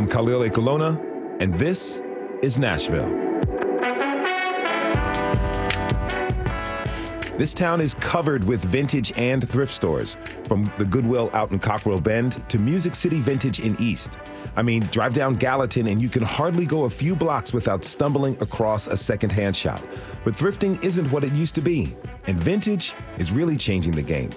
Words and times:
I'm 0.00 0.08
Khalil 0.08 0.48
Ekulona, 0.48 0.98
and 1.42 1.52
this 1.56 2.00
is 2.42 2.58
Nashville. 2.58 3.06
This 7.36 7.52
town 7.52 7.82
is 7.82 7.92
covered 7.92 8.42
with 8.44 8.64
vintage 8.64 9.12
and 9.18 9.46
thrift 9.46 9.70
stores, 9.70 10.16
from 10.46 10.64
the 10.78 10.86
Goodwill 10.86 11.28
out 11.34 11.52
in 11.52 11.58
Cockrell 11.58 12.00
Bend 12.00 12.48
to 12.48 12.58
Music 12.58 12.94
City 12.94 13.20
Vintage 13.20 13.60
in 13.60 13.76
East. 13.78 14.16
I 14.56 14.62
mean, 14.62 14.84
drive 14.84 15.12
down 15.12 15.34
Gallatin 15.34 15.86
and 15.88 16.00
you 16.00 16.08
can 16.08 16.22
hardly 16.22 16.64
go 16.64 16.84
a 16.84 16.90
few 16.90 17.14
blocks 17.14 17.52
without 17.52 17.84
stumbling 17.84 18.40
across 18.40 18.86
a 18.86 18.96
secondhand 18.96 19.54
shop. 19.54 19.82
But 20.24 20.32
thrifting 20.32 20.82
isn't 20.82 21.12
what 21.12 21.24
it 21.24 21.32
used 21.34 21.54
to 21.56 21.60
be, 21.60 21.94
and 22.26 22.38
vintage 22.38 22.94
is 23.18 23.32
really 23.32 23.58
changing 23.58 23.92
the 23.92 24.02
game. 24.02 24.30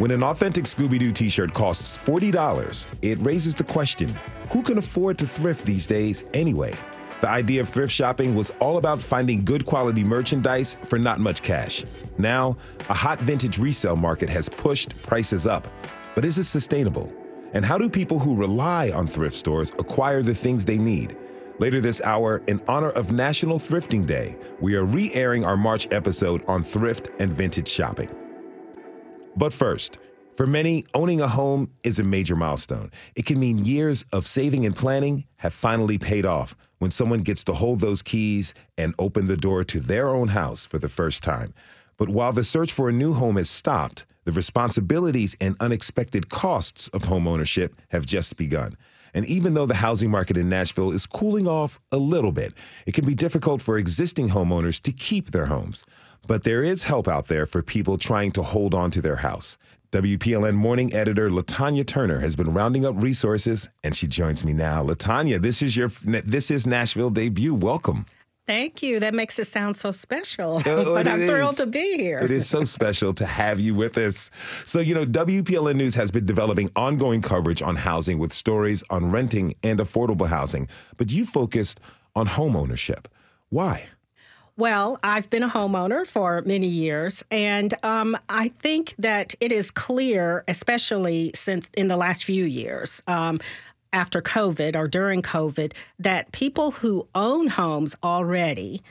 When 0.00 0.12
an 0.12 0.22
authentic 0.22 0.64
Scooby 0.64 0.98
Doo 0.98 1.12
t 1.12 1.28
shirt 1.28 1.52
costs 1.52 1.98
$40, 1.98 2.86
it 3.02 3.18
raises 3.18 3.54
the 3.54 3.64
question 3.64 4.08
who 4.48 4.62
can 4.62 4.78
afford 4.78 5.18
to 5.18 5.26
thrift 5.26 5.66
these 5.66 5.86
days 5.86 6.24
anyway? 6.32 6.72
The 7.20 7.28
idea 7.28 7.60
of 7.60 7.68
thrift 7.68 7.92
shopping 7.92 8.34
was 8.34 8.48
all 8.60 8.78
about 8.78 8.98
finding 8.98 9.44
good 9.44 9.66
quality 9.66 10.02
merchandise 10.02 10.78
for 10.84 10.98
not 10.98 11.20
much 11.20 11.42
cash. 11.42 11.84
Now, 12.16 12.56
a 12.88 12.94
hot 12.94 13.20
vintage 13.20 13.58
resale 13.58 13.94
market 13.94 14.30
has 14.30 14.48
pushed 14.48 14.96
prices 15.02 15.46
up. 15.46 15.68
But 16.14 16.24
is 16.24 16.38
it 16.38 16.44
sustainable? 16.44 17.12
And 17.52 17.62
how 17.62 17.76
do 17.76 17.90
people 17.90 18.18
who 18.18 18.34
rely 18.34 18.92
on 18.92 19.06
thrift 19.06 19.36
stores 19.36 19.70
acquire 19.78 20.22
the 20.22 20.34
things 20.34 20.64
they 20.64 20.78
need? 20.78 21.14
Later 21.58 21.82
this 21.82 22.00
hour, 22.00 22.40
in 22.46 22.62
honor 22.66 22.90
of 22.92 23.12
National 23.12 23.58
Thrifting 23.58 24.06
Day, 24.06 24.38
we 24.60 24.76
are 24.76 24.84
re 24.84 25.12
airing 25.12 25.44
our 25.44 25.58
March 25.58 25.88
episode 25.92 26.42
on 26.48 26.62
thrift 26.62 27.10
and 27.18 27.30
vintage 27.30 27.68
shopping. 27.68 28.08
But 29.36 29.52
first, 29.52 29.98
for 30.34 30.46
many, 30.46 30.84
owning 30.94 31.20
a 31.20 31.28
home 31.28 31.70
is 31.82 31.98
a 31.98 32.04
major 32.04 32.34
milestone. 32.34 32.90
It 33.14 33.26
can 33.26 33.38
mean 33.38 33.64
years 33.64 34.04
of 34.12 34.26
saving 34.26 34.64
and 34.66 34.74
planning 34.74 35.24
have 35.36 35.52
finally 35.52 35.98
paid 35.98 36.24
off 36.24 36.56
when 36.78 36.90
someone 36.90 37.20
gets 37.20 37.44
to 37.44 37.52
hold 37.52 37.80
those 37.80 38.02
keys 38.02 38.54
and 38.78 38.94
open 38.98 39.26
the 39.26 39.36
door 39.36 39.64
to 39.64 39.80
their 39.80 40.08
own 40.08 40.28
house 40.28 40.64
for 40.64 40.78
the 40.78 40.88
first 40.88 41.22
time. 41.22 41.52
But 41.96 42.08
while 42.08 42.32
the 42.32 42.44
search 42.44 42.72
for 42.72 42.88
a 42.88 42.92
new 42.92 43.12
home 43.12 43.36
has 43.36 43.50
stopped, 43.50 44.06
the 44.24 44.32
responsibilities 44.32 45.36
and 45.40 45.56
unexpected 45.60 46.30
costs 46.30 46.88
of 46.88 47.02
homeownership 47.02 47.72
have 47.90 48.06
just 48.06 48.36
begun. 48.36 48.76
And 49.12 49.26
even 49.26 49.54
though 49.54 49.66
the 49.66 49.74
housing 49.74 50.10
market 50.10 50.36
in 50.36 50.48
Nashville 50.48 50.92
is 50.92 51.04
cooling 51.04 51.48
off 51.48 51.80
a 51.92 51.96
little 51.96 52.32
bit, 52.32 52.54
it 52.86 52.94
can 52.94 53.04
be 53.04 53.14
difficult 53.14 53.60
for 53.60 53.76
existing 53.76 54.28
homeowners 54.28 54.80
to 54.82 54.92
keep 54.92 55.32
their 55.32 55.46
homes. 55.46 55.84
But 56.26 56.44
there 56.44 56.62
is 56.62 56.84
help 56.84 57.08
out 57.08 57.28
there 57.28 57.46
for 57.46 57.62
people 57.62 57.98
trying 57.98 58.32
to 58.32 58.42
hold 58.42 58.74
on 58.74 58.90
to 58.92 59.00
their 59.00 59.16
house. 59.16 59.58
WPLN 59.92 60.54
morning 60.54 60.92
editor 60.94 61.30
LaTonya 61.30 61.84
Turner 61.84 62.20
has 62.20 62.36
been 62.36 62.54
rounding 62.54 62.84
up 62.86 62.94
resources, 62.96 63.68
and 63.82 63.96
she 63.96 64.06
joins 64.06 64.44
me 64.44 64.52
now. 64.52 64.84
LaTonya, 64.84 65.42
this 65.42 65.62
is 65.62 65.76
your 65.76 65.88
this 66.04 66.50
is 66.50 66.66
Nashville 66.66 67.10
debut. 67.10 67.54
Welcome. 67.54 68.06
Thank 68.46 68.82
you. 68.82 68.98
That 68.98 69.14
makes 69.14 69.38
it 69.38 69.46
sound 69.46 69.76
so 69.76 69.90
special. 69.92 70.60
Oh, 70.66 70.84
but 70.94 71.06
I'm 71.06 71.22
is. 71.22 71.30
thrilled 71.30 71.56
to 71.58 71.66
be 71.66 71.96
here. 71.96 72.18
It 72.18 72.32
is 72.32 72.48
so 72.48 72.64
special 72.64 73.14
to 73.14 73.26
have 73.26 73.60
you 73.60 73.74
with 73.74 73.96
us. 73.96 74.30
So, 74.64 74.80
you 74.80 74.92
know, 74.92 75.04
WPLN 75.04 75.76
News 75.76 75.94
has 75.94 76.10
been 76.10 76.26
developing 76.26 76.68
ongoing 76.74 77.22
coverage 77.22 77.62
on 77.62 77.76
housing 77.76 78.18
with 78.18 78.32
stories 78.32 78.82
on 78.90 79.12
renting 79.12 79.54
and 79.62 79.78
affordable 79.78 80.26
housing, 80.26 80.68
but 80.96 81.12
you 81.12 81.26
focused 81.26 81.78
on 82.16 82.26
home 82.26 82.56
ownership. 82.56 83.06
Why? 83.50 83.84
Well, 84.60 84.98
I've 85.02 85.30
been 85.30 85.42
a 85.42 85.48
homeowner 85.48 86.06
for 86.06 86.42
many 86.42 86.66
years, 86.66 87.24
and 87.30 87.72
um, 87.82 88.14
I 88.28 88.48
think 88.48 88.94
that 88.98 89.34
it 89.40 89.52
is 89.52 89.70
clear, 89.70 90.44
especially 90.48 91.30
since 91.34 91.70
in 91.78 91.88
the 91.88 91.96
last 91.96 92.26
few 92.26 92.44
years, 92.44 93.02
um, 93.06 93.40
after 93.94 94.20
COVID 94.20 94.76
or 94.76 94.86
during 94.86 95.22
COVID, 95.22 95.72
that 95.98 96.30
people 96.32 96.72
who 96.72 97.08
own 97.14 97.46
homes 97.46 97.96
already 98.04 98.82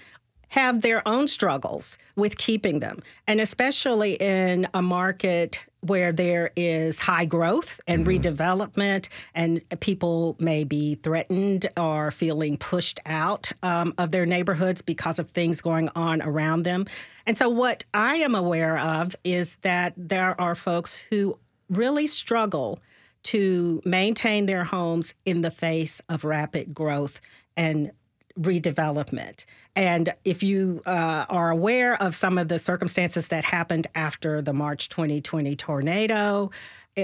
have 0.47 0.81
their 0.81 1.07
own 1.07 1.27
struggles 1.27 1.99
with 2.15 2.39
keeping 2.39 2.79
them. 2.79 3.03
And 3.27 3.39
especially 3.39 4.13
in 4.13 4.67
a 4.73 4.81
market 4.81 5.63
where 5.81 6.11
there 6.11 6.51
is 6.55 6.99
high 6.99 7.25
growth 7.25 7.79
and 7.87 8.05
mm-hmm. 8.05 8.27
redevelopment, 8.27 9.07
and 9.33 9.61
people 9.79 10.35
may 10.39 10.63
be 10.63 10.95
threatened 10.95 11.69
or 11.77 12.11
feeling 12.11 12.57
pushed 12.57 12.99
out 13.05 13.51
um, 13.63 13.93
of 13.97 14.11
their 14.11 14.25
neighborhoods 14.25 14.81
because 14.81 15.19
of 15.19 15.29
things 15.29 15.61
going 15.61 15.89
on 15.95 16.21
around 16.21 16.63
them. 16.63 16.85
And 17.25 17.37
so, 17.37 17.49
what 17.49 17.85
I 17.93 18.17
am 18.17 18.35
aware 18.35 18.77
of 18.77 19.15
is 19.23 19.57
that 19.57 19.93
there 19.95 20.39
are 20.39 20.55
folks 20.55 20.97
who 20.97 21.37
really 21.69 22.07
struggle 22.07 22.79
to 23.21 23.81
maintain 23.85 24.45
their 24.45 24.63
homes 24.63 25.13
in 25.25 25.41
the 25.41 25.51
face 25.51 26.01
of 26.09 26.23
rapid 26.23 26.73
growth 26.73 27.21
and 27.55 27.91
redevelopment. 28.39 29.45
And 29.75 30.13
if 30.25 30.43
you 30.43 30.81
uh, 30.85 31.25
are 31.29 31.49
aware 31.49 32.01
of 32.01 32.15
some 32.15 32.37
of 32.37 32.47
the 32.47 32.59
circumstances 32.59 33.27
that 33.29 33.43
happened 33.43 33.87
after 33.95 34.41
the 34.41 34.53
March 34.53 34.89
2020 34.89 35.55
tornado, 35.55 36.51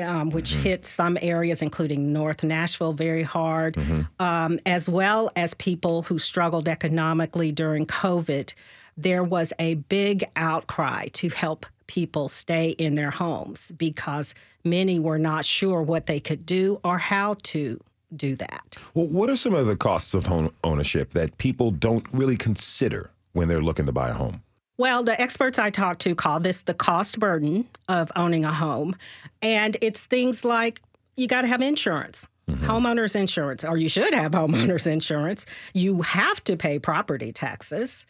um, 0.01 0.29
which 0.31 0.51
mm-hmm. 0.51 0.63
hit 0.63 0.85
some 0.85 1.17
areas, 1.21 1.61
including 1.61 2.11
North 2.11 2.43
Nashville, 2.43 2.93
very 2.93 3.23
hard, 3.23 3.75
mm-hmm. 3.75 4.01
um, 4.19 4.59
as 4.65 4.89
well 4.89 5.31
as 5.35 5.53
people 5.53 6.01
who 6.03 6.19
struggled 6.19 6.67
economically 6.67 7.51
during 7.51 7.85
COVID, 7.85 8.53
there 8.97 9.23
was 9.23 9.53
a 9.59 9.75
big 9.75 10.25
outcry 10.35 11.07
to 11.13 11.29
help 11.29 11.65
people 11.87 12.29
stay 12.29 12.69
in 12.71 12.95
their 12.95 13.11
homes 13.11 13.71
because 13.77 14.33
many 14.63 14.99
were 14.99 15.19
not 15.19 15.45
sure 15.45 15.81
what 15.81 16.07
they 16.07 16.19
could 16.19 16.45
do 16.45 16.79
or 16.83 16.97
how 16.97 17.35
to 17.43 17.79
do 18.15 18.35
that. 18.35 18.77
Well, 18.93 19.07
what 19.07 19.29
are 19.29 19.35
some 19.35 19.53
of 19.53 19.65
the 19.65 19.75
costs 19.75 20.13
of 20.13 20.25
home 20.25 20.51
ownership 20.63 21.11
that 21.11 21.37
people 21.37 21.71
don't 21.71 22.05
really 22.11 22.37
consider 22.37 23.11
when 23.33 23.47
they're 23.47 23.61
looking 23.61 23.85
to 23.85 23.91
buy 23.91 24.09
a 24.09 24.13
home? 24.13 24.41
Well, 24.77 25.03
the 25.03 25.19
experts 25.19 25.57
I 25.57 25.69
talked 25.69 26.01
to 26.01 26.15
call 26.15 26.39
this 26.39 26.63
the 26.63 26.73
cost 26.73 27.19
burden 27.19 27.67
of 27.87 28.11
owning 28.15 28.43
a 28.43 28.51
home. 28.51 28.95
And 29.41 29.77
it's 29.81 30.05
things 30.05 30.43
like 30.43 30.81
you 31.15 31.27
got 31.27 31.41
to 31.41 31.47
have 31.47 31.61
insurance. 31.61 32.27
Mm-hmm. 32.49 32.65
Homeowners 32.65 33.15
insurance, 33.15 33.63
or 33.63 33.77
you 33.77 33.89
should 33.89 34.13
have 34.13 34.31
homeowners 34.33 34.85
insurance. 34.85 35.45
You 35.73 36.01
have 36.01 36.43
to 36.43 36.57
pay 36.57 36.77
property 36.77 37.31
taxes. 37.31 38.05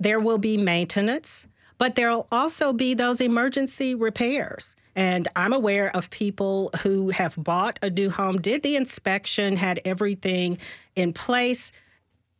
There 0.00 0.18
will 0.18 0.38
be 0.38 0.56
maintenance, 0.56 1.46
but 1.78 1.94
there'll 1.94 2.26
also 2.32 2.72
be 2.72 2.94
those 2.94 3.20
emergency 3.20 3.94
repairs. 3.94 4.74
And 4.96 5.28
I'm 5.36 5.52
aware 5.52 5.94
of 5.94 6.08
people 6.08 6.70
who 6.82 7.10
have 7.10 7.36
bought 7.36 7.78
a 7.82 7.90
new 7.90 8.08
home, 8.08 8.40
did 8.40 8.62
the 8.62 8.76
inspection, 8.76 9.56
had 9.56 9.78
everything 9.84 10.56
in 10.96 11.12
place, 11.12 11.70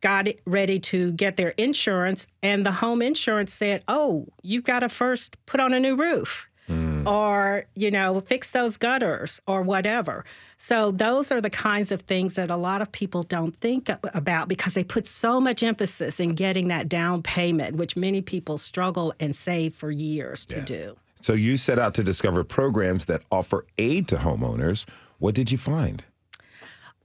got 0.01 0.27
ready 0.45 0.79
to 0.79 1.11
get 1.13 1.37
their 1.37 1.49
insurance, 1.49 2.25
and 2.41 2.65
the 2.65 2.71
home 2.71 3.01
insurance 3.01 3.53
said, 3.53 3.83
"Oh, 3.87 4.27
you've 4.41 4.63
got 4.63 4.79
to 4.79 4.89
first 4.89 5.37
put 5.45 5.59
on 5.59 5.71
a 5.71 5.79
new 5.79 5.95
roof." 5.95 6.47
Mm. 6.67 7.07
Or, 7.07 7.65
you 7.75 7.89
know, 7.89 8.19
fix 8.19 8.51
those 8.51 8.75
gutters 8.75 9.39
or 9.47 9.61
whatever. 9.61 10.25
So, 10.57 10.91
those 10.91 11.31
are 11.31 11.39
the 11.39 11.49
kinds 11.49 11.93
of 11.93 12.01
things 12.01 12.35
that 12.35 12.51
a 12.51 12.57
lot 12.57 12.81
of 12.81 12.91
people 12.91 13.23
don't 13.23 13.55
think 13.61 13.89
about 14.13 14.49
because 14.49 14.73
they 14.73 14.83
put 14.83 15.07
so 15.07 15.39
much 15.39 15.63
emphasis 15.63 16.19
in 16.19 16.35
getting 16.35 16.67
that 16.67 16.89
down 16.89 17.23
payment, 17.23 17.77
which 17.77 17.95
many 17.95 18.21
people 18.21 18.57
struggle 18.57 19.13
and 19.19 19.33
save 19.33 19.75
for 19.75 19.91
years 19.91 20.45
to 20.47 20.57
yes. 20.57 20.65
do. 20.67 20.97
So 21.21 21.33
you 21.33 21.57
set 21.57 21.79
out 21.79 21.93
to 21.95 22.03
discover 22.03 22.43
programs 22.43 23.05
that 23.05 23.23
offer 23.31 23.65
aid 23.77 24.07
to 24.09 24.17
homeowners. 24.17 24.85
What 25.19 25.35
did 25.35 25.51
you 25.51 25.57
find? 25.57 26.03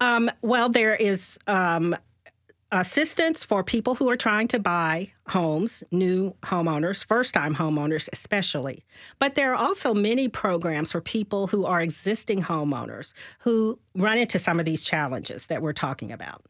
Um, 0.01 0.31
well, 0.43 0.69
there 0.69 0.95
is 0.95 1.39
um, 1.47 1.97
assistance 2.73 3.45
for 3.45 3.63
people 3.63 3.95
who 3.95 4.09
are 4.09 4.17
trying 4.17 4.49
to 4.49 4.59
buy 4.59 5.13
homes, 5.29 5.85
new 5.93 6.35
homeowners, 6.43 7.05
first 7.05 7.35
time 7.35 7.55
homeowners 7.55 8.09
especially. 8.13 8.85
But 9.19 9.35
there 9.35 9.53
are 9.53 9.57
also 9.57 9.95
many 9.95 10.29
programs 10.29 10.93
for 10.93 11.01
people 11.01 11.47
who 11.47 11.67
are 11.67 11.81
existing 11.81 12.43
homeowners 12.43 13.13
who 13.41 13.79
run 13.95 14.19
into 14.19 14.39
some 14.39 14.59
of 14.59 14.65
these 14.65 14.83
challenges 14.83 15.47
that 15.49 15.63
we're 15.63 15.75
talking 15.75 16.11
about. 16.11 16.43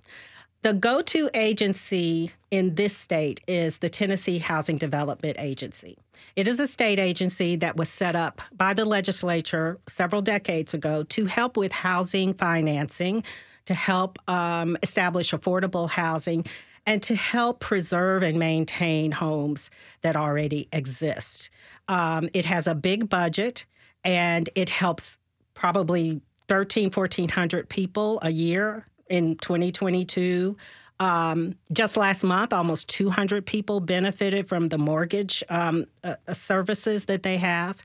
The 0.62 0.72
go 0.72 1.02
to 1.02 1.28
agency 1.34 2.30
in 2.52 2.76
this 2.76 2.96
state 2.96 3.40
is 3.48 3.78
the 3.78 3.88
Tennessee 3.88 4.38
Housing 4.38 4.78
Development 4.78 5.36
Agency. 5.40 5.98
It 6.36 6.46
is 6.46 6.60
a 6.60 6.68
state 6.68 7.00
agency 7.00 7.56
that 7.56 7.76
was 7.76 7.88
set 7.88 8.14
up 8.14 8.40
by 8.56 8.72
the 8.72 8.84
legislature 8.84 9.80
several 9.88 10.22
decades 10.22 10.72
ago 10.72 11.02
to 11.02 11.26
help 11.26 11.56
with 11.56 11.72
housing 11.72 12.32
financing, 12.34 13.24
to 13.64 13.74
help 13.74 14.20
um, 14.30 14.76
establish 14.84 15.32
affordable 15.32 15.90
housing, 15.90 16.46
and 16.86 17.02
to 17.02 17.16
help 17.16 17.58
preserve 17.58 18.22
and 18.22 18.38
maintain 18.38 19.10
homes 19.10 19.68
that 20.02 20.14
already 20.14 20.68
exist. 20.72 21.50
Um, 21.88 22.28
it 22.34 22.44
has 22.44 22.68
a 22.68 22.74
big 22.76 23.08
budget 23.08 23.66
and 24.04 24.48
it 24.54 24.68
helps 24.68 25.18
probably 25.54 26.20
13, 26.46 26.92
1400 26.92 27.68
people 27.68 28.20
a 28.22 28.30
year 28.30 28.86
in 29.12 29.36
2022. 29.36 30.56
Um, 30.98 31.54
just 31.72 31.96
last 31.96 32.24
month, 32.24 32.52
almost 32.52 32.88
200 32.88 33.44
people 33.44 33.80
benefited 33.80 34.48
from 34.48 34.68
the 34.68 34.78
mortgage 34.78 35.44
um, 35.48 35.84
uh, 36.02 36.16
uh, 36.26 36.32
services 36.32 37.04
that 37.04 37.22
they 37.22 37.36
have. 37.36 37.82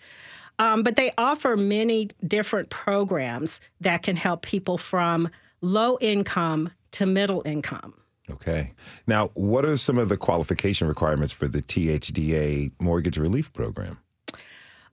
Um, 0.60 0.84
but 0.84 0.96
they 0.96 1.12
offer 1.18 1.58
many 1.58 2.10
different 2.26 2.70
programs 2.70 3.60
that 3.82 4.04
can 4.04 4.16
help 4.16 4.42
people 4.42 4.78
from 4.78 5.30
low 5.62 5.98
income 6.00 6.72
to 6.92 7.06
middle 7.06 7.42
income. 7.46 7.94
Okay. 8.30 8.74
Now, 9.06 9.30
what 9.34 9.66
are 9.66 9.78
some 9.78 9.98
of 9.98 10.10
the 10.10 10.18
qualification 10.18 10.88
requirements 10.88 11.34
for 11.34 11.48
the 11.48 11.62
THDA 11.62 12.72
mortgage 12.80 13.18
relief 13.18 13.52
program? 13.54 14.00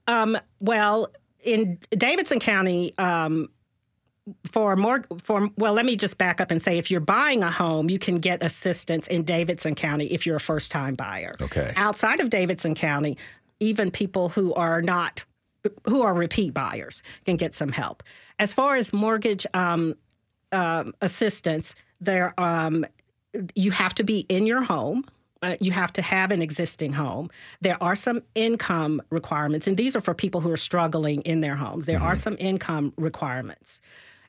Um, 0.07 0.37
well, 0.59 1.11
in 1.43 1.79
Davidson 1.91 2.39
County, 2.39 2.93
um, 2.97 3.49
for 4.51 4.75
more 4.75 5.03
for 5.23 5.49
well 5.57 5.73
let 5.73 5.85
me 5.85 5.95
just 5.95 6.17
back 6.17 6.41
up 6.41 6.49
and 6.49 6.61
say 6.61 6.77
if 6.77 6.89
you're 6.89 6.99
buying 6.99 7.43
a 7.43 7.51
home 7.51 7.89
you 7.89 7.99
can 7.99 8.19
get 8.19 8.41
assistance 8.41 9.07
in 9.07 9.23
Davidson 9.23 9.75
County 9.75 10.07
if 10.07 10.25
you're 10.25 10.37
a 10.37 10.39
first 10.39 10.71
time 10.71 10.95
buyer. 10.95 11.33
Okay. 11.41 11.73
Outside 11.75 12.19
of 12.19 12.29
Davidson 12.29 12.73
County, 12.73 13.17
even 13.59 13.91
people 13.91 14.29
who 14.29 14.53
are 14.55 14.81
not 14.81 15.23
who 15.85 16.01
are 16.01 16.13
repeat 16.13 16.53
buyers 16.53 17.01
can 17.25 17.37
get 17.37 17.55
some 17.55 17.71
help. 17.71 18.03
As 18.39 18.53
far 18.53 18.75
as 18.75 18.93
mortgage 18.93 19.45
um, 19.53 19.95
uh, 20.51 20.85
assistance, 21.01 21.75
there 21.99 22.39
um, 22.39 22.85
you 23.55 23.71
have 23.71 23.93
to 23.95 24.03
be 24.03 24.25
in 24.29 24.45
your 24.45 24.63
home. 24.63 25.05
Uh, 25.41 25.55
you 25.59 25.71
have 25.71 25.93
to 25.93 26.01
have 26.01 26.31
an 26.31 26.41
existing 26.41 26.93
home. 26.93 27.29
There 27.61 27.81
are 27.81 27.95
some 27.95 28.21
income 28.33 29.01
requirements, 29.09 29.67
and 29.67 29.77
these 29.77 29.95
are 29.95 30.01
for 30.01 30.13
people 30.13 30.41
who 30.41 30.49
are 30.49 30.57
struggling 30.57 31.21
in 31.21 31.41
their 31.41 31.55
homes. 31.55 31.85
There 31.85 31.97
mm-hmm. 31.97 32.07
are 32.07 32.15
some 32.15 32.35
income 32.39 32.93
requirements. 32.97 33.81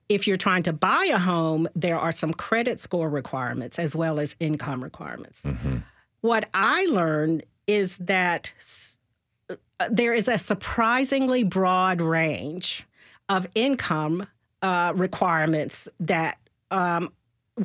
If 0.08 0.26
you're 0.26 0.36
trying 0.36 0.62
to 0.64 0.72
buy 0.72 1.10
a 1.12 1.18
home, 1.18 1.68
there 1.74 1.98
are 1.98 2.12
some 2.12 2.32
credit 2.32 2.80
score 2.80 3.08
requirements 3.08 3.78
as 3.78 3.96
well 3.96 4.20
as 4.20 4.36
income 4.38 4.82
requirements. 4.82 5.42
Mm-hmm. 5.42 5.78
What 6.20 6.48
I 6.54 6.84
learned 6.86 7.44
is 7.66 7.98
that 7.98 8.52
uh, 9.50 9.56
there 9.90 10.14
is 10.14 10.28
a 10.28 10.38
surprisingly 10.38 11.42
broad 11.42 12.00
range 12.00 12.86
of 13.28 13.48
income 13.54 14.26
uh, 14.62 14.92
requirements 14.94 15.88
that 16.00 16.38
um, 16.70 17.12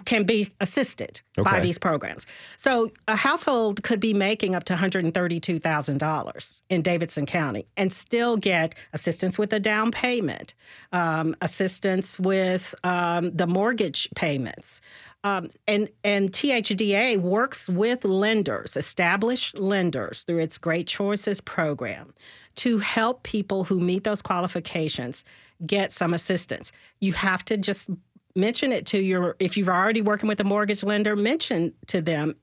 can 0.06 0.24
be 0.24 0.52
assisted 0.60 1.22
okay. 1.38 1.50
by 1.50 1.60
these 1.60 1.78
programs. 1.78 2.26
So 2.58 2.92
a 3.08 3.16
household 3.16 3.84
could 3.84 4.00
be 4.00 4.14
making 4.14 4.56
up 4.56 4.64
to 4.66 4.76
$132,000 4.76 6.62
in 6.70 6.82
Davidson 6.82 7.26
County 7.26 7.68
and 7.76 7.92
still 7.92 8.38
get 8.38 8.76
assistance 8.94 9.38
with 9.38 9.52
a 9.52 9.60
down 9.60 9.92
payment, 9.92 10.54
um, 10.94 11.36
assistance 11.42 12.20
with 12.20 12.74
um, 12.84 13.32
the 13.32 13.48
mortgage 13.48 14.08
payments. 14.16 14.82
Um, 15.24 15.50
and, 15.68 15.90
and 16.04 16.32
THDA 16.32 17.20
works 17.20 17.70
with 17.70 18.06
lenders, 18.06 18.76
established 18.76 19.56
lenders, 19.58 20.24
through 20.24 20.40
its 20.40 20.58
Great 20.58 20.88
Choices 20.88 21.42
program 21.42 22.14
to 22.56 22.80
help 22.80 23.24
people 23.24 23.64
who 23.64 23.80
meet 23.80 24.04
those 24.04 24.22
qualifications 24.22 25.24
get 25.66 25.92
some 25.92 26.14
assistance. 26.14 26.72
You 27.00 27.14
have 27.14 27.46
to 27.46 27.58
just 27.58 27.90
mention 28.36 28.72
it 28.72 28.86
to 28.86 29.00
your 29.00 29.36
if 29.40 29.58
you're 29.58 29.74
already 29.74 30.02
working 30.02 30.28
with 30.28 30.40
a 30.40 30.44
mortgage 30.44 30.84
lender 30.84 31.16
mention 31.16 31.74
to 31.88 32.02
them 32.02 32.36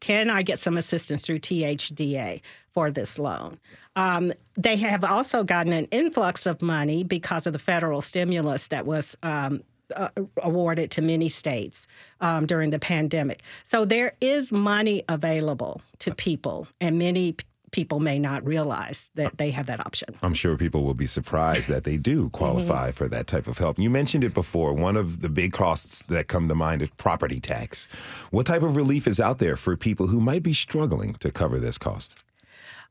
can 0.00 0.30
i 0.30 0.42
get 0.42 0.58
some 0.58 0.76
assistance 0.76 1.24
through 1.24 1.38
thda 1.38 2.40
for 2.72 2.90
this 2.90 3.18
loan 3.18 3.58
um, 3.96 4.32
they 4.58 4.76
have 4.76 5.04
also 5.04 5.42
gotten 5.42 5.72
an 5.72 5.86
influx 5.86 6.44
of 6.44 6.60
money 6.60 7.02
because 7.02 7.46
of 7.46 7.52
the 7.52 7.58
federal 7.58 8.02
stimulus 8.02 8.68
that 8.68 8.84
was 8.84 9.16
um, 9.22 9.62
uh, 9.94 10.08
awarded 10.42 10.90
to 10.90 11.02
many 11.02 11.28
states 11.28 11.86
um, 12.20 12.46
during 12.46 12.70
the 12.70 12.78
pandemic. 12.78 13.42
So 13.62 13.84
there 13.84 14.14
is 14.20 14.52
money 14.52 15.02
available 15.08 15.80
to 16.00 16.14
people, 16.14 16.66
and 16.80 16.98
many 16.98 17.36
people 17.72 18.00
may 18.00 18.18
not 18.18 18.44
realize 18.46 19.10
that 19.14 19.38
they 19.38 19.50
have 19.50 19.66
that 19.66 19.80
option. 19.80 20.14
I'm 20.22 20.34
sure 20.34 20.56
people 20.56 20.84
will 20.84 20.94
be 20.94 21.06
surprised 21.06 21.68
that 21.68 21.84
they 21.84 21.96
do 21.96 22.28
qualify 22.30 22.88
mm-hmm. 22.88 22.96
for 22.96 23.08
that 23.08 23.26
type 23.26 23.46
of 23.46 23.58
help. 23.58 23.78
You 23.78 23.90
mentioned 23.90 24.24
it 24.24 24.34
before. 24.34 24.72
One 24.72 24.96
of 24.96 25.20
the 25.20 25.28
big 25.28 25.52
costs 25.52 26.02
that 26.08 26.28
come 26.28 26.48
to 26.48 26.54
mind 26.54 26.82
is 26.82 26.90
property 26.90 27.40
tax. 27.40 27.86
What 28.30 28.46
type 28.46 28.62
of 28.62 28.76
relief 28.76 29.06
is 29.06 29.20
out 29.20 29.38
there 29.38 29.56
for 29.56 29.76
people 29.76 30.06
who 30.06 30.20
might 30.20 30.42
be 30.42 30.52
struggling 30.52 31.14
to 31.14 31.30
cover 31.30 31.58
this 31.58 31.78
cost? 31.78 32.16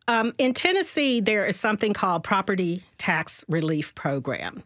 Um, 0.08 0.34
in 0.38 0.54
Tennessee, 0.54 1.20
there 1.20 1.46
is 1.46 1.56
something 1.56 1.94
called 1.94 2.24
Property 2.24 2.84
Tax 2.98 3.44
Relief 3.48 3.96
Program. 3.96 4.64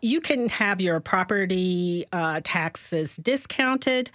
You 0.00 0.20
can 0.20 0.48
have 0.48 0.80
your 0.80 1.00
property 1.00 2.06
uh, 2.12 2.40
taxes 2.44 3.16
discounted, 3.16 4.10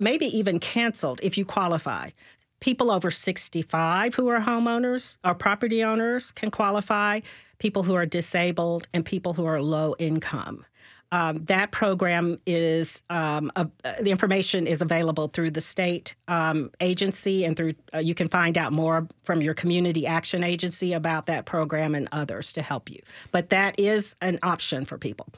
maybe 0.00 0.26
even 0.36 0.58
canceled 0.58 1.20
if 1.22 1.38
you 1.38 1.44
qualify 1.44 2.10
people 2.60 2.90
over 2.90 3.10
65 3.10 4.14
who 4.14 4.28
are 4.28 4.40
homeowners 4.40 5.18
or 5.24 5.34
property 5.34 5.82
owners 5.82 6.30
can 6.30 6.50
qualify, 6.50 7.20
people 7.58 7.82
who 7.82 7.94
are 7.94 8.06
disabled, 8.06 8.88
and 8.92 9.04
people 9.04 9.32
who 9.32 9.44
are 9.44 9.60
low 9.62 9.94
income. 9.98 10.64
Um, 11.10 11.36
that 11.46 11.70
program 11.70 12.36
is 12.46 13.02
um, 13.08 13.50
uh, 13.56 13.64
the 14.00 14.10
information 14.10 14.66
is 14.66 14.82
available 14.82 15.28
through 15.28 15.52
the 15.52 15.60
state 15.62 16.14
um, 16.28 16.70
agency 16.80 17.46
and 17.46 17.56
through 17.56 17.72
uh, 17.94 17.98
you 17.98 18.14
can 18.14 18.28
find 18.28 18.58
out 18.58 18.74
more 18.74 19.08
from 19.22 19.40
your 19.40 19.54
community 19.54 20.06
action 20.06 20.44
agency 20.44 20.92
about 20.92 21.24
that 21.24 21.46
program 21.46 21.94
and 21.94 22.08
others 22.12 22.52
to 22.52 22.60
help 22.60 22.90
you 22.90 23.00
but 23.32 23.48
that 23.48 23.80
is 23.80 24.16
an 24.20 24.38
option 24.42 24.84
for 24.84 24.98
people 24.98 25.28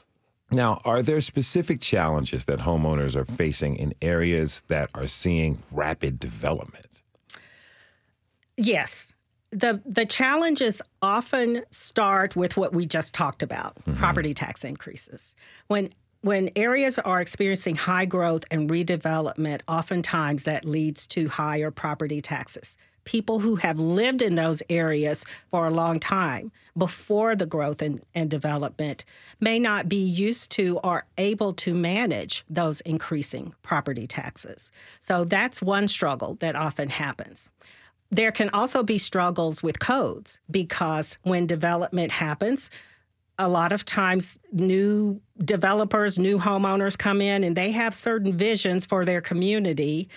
now, 0.53 0.81
are 0.83 1.01
there 1.01 1.21
specific 1.21 1.79
challenges 1.79 2.43
that 2.45 2.59
homeowners 2.59 3.15
are 3.15 3.23
facing 3.23 3.77
in 3.77 3.93
areas 4.01 4.63
that 4.67 4.89
are 4.93 5.07
seeing 5.07 5.59
rapid 5.71 6.19
development? 6.19 6.87
Yes. 8.57 9.13
The 9.51 9.81
the 9.85 10.05
challenges 10.05 10.81
often 11.01 11.63
start 11.71 12.35
with 12.35 12.55
what 12.55 12.73
we 12.73 12.85
just 12.85 13.13
talked 13.13 13.43
about, 13.43 13.75
mm-hmm. 13.75 13.95
property 13.95 14.33
tax 14.33 14.63
increases. 14.63 15.35
When 15.67 15.89
when 16.21 16.51
areas 16.55 16.99
are 16.99 17.19
experiencing 17.19 17.75
high 17.75 18.05
growth 18.05 18.45
and 18.51 18.69
redevelopment, 18.69 19.61
oftentimes 19.67 20.43
that 20.43 20.65
leads 20.65 21.07
to 21.07 21.27
higher 21.27 21.71
property 21.71 22.21
taxes. 22.21 22.77
People 23.03 23.39
who 23.39 23.55
have 23.55 23.79
lived 23.79 24.21
in 24.21 24.35
those 24.35 24.61
areas 24.69 25.25
for 25.49 25.65
a 25.65 25.71
long 25.71 25.99
time 25.99 26.51
before 26.77 27.35
the 27.35 27.47
growth 27.47 27.81
and, 27.81 28.03
and 28.13 28.29
development 28.29 29.03
may 29.39 29.57
not 29.57 29.89
be 29.89 29.95
used 30.05 30.51
to 30.51 30.77
or 30.83 31.05
able 31.17 31.53
to 31.53 31.73
manage 31.73 32.45
those 32.47 32.81
increasing 32.81 33.55
property 33.63 34.05
taxes. 34.05 34.71
So 34.99 35.23
that's 35.23 35.63
one 35.63 35.87
struggle 35.87 36.35
that 36.41 36.55
often 36.55 36.89
happens. 36.89 37.49
There 38.11 38.31
can 38.31 38.49
also 38.49 38.83
be 38.83 38.97
struggles 38.97 39.63
with 39.63 39.79
codes 39.79 40.39
because 40.49 41.17
when 41.23 41.47
development 41.47 42.11
happens, 42.11 42.69
a 43.39 43.47
lot 43.47 43.71
of 43.71 43.85
times 43.85 44.37
new 44.51 45.21
developers, 45.43 46.19
new 46.19 46.37
homeowners 46.37 46.97
come 46.97 47.21
in 47.21 47.43
and 47.43 47.55
they 47.55 47.71
have 47.71 47.95
certain 47.95 48.37
visions 48.37 48.85
for 48.85 49.05
their 49.05 49.21
community 49.21 50.09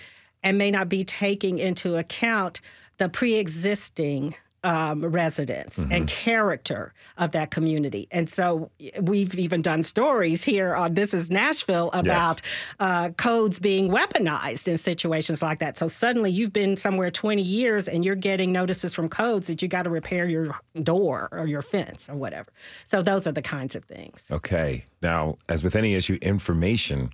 and 0.43 0.57
may 0.57 0.69
not 0.69 0.89
be 0.89 1.03
taking 1.03 1.57
into 1.57 1.95
account 1.95 2.61
the 2.97 3.09
pre 3.09 3.35
existing 3.35 4.35
um, 4.65 5.05
residents 5.05 5.79
mm-hmm. 5.79 5.91
and 5.91 6.07
character 6.07 6.91
of 7.17 7.31
that 7.31 7.51
community. 7.51 8.07
And 8.11 8.27
so 8.27 8.71
we've 8.99 9.35
even 9.35 9.61
done 9.61 9.83
stories 9.83 10.43
here 10.43 10.73
on 10.73 10.95
This 10.95 11.13
is 11.13 11.29
Nashville 11.29 11.91
about 11.93 12.41
yes. 12.43 12.73
uh, 12.79 13.09
codes 13.11 13.59
being 13.59 13.89
weaponized 13.89 14.67
in 14.67 14.77
situations 14.77 15.43
like 15.43 15.59
that. 15.59 15.77
So 15.77 15.87
suddenly 15.87 16.31
you've 16.31 16.51
been 16.51 16.77
somewhere 16.77 17.11
20 17.11 17.43
years 17.43 17.87
and 17.87 18.03
you're 18.03 18.15
getting 18.15 18.51
notices 18.51 18.93
from 18.93 19.07
codes 19.07 19.47
that 19.47 19.61
you 19.61 19.67
got 19.67 19.83
to 19.83 19.91
repair 19.91 20.27
your 20.27 20.59
door 20.81 21.29
or 21.31 21.45
your 21.45 21.61
fence 21.61 22.09
or 22.09 22.15
whatever. 22.15 22.47
So 22.85 23.03
those 23.03 23.27
are 23.27 23.31
the 23.31 23.43
kinds 23.43 23.75
of 23.75 23.85
things. 23.85 24.29
Okay. 24.31 24.85
Now, 25.03 25.37
as 25.47 25.63
with 25.63 25.75
any 25.75 25.93
issue, 25.93 26.17
information 26.23 27.11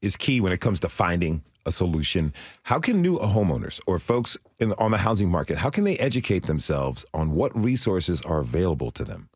is 0.00 0.16
key 0.16 0.40
when 0.40 0.52
it 0.52 0.62
comes 0.62 0.80
to 0.80 0.88
finding 0.88 1.42
a 1.66 1.72
solution. 1.72 2.32
How 2.64 2.78
can 2.78 3.00
new 3.00 3.18
homeowners 3.18 3.80
or 3.86 3.98
folks 3.98 4.36
in, 4.60 4.72
on 4.74 4.90
the 4.90 4.98
housing 4.98 5.30
market, 5.30 5.58
how 5.58 5.70
can 5.70 5.84
they 5.84 5.96
educate 5.98 6.46
themselves 6.46 7.04
on 7.14 7.32
what 7.32 7.56
resources 7.56 8.20
are 8.22 8.40
available 8.40 8.90
to 8.92 9.04
them? 9.04 9.28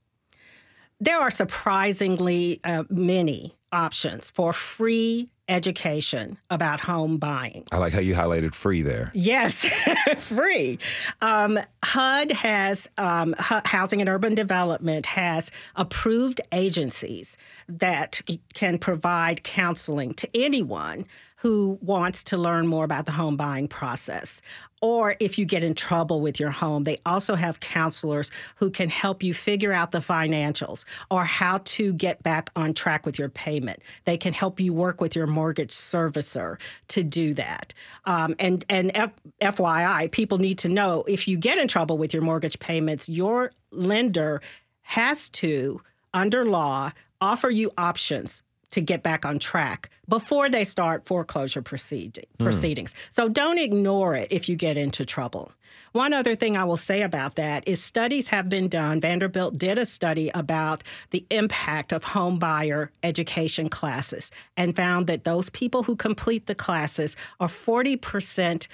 There 1.00 1.18
are 1.18 1.30
surprisingly 1.30 2.60
uh, 2.64 2.84
many 2.90 3.54
options 3.72 4.30
for 4.30 4.52
free 4.52 5.30
education 5.48 6.38
about 6.50 6.80
home 6.80 7.16
buying. 7.16 7.64
I 7.72 7.78
like 7.78 7.92
how 7.92 8.00
you 8.00 8.14
highlighted 8.14 8.54
free 8.54 8.82
there. 8.82 9.10
Yes, 9.14 9.66
free. 10.18 10.78
Um, 11.20 11.58
HUD 11.84 12.32
has, 12.32 12.88
um, 12.98 13.34
Housing 13.38 14.00
and 14.00 14.08
Urban 14.08 14.34
Development 14.34 15.06
has 15.06 15.50
approved 15.76 16.40
agencies 16.52 17.36
that 17.68 18.20
can 18.54 18.78
provide 18.78 19.42
counseling 19.42 20.14
to 20.14 20.28
anyone 20.34 21.06
who 21.38 21.78
wants 21.80 22.24
to 22.24 22.36
learn 22.36 22.66
more 22.66 22.84
about 22.84 23.06
the 23.06 23.12
home 23.12 23.36
buying 23.36 23.68
process. 23.68 24.42
Or 24.80 25.14
if 25.20 25.38
you 25.38 25.44
get 25.44 25.62
in 25.62 25.74
trouble 25.74 26.20
with 26.20 26.40
your 26.40 26.50
home, 26.50 26.82
they 26.84 26.98
also 27.06 27.36
have 27.36 27.60
counselors 27.60 28.30
who 28.56 28.70
can 28.70 28.88
help 28.88 29.22
you 29.22 29.34
figure 29.34 29.72
out 29.72 29.92
the 29.92 29.98
financials 29.98 30.84
or 31.10 31.24
how 31.24 31.58
to 31.58 31.92
get 31.92 32.22
back 32.22 32.50
on 32.56 32.74
track 32.74 33.06
with 33.06 33.18
your 33.18 33.28
payment. 33.28 33.80
They 34.04 34.16
can 34.16 34.32
help 34.32 34.58
you 34.58 34.72
work 34.72 35.00
with 35.00 35.14
your 35.14 35.26
mortgage 35.38 35.70
servicer 35.70 36.58
to 36.88 37.00
do 37.02 37.34
that. 37.34 37.74
Um, 38.04 38.34
and 38.38 38.64
and 38.68 38.90
F- 38.94 39.20
FYI, 39.40 40.10
people 40.10 40.38
need 40.38 40.58
to 40.58 40.68
know 40.68 41.04
if 41.06 41.28
you 41.28 41.36
get 41.36 41.58
in 41.58 41.68
trouble 41.68 41.96
with 41.96 42.12
your 42.12 42.22
mortgage 42.22 42.58
payments, 42.58 43.08
your 43.08 43.52
lender 43.70 44.40
has 44.82 45.28
to, 45.28 45.80
under 46.12 46.44
law, 46.44 46.90
offer 47.20 47.50
you 47.50 47.70
options 47.76 48.42
to 48.70 48.80
get 48.80 49.02
back 49.02 49.24
on 49.24 49.38
track 49.38 49.90
before 50.08 50.48
they 50.48 50.64
start 50.64 51.06
foreclosure 51.06 51.62
proceeding, 51.62 52.24
mm. 52.38 52.44
proceedings. 52.44 52.94
So 53.10 53.28
don't 53.28 53.58
ignore 53.58 54.14
it 54.14 54.28
if 54.30 54.48
you 54.48 54.56
get 54.56 54.76
into 54.76 55.04
trouble. 55.04 55.52
One 55.92 56.12
other 56.12 56.36
thing 56.36 56.56
I 56.56 56.64
will 56.64 56.76
say 56.76 57.02
about 57.02 57.36
that 57.36 57.66
is 57.66 57.82
studies 57.82 58.28
have 58.28 58.48
been 58.48 58.68
done. 58.68 59.00
Vanderbilt 59.00 59.56
did 59.58 59.78
a 59.78 59.86
study 59.86 60.30
about 60.34 60.82
the 61.10 61.26
impact 61.30 61.92
of 61.92 62.04
home 62.04 62.38
buyer 62.38 62.90
education 63.02 63.68
classes 63.68 64.30
and 64.56 64.76
found 64.76 65.06
that 65.06 65.24
those 65.24 65.50
people 65.50 65.82
who 65.82 65.96
complete 65.96 66.46
the 66.46 66.54
classes 66.54 67.16
are 67.40 67.48
40% 67.48 68.66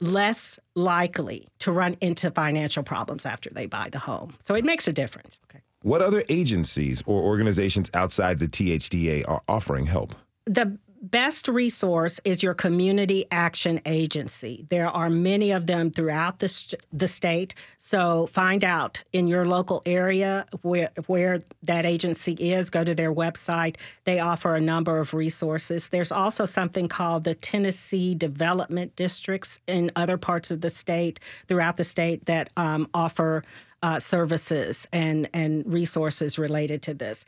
less 0.00 0.58
likely 0.74 1.46
to 1.58 1.72
run 1.72 1.96
into 2.00 2.30
financial 2.30 2.82
problems 2.82 3.26
after 3.26 3.50
they 3.50 3.66
buy 3.66 3.88
the 3.90 3.98
home. 3.98 4.34
So 4.42 4.54
it 4.54 4.64
makes 4.64 4.88
a 4.88 4.92
difference. 4.92 5.40
Okay. 5.50 5.62
What 5.82 6.02
other 6.02 6.22
agencies 6.28 7.02
or 7.06 7.22
organizations 7.22 7.90
outside 7.94 8.38
the 8.38 8.48
THDA 8.48 9.26
are 9.26 9.42
offering 9.48 9.86
help? 9.86 10.14
The 10.44 10.78
best 11.00 11.48
resource 11.48 12.20
is 12.24 12.42
your 12.42 12.52
community 12.52 13.24
action 13.30 13.80
agency. 13.86 14.66
There 14.68 14.88
are 14.88 15.08
many 15.08 15.52
of 15.52 15.66
them 15.66 15.90
throughout 15.90 16.40
the, 16.40 16.48
st- 16.48 16.82
the 16.92 17.08
state. 17.08 17.54
So 17.78 18.26
find 18.26 18.62
out 18.62 19.02
in 19.14 19.26
your 19.26 19.46
local 19.46 19.82
area 19.86 20.44
where, 20.60 20.90
where 21.06 21.40
that 21.62 21.86
agency 21.86 22.32
is. 22.32 22.68
Go 22.68 22.84
to 22.84 22.94
their 22.94 23.14
website. 23.14 23.76
They 24.04 24.20
offer 24.20 24.54
a 24.54 24.60
number 24.60 24.98
of 24.98 25.14
resources. 25.14 25.88
There's 25.88 26.12
also 26.12 26.44
something 26.44 26.88
called 26.88 27.24
the 27.24 27.34
Tennessee 27.34 28.14
Development 28.14 28.94
Districts 28.96 29.60
in 29.66 29.90
other 29.96 30.18
parts 30.18 30.50
of 30.50 30.60
the 30.60 30.70
state, 30.70 31.20
throughout 31.48 31.78
the 31.78 31.84
state, 31.84 32.26
that 32.26 32.50
um, 32.58 32.86
offer 32.92 33.42
uh, 33.82 33.98
services 33.98 34.86
and, 34.92 35.28
and 35.32 35.64
resources 35.66 36.38
related 36.38 36.82
to 36.82 36.94
this. 36.94 37.24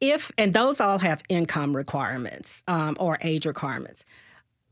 If, 0.00 0.32
and 0.36 0.52
those 0.52 0.80
all 0.80 0.98
have 0.98 1.22
income 1.28 1.76
requirements 1.76 2.64
um, 2.66 2.96
or 2.98 3.18
age 3.22 3.46
requirements. 3.46 4.04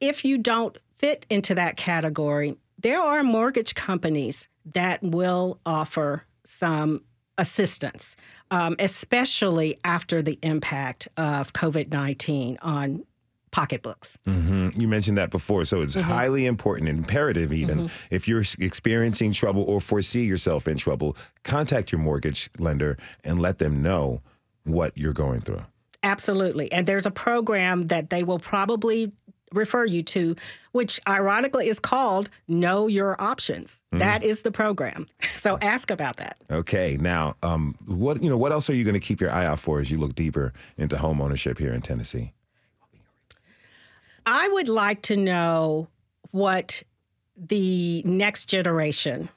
If 0.01 0.25
you 0.25 0.39
don't 0.39 0.77
fit 0.99 1.25
into 1.31 1.55
that 1.55 1.77
category, 1.77 2.57
there 2.79 3.01
are 3.01 3.23
mortgage 3.23 3.75
companies 3.75 4.49
that 4.75 5.03
will 5.03 5.61
offer 5.65 6.25
some 6.45 7.03
assistance, 7.39 8.17
um, 8.51 8.77
especially 8.79 9.79
after 9.85 10.21
the 10.21 10.39
impact 10.43 11.09
of 11.17 11.53
COVID 11.53 11.91
19 11.91 12.59
on 12.61 13.05
pocketbooks. 13.51 14.17
Mm-hmm. 14.27 14.81
You 14.81 14.89
mentioned 14.89 15.19
that 15.19 15.31
before. 15.31 15.65
So 15.65 15.81
it's 15.81 15.97
mm-hmm. 15.97 16.09
highly 16.09 16.47
important 16.47 16.89
and 16.89 16.99
imperative, 16.99 17.53
even 17.53 17.79
mm-hmm. 17.79 18.15
if 18.15 18.29
you're 18.29 18.45
experiencing 18.59 19.33
trouble 19.33 19.63
or 19.65 19.81
foresee 19.81 20.25
yourself 20.25 20.69
in 20.69 20.77
trouble, 20.77 21.17
contact 21.43 21.93
your 21.93 22.01
mortgage 22.01 22.51
lender 22.59 22.97
and 23.25 23.41
let 23.41 23.59
them 23.59 23.83
know 23.83 24.23
what 24.65 24.97
you're 24.97 25.13
going 25.13 25.41
through. 25.41 25.65
Absolutely. 26.03 26.73
And 26.73 26.87
there's 26.87 27.07
a 27.07 27.11
program 27.11 27.89
that 27.89 28.11
they 28.11 28.23
will 28.23 28.39
probably 28.39 29.13
refer 29.53 29.85
you 29.85 30.03
to, 30.03 30.35
which 30.73 31.01
ironically 31.09 31.69
is 31.69 31.81
called 31.81 32.31
Know 32.47 32.87
Your 32.87 33.21
Options. 33.21 33.83
Mm. 33.93 33.99
That 33.99 34.23
is 34.23 34.43
the 34.43 34.51
program. 34.51 35.07
So 35.41 35.57
ask 35.63 35.91
about 35.91 36.19
that. 36.19 36.37
Okay. 36.51 36.99
Now, 37.01 37.35
um, 37.43 37.75
what 37.87 38.23
you 38.23 38.29
know, 38.29 38.37
what 38.37 38.53
else 38.53 38.69
are 38.69 38.75
you 38.75 38.85
going 38.85 38.93
to 38.93 39.01
keep 39.01 39.23
your 39.23 39.31
eye 39.31 39.47
out 39.47 39.59
for 39.59 39.81
as 39.81 39.91
you 39.91 39.97
look 39.97 40.15
deeper 40.15 40.53
into 40.77 40.99
home 40.99 41.23
ownership 41.23 41.57
here 41.57 41.73
in 41.73 41.81
Tennessee? 41.81 42.35
I 44.27 44.49
would 44.49 44.69
like 44.69 45.03
to 45.03 45.17
know 45.17 45.89
what 46.31 46.83
the 47.37 48.03
next 48.05 48.47
generation 48.47 49.29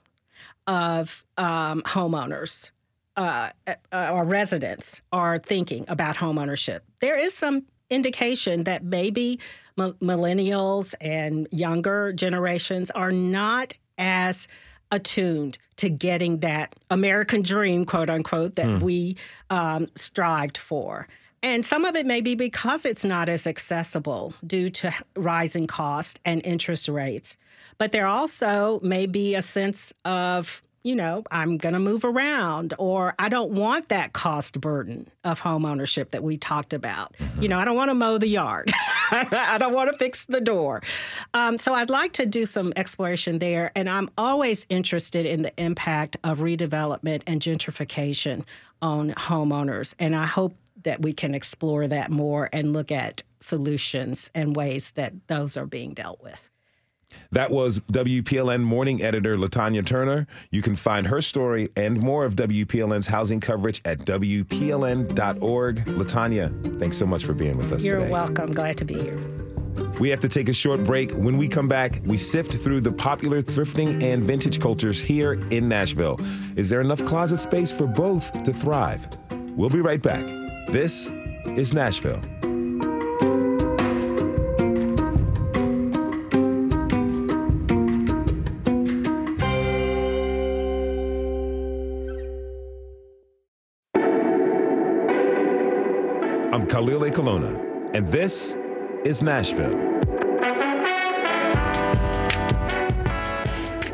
of 0.67 1.25
um, 1.37 1.81
homeowners 1.83 2.71
uh, 3.15 3.49
uh, 3.67 4.11
or 4.13 4.23
residents 4.23 5.01
are 5.11 5.39
thinking 5.39 5.85
about 5.87 6.15
homeownership. 6.15 6.81
There 6.99 7.15
is 7.15 7.33
some 7.33 7.65
indication 7.89 8.63
that 8.63 8.83
maybe 8.83 9.39
millennials 9.77 10.95
and 11.01 11.47
younger 11.51 12.13
generations 12.13 12.91
are 12.91 13.11
not 13.11 13.73
as 13.97 14.47
attuned 14.91 15.57
to 15.77 15.89
getting 15.89 16.39
that 16.39 16.75
American 16.89 17.41
dream, 17.41 17.85
quote 17.85 18.09
unquote, 18.09 18.55
that 18.55 18.67
mm. 18.67 18.81
we 18.81 19.17
um, 19.49 19.87
strived 19.95 20.57
for. 20.57 21.07
And 21.43 21.65
some 21.65 21.83
of 21.83 21.97
it 21.97 22.05
may 22.05 22.21
be 22.21 22.35
because 22.35 22.85
it's 22.85 23.03
not 23.03 23.27
as 23.27 23.45
accessible 23.45 24.33
due 24.47 24.69
to 24.69 24.93
rising 25.17 25.67
costs 25.67 26.19
and 26.23 26.43
interest 26.45 26.87
rates. 26.87 27.35
But 27.77 27.91
there 27.91 28.07
also 28.07 28.79
may 28.81 29.07
be 29.07 29.35
a 29.35 29.41
sense 29.41 29.91
of, 30.05 30.63
you 30.83 30.95
know, 30.95 31.23
I'm 31.31 31.57
going 31.57 31.73
to 31.73 31.79
move 31.79 32.05
around, 32.05 32.73
or 32.77 33.13
I 33.19 33.27
don't 33.27 33.51
want 33.51 33.89
that 33.89 34.13
cost 34.13 34.61
burden 34.61 35.09
of 35.25 35.39
home 35.39 35.65
ownership 35.65 36.11
that 36.11 36.23
we 36.23 36.37
talked 36.37 36.71
about. 36.71 37.13
Mm-hmm. 37.19 37.41
You 37.41 37.49
know, 37.49 37.59
I 37.59 37.65
don't 37.65 37.75
want 37.75 37.89
to 37.89 37.95
mow 37.95 38.17
the 38.17 38.27
yard, 38.27 38.71
I 39.11 39.57
don't 39.59 39.73
want 39.73 39.91
to 39.91 39.97
fix 39.97 40.23
the 40.25 40.41
door. 40.41 40.81
Um, 41.33 41.57
so 41.57 41.73
I'd 41.73 41.89
like 41.89 42.13
to 42.13 42.25
do 42.25 42.45
some 42.45 42.71
exploration 42.77 43.39
there. 43.39 43.69
And 43.75 43.89
I'm 43.89 44.09
always 44.17 44.65
interested 44.69 45.25
in 45.25 45.41
the 45.41 45.51
impact 45.57 46.15
of 46.23 46.39
redevelopment 46.39 47.23
and 47.27 47.41
gentrification 47.41 48.45
on 48.81 49.11
homeowners. 49.11 49.93
And 49.99 50.15
I 50.15 50.25
hope 50.25 50.55
that 50.83 51.01
we 51.01 51.13
can 51.13 51.33
explore 51.35 51.87
that 51.87 52.11
more 52.11 52.49
and 52.51 52.73
look 52.73 52.91
at 52.91 53.23
solutions 53.39 54.29
and 54.33 54.55
ways 54.55 54.91
that 54.91 55.13
those 55.27 55.57
are 55.57 55.65
being 55.65 55.93
dealt 55.93 56.21
with. 56.21 56.49
That 57.31 57.51
was 57.51 57.79
WPLN 57.91 58.61
morning 58.61 59.01
editor 59.01 59.35
LaTonya 59.35 59.85
Turner. 59.85 60.27
You 60.51 60.61
can 60.61 60.75
find 60.75 61.07
her 61.07 61.21
story 61.21 61.69
and 61.75 61.99
more 61.99 62.25
of 62.25 62.35
WPLN's 62.35 63.07
housing 63.07 63.39
coverage 63.39 63.81
at 63.85 63.99
WPLN.org. 63.99 65.75
LaTonya, 65.85 66.79
thanks 66.79 66.97
so 66.97 67.05
much 67.05 67.23
for 67.23 67.33
being 67.33 67.57
with 67.57 67.71
us 67.71 67.83
You're 67.83 67.99
today. 67.99 68.11
welcome. 68.11 68.53
Glad 68.53 68.77
to 68.77 68.85
be 68.85 68.95
here. 68.95 69.19
We 69.99 70.09
have 70.09 70.19
to 70.21 70.27
take 70.27 70.49
a 70.49 70.53
short 70.53 70.83
break. 70.83 71.11
When 71.11 71.37
we 71.37 71.47
come 71.47 71.67
back, 71.67 71.99
we 72.05 72.17
sift 72.17 72.55
through 72.55 72.81
the 72.81 72.91
popular 72.91 73.41
thrifting 73.41 74.01
and 74.03 74.23
vintage 74.23 74.59
cultures 74.59 74.99
here 74.99 75.33
in 75.51 75.67
Nashville. 75.67 76.19
Is 76.55 76.69
there 76.69 76.81
enough 76.81 77.03
closet 77.05 77.39
space 77.39 77.71
for 77.71 77.87
both 77.87 78.43
to 78.43 78.53
thrive? 78.53 79.07
We'll 79.55 79.69
be 79.69 79.81
right 79.81 80.01
back. 80.01 80.42
This 80.73 81.11
is 81.55 81.71
Nashville. 81.71 82.19
I'm 96.51 96.65
Khalil 96.65 97.01
Ekulona, 97.01 97.53
and 97.93 98.07
this 98.07 98.55
is 99.05 99.21
Nashville. 99.21 99.77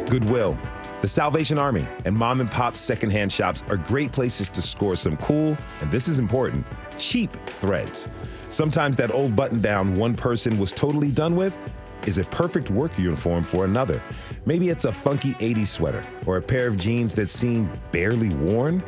Goodwill 0.06 0.58
the 1.02 1.08
Salvation 1.08 1.58
Army 1.58 1.88
and 2.04 2.16
mom 2.16 2.42
and 2.42 2.52
pop 2.52 2.76
secondhand 2.76 3.32
shops 3.32 3.64
are 3.70 3.78
great 3.78 4.12
places 4.12 4.50
to 4.50 4.62
score 4.62 4.96
some 4.96 5.16
cool, 5.18 5.58
and 5.82 5.90
this 5.90 6.08
is 6.10 6.20
important, 6.20 6.66
cheap 6.98 7.32
threads. 7.62 8.08
Sometimes 8.50 8.98
that 8.98 9.14
old 9.14 9.36
button 9.36 9.62
down 9.62 9.96
one 9.96 10.14
person 10.14 10.60
was 10.60 10.72
totally 10.72 11.12
done 11.12 11.36
with 11.38 11.58
is 12.06 12.18
a 12.18 12.24
perfect 12.26 12.70
work 12.70 12.98
uniform 12.98 13.44
for 13.44 13.66
another. 13.66 14.02
Maybe 14.46 14.70
it's 14.70 14.86
a 14.86 14.92
funky 14.92 15.34
80s 15.36 15.68
sweater 15.68 16.04
or 16.26 16.38
a 16.38 16.42
pair 16.42 16.68
of 16.68 16.78
jeans 16.78 17.16
that 17.16 17.30
seem 17.30 17.72
barely 17.92 18.30
worn. 18.30 18.84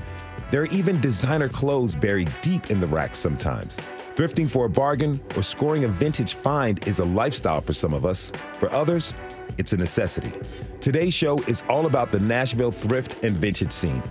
There 0.50 0.64
are 0.64 0.68
even 0.68 1.00
designer 1.00 1.48
clothes 1.48 1.96
buried 1.96 2.32
deep 2.42 2.72
in 2.72 2.80
the 2.80 2.88
racks 2.88 3.20
sometimes. 3.20 3.78
Thrifting 4.16 4.50
for 4.50 4.66
a 4.66 4.70
bargain 4.70 5.22
or 5.38 5.42
scoring 5.42 5.86
a 5.86 5.88
vintage 5.88 6.34
find 6.34 6.86
is 6.88 7.00
a 7.00 7.06
lifestyle 7.06 7.62
for 7.62 7.72
some 7.72 7.94
of 7.94 8.06
us. 8.06 8.32
For 8.60 8.72
others, 8.74 9.14
it's 9.58 9.74
a 9.74 9.78
necessity. 9.78 10.32
Today's 10.80 11.14
show 11.14 11.38
is 11.44 11.64
all 11.70 11.86
about 11.86 12.12
the 12.12 12.20
Nashville 12.20 12.72
thrift 12.72 13.24
and 13.24 13.36
vintage 13.36 13.72
scene. 13.72 14.04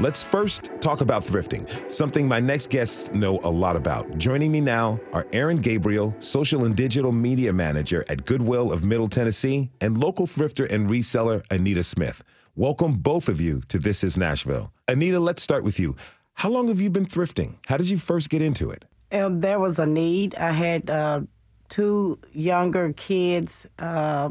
Let's 0.00 0.22
first 0.22 0.70
talk 0.80 1.00
about 1.00 1.22
thrifting, 1.22 1.68
something 1.90 2.26
my 2.26 2.40
next 2.40 2.70
guests 2.70 3.12
know 3.12 3.38
a 3.44 3.50
lot 3.50 3.76
about. 3.76 4.18
Joining 4.18 4.50
me 4.50 4.60
now 4.60 4.98
are 5.12 5.26
Erin 5.32 5.58
Gabriel, 5.58 6.14
social 6.18 6.64
and 6.64 6.74
digital 6.74 7.12
media 7.12 7.52
manager 7.52 8.04
at 8.08 8.24
Goodwill 8.24 8.72
of 8.72 8.84
Middle 8.84 9.08
Tennessee, 9.08 9.70
and 9.80 9.96
local 9.96 10.26
thrifter 10.26 10.70
and 10.70 10.90
reseller 10.90 11.44
Anita 11.52 11.84
Smith. 11.84 12.24
Welcome, 12.56 12.94
both 12.94 13.28
of 13.28 13.40
you, 13.40 13.60
to 13.68 13.78
This 13.78 14.02
Is 14.02 14.16
Nashville. 14.16 14.72
Anita, 14.88 15.20
let's 15.20 15.42
start 15.42 15.62
with 15.64 15.78
you. 15.78 15.94
How 16.34 16.50
long 16.50 16.68
have 16.68 16.80
you 16.80 16.90
been 16.90 17.06
thrifting? 17.06 17.54
How 17.66 17.76
did 17.76 17.88
you 17.88 17.98
first 17.98 18.30
get 18.30 18.42
into 18.42 18.70
it? 18.70 18.84
Um, 19.12 19.40
there 19.40 19.60
was 19.60 19.78
a 19.78 19.86
need. 19.86 20.34
I 20.34 20.50
had 20.50 20.90
uh, 20.90 21.20
two 21.68 22.18
younger 22.32 22.92
kids. 22.92 23.66
Uh, 23.78 24.30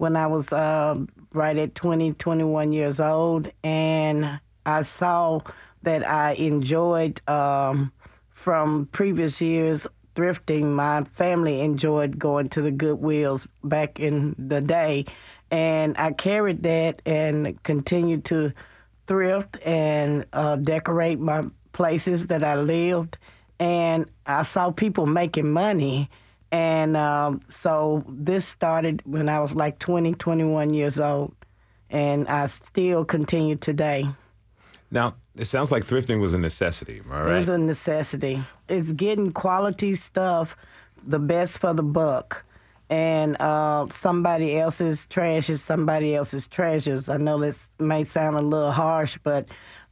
when 0.00 0.16
I 0.16 0.26
was 0.26 0.50
uh, 0.50 0.96
right 1.34 1.58
at 1.58 1.74
20, 1.74 2.14
21 2.14 2.72
years 2.72 3.00
old, 3.00 3.52
and 3.62 4.40
I 4.64 4.80
saw 4.80 5.40
that 5.82 6.08
I 6.08 6.32
enjoyed 6.32 7.20
um, 7.28 7.92
from 8.30 8.86
previous 8.92 9.42
years 9.42 9.86
thrifting. 10.14 10.72
My 10.72 11.04
family 11.04 11.60
enjoyed 11.60 12.18
going 12.18 12.48
to 12.48 12.62
the 12.62 12.72
Goodwills 12.72 13.46
back 13.62 14.00
in 14.00 14.34
the 14.38 14.62
day, 14.62 15.04
and 15.50 15.94
I 15.98 16.12
carried 16.12 16.62
that 16.62 17.02
and 17.04 17.62
continued 17.62 18.24
to 18.26 18.54
thrift 19.06 19.58
and 19.66 20.24
uh, 20.32 20.56
decorate 20.56 21.20
my 21.20 21.42
places 21.72 22.28
that 22.28 22.42
I 22.42 22.54
lived. 22.54 23.18
and 23.58 24.06
I 24.24 24.44
saw 24.44 24.70
people 24.70 25.06
making 25.06 25.52
money. 25.52 26.08
And 26.52 26.96
um, 26.96 27.40
so 27.48 28.02
this 28.08 28.46
started 28.46 29.02
when 29.04 29.28
I 29.28 29.40
was 29.40 29.54
like 29.54 29.78
20, 29.78 30.14
21 30.14 30.74
years 30.74 30.98
old, 30.98 31.34
and 31.88 32.28
I 32.28 32.46
still 32.46 33.04
continue 33.04 33.56
today. 33.56 34.06
Now, 34.90 35.14
it 35.36 35.44
sounds 35.44 35.70
like 35.70 35.84
thrifting 35.84 36.20
was 36.20 36.34
a 36.34 36.38
necessity, 36.38 37.00
am 37.04 37.12
I 37.12 37.22
right? 37.22 37.34
It 37.34 37.36
was 37.36 37.48
a 37.48 37.58
necessity. 37.58 38.42
It's 38.68 38.90
getting 38.92 39.30
quality 39.30 39.94
stuff, 39.94 40.56
the 41.06 41.20
best 41.20 41.60
for 41.60 41.72
the 41.72 41.84
buck. 41.84 42.44
And 42.88 43.40
uh, 43.40 43.86
somebody 43.90 44.58
else's 44.58 45.06
trash 45.06 45.48
is 45.48 45.62
somebody 45.62 46.16
else's 46.16 46.48
treasures. 46.48 47.08
I 47.08 47.18
know 47.18 47.38
this 47.38 47.70
may 47.78 48.02
sound 48.02 48.36
a 48.36 48.42
little 48.42 48.72
harsh, 48.72 49.16
but 49.22 49.46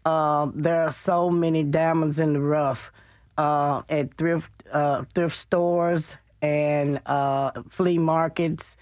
uh, 0.05 0.51
there 0.53 0.83
are 0.83 0.91
so 0.91 1.31
many 1.31 1.63
diamonds 1.63 2.19
in 2.19 2.33
the 2.33 2.41
rough 2.41 2.91
uh, 3.37 3.83
at 3.89 4.15
thrift 4.15 4.51
uh, 4.73 5.05
thrift 5.15 5.37
stores 5.37 6.17
and 6.43 7.01
uh, 7.07 7.63
flea 7.69 7.99
markets. 7.99 8.77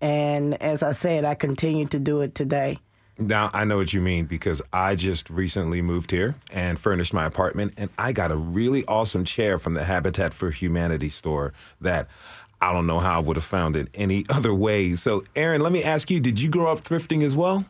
And 0.00 0.60
as 0.60 0.82
I 0.82 0.92
said, 0.92 1.24
I 1.24 1.34
continue 1.34 1.86
to 1.86 1.98
do 1.98 2.20
it 2.20 2.34
today. 2.34 2.78
Now, 3.18 3.50
I 3.52 3.64
know 3.64 3.76
what 3.76 3.92
you 3.92 4.00
mean 4.00 4.24
because 4.24 4.62
I 4.72 4.94
just 4.94 5.28
recently 5.30 5.82
moved 5.82 6.10
here 6.10 6.34
and 6.50 6.78
furnished 6.78 7.12
my 7.12 7.26
apartment, 7.26 7.74
and 7.76 7.90
I 7.98 8.12
got 8.12 8.32
a 8.32 8.36
really 8.36 8.84
awesome 8.86 9.24
chair 9.24 9.58
from 9.58 9.74
the 9.74 9.84
Habitat 9.84 10.32
for 10.32 10.50
Humanity 10.50 11.08
store 11.08 11.52
that 11.80 12.08
I 12.60 12.72
don't 12.72 12.86
know 12.86 13.00
how 13.00 13.16
I 13.16 13.18
would 13.18 13.36
have 13.36 13.44
found 13.44 13.76
it 13.76 13.88
any 13.94 14.24
other 14.30 14.54
way. 14.54 14.96
So, 14.96 15.24
Erin, 15.36 15.60
let 15.60 15.72
me 15.72 15.84
ask 15.84 16.10
you 16.10 16.20
did 16.20 16.40
you 16.40 16.48
grow 16.48 16.72
up 16.72 16.80
thrifting 16.80 17.22
as 17.22 17.36
well? 17.36 17.66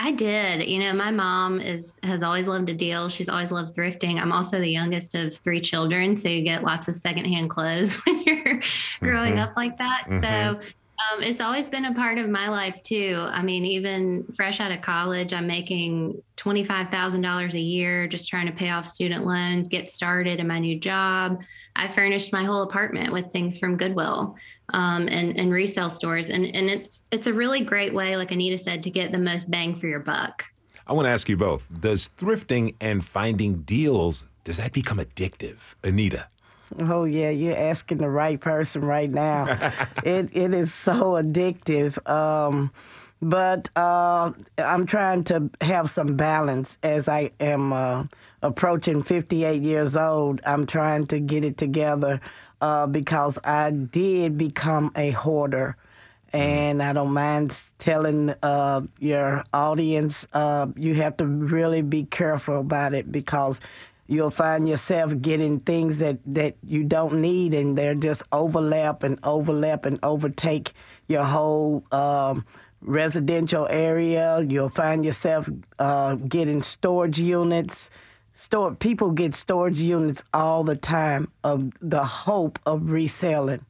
I 0.00 0.12
did. 0.12 0.68
You 0.68 0.78
know, 0.78 0.92
my 0.92 1.10
mom 1.10 1.60
is 1.60 1.98
has 2.04 2.22
always 2.22 2.46
loved 2.46 2.70
a 2.70 2.74
deal. 2.74 3.08
She's 3.08 3.28
always 3.28 3.50
loved 3.50 3.74
thrifting. 3.74 4.20
I'm 4.20 4.30
also 4.30 4.60
the 4.60 4.68
youngest 4.68 5.16
of 5.16 5.34
three 5.34 5.60
children, 5.60 6.16
so 6.16 6.28
you 6.28 6.42
get 6.42 6.62
lots 6.62 6.86
of 6.86 6.94
secondhand 6.94 7.50
clothes 7.50 7.94
when 8.06 8.22
you're 8.22 8.37
growing 9.00 9.34
mm-hmm. 9.34 9.50
up 9.50 9.56
like 9.56 9.78
that. 9.78 10.04
Mm-hmm. 10.08 10.22
So 10.22 10.68
um, 10.98 11.22
it's 11.22 11.40
always 11.40 11.68
been 11.68 11.84
a 11.84 11.94
part 11.94 12.18
of 12.18 12.28
my 12.28 12.48
life 12.48 12.82
too. 12.82 13.24
I 13.28 13.42
mean, 13.42 13.64
even 13.64 14.24
fresh 14.34 14.58
out 14.60 14.72
of 14.72 14.80
college, 14.80 15.32
I'm 15.32 15.46
making 15.46 16.20
$25,000 16.36 17.54
a 17.54 17.60
year 17.60 18.08
just 18.08 18.28
trying 18.28 18.46
to 18.46 18.52
pay 18.52 18.70
off 18.70 18.84
student 18.84 19.24
loans, 19.24 19.68
get 19.68 19.88
started 19.88 20.40
in 20.40 20.48
my 20.48 20.58
new 20.58 20.78
job. 20.78 21.42
I 21.76 21.86
furnished 21.86 22.32
my 22.32 22.44
whole 22.44 22.62
apartment 22.62 23.12
with 23.12 23.30
things 23.30 23.56
from 23.58 23.76
Goodwill 23.76 24.36
um, 24.70 25.06
and, 25.08 25.38
and 25.38 25.52
resale 25.52 25.90
stores. 25.90 26.30
And, 26.30 26.44
and 26.44 26.68
it's, 26.68 27.06
it's 27.12 27.28
a 27.28 27.32
really 27.32 27.60
great 27.60 27.94
way, 27.94 28.16
like 28.16 28.32
Anita 28.32 28.58
said, 28.58 28.82
to 28.82 28.90
get 28.90 29.12
the 29.12 29.18
most 29.18 29.48
bang 29.48 29.76
for 29.76 29.86
your 29.86 30.00
buck. 30.00 30.44
I 30.84 30.94
want 30.94 31.06
to 31.06 31.10
ask 31.10 31.28
you 31.28 31.36
both 31.36 31.80
Does 31.80 32.10
thrifting 32.18 32.74
and 32.80 33.04
finding 33.04 33.62
deals, 33.62 34.24
does 34.42 34.56
that 34.56 34.72
become 34.72 34.98
addictive? 34.98 35.74
Anita. 35.84 36.26
Oh 36.80 37.04
yeah, 37.04 37.30
you're 37.30 37.56
asking 37.56 37.98
the 37.98 38.10
right 38.10 38.40
person 38.40 38.82
right 38.84 39.10
now. 39.10 39.72
it 40.04 40.28
it 40.32 40.54
is 40.54 40.72
so 40.72 41.12
addictive. 41.12 41.98
Um, 42.08 42.70
but 43.20 43.68
uh, 43.74 44.32
I'm 44.58 44.86
trying 44.86 45.24
to 45.24 45.50
have 45.60 45.90
some 45.90 46.16
balance 46.16 46.78
as 46.82 47.08
I 47.08 47.30
am 47.40 47.72
uh, 47.72 48.04
approaching 48.42 49.02
58 49.02 49.62
years 49.62 49.96
old. 49.96 50.40
I'm 50.46 50.66
trying 50.66 51.06
to 51.08 51.18
get 51.18 51.44
it 51.44 51.56
together 51.56 52.20
uh, 52.60 52.86
because 52.86 53.38
I 53.42 53.70
did 53.72 54.38
become 54.38 54.92
a 54.94 55.10
hoarder. 55.10 55.76
And 56.30 56.82
I 56.82 56.92
don't 56.92 57.14
mind 57.14 57.58
telling 57.78 58.34
uh, 58.42 58.82
your 58.98 59.44
audience, 59.54 60.26
uh, 60.34 60.66
you 60.76 60.94
have 60.96 61.16
to 61.16 61.26
really 61.26 61.80
be 61.80 62.04
careful 62.04 62.60
about 62.60 62.92
it 62.92 63.10
because 63.10 63.60
you'll 64.08 64.30
find 64.30 64.66
yourself 64.66 65.20
getting 65.20 65.60
things 65.60 65.98
that, 65.98 66.18
that 66.24 66.56
you 66.64 66.82
don't 66.82 67.20
need 67.20 67.54
and 67.54 67.76
they're 67.78 67.94
just 67.94 68.22
overlap 68.32 69.02
and 69.02 69.18
overlap 69.22 69.84
and 69.84 70.00
overtake 70.02 70.72
your 71.06 71.24
whole 71.24 71.84
um, 71.92 72.44
residential 72.80 73.68
area. 73.68 74.40
You'll 74.40 74.70
find 74.70 75.04
yourself 75.04 75.48
uh, 75.78 76.14
getting 76.14 76.62
storage 76.62 77.20
units. 77.20 77.90
Store 78.32 78.74
people 78.74 79.10
get 79.10 79.34
storage 79.34 79.78
units 79.78 80.24
all 80.32 80.64
the 80.64 80.76
time 80.76 81.30
of 81.44 81.72
the 81.80 82.04
hope 82.04 82.58
of 82.64 82.90
reselling. 82.90 83.64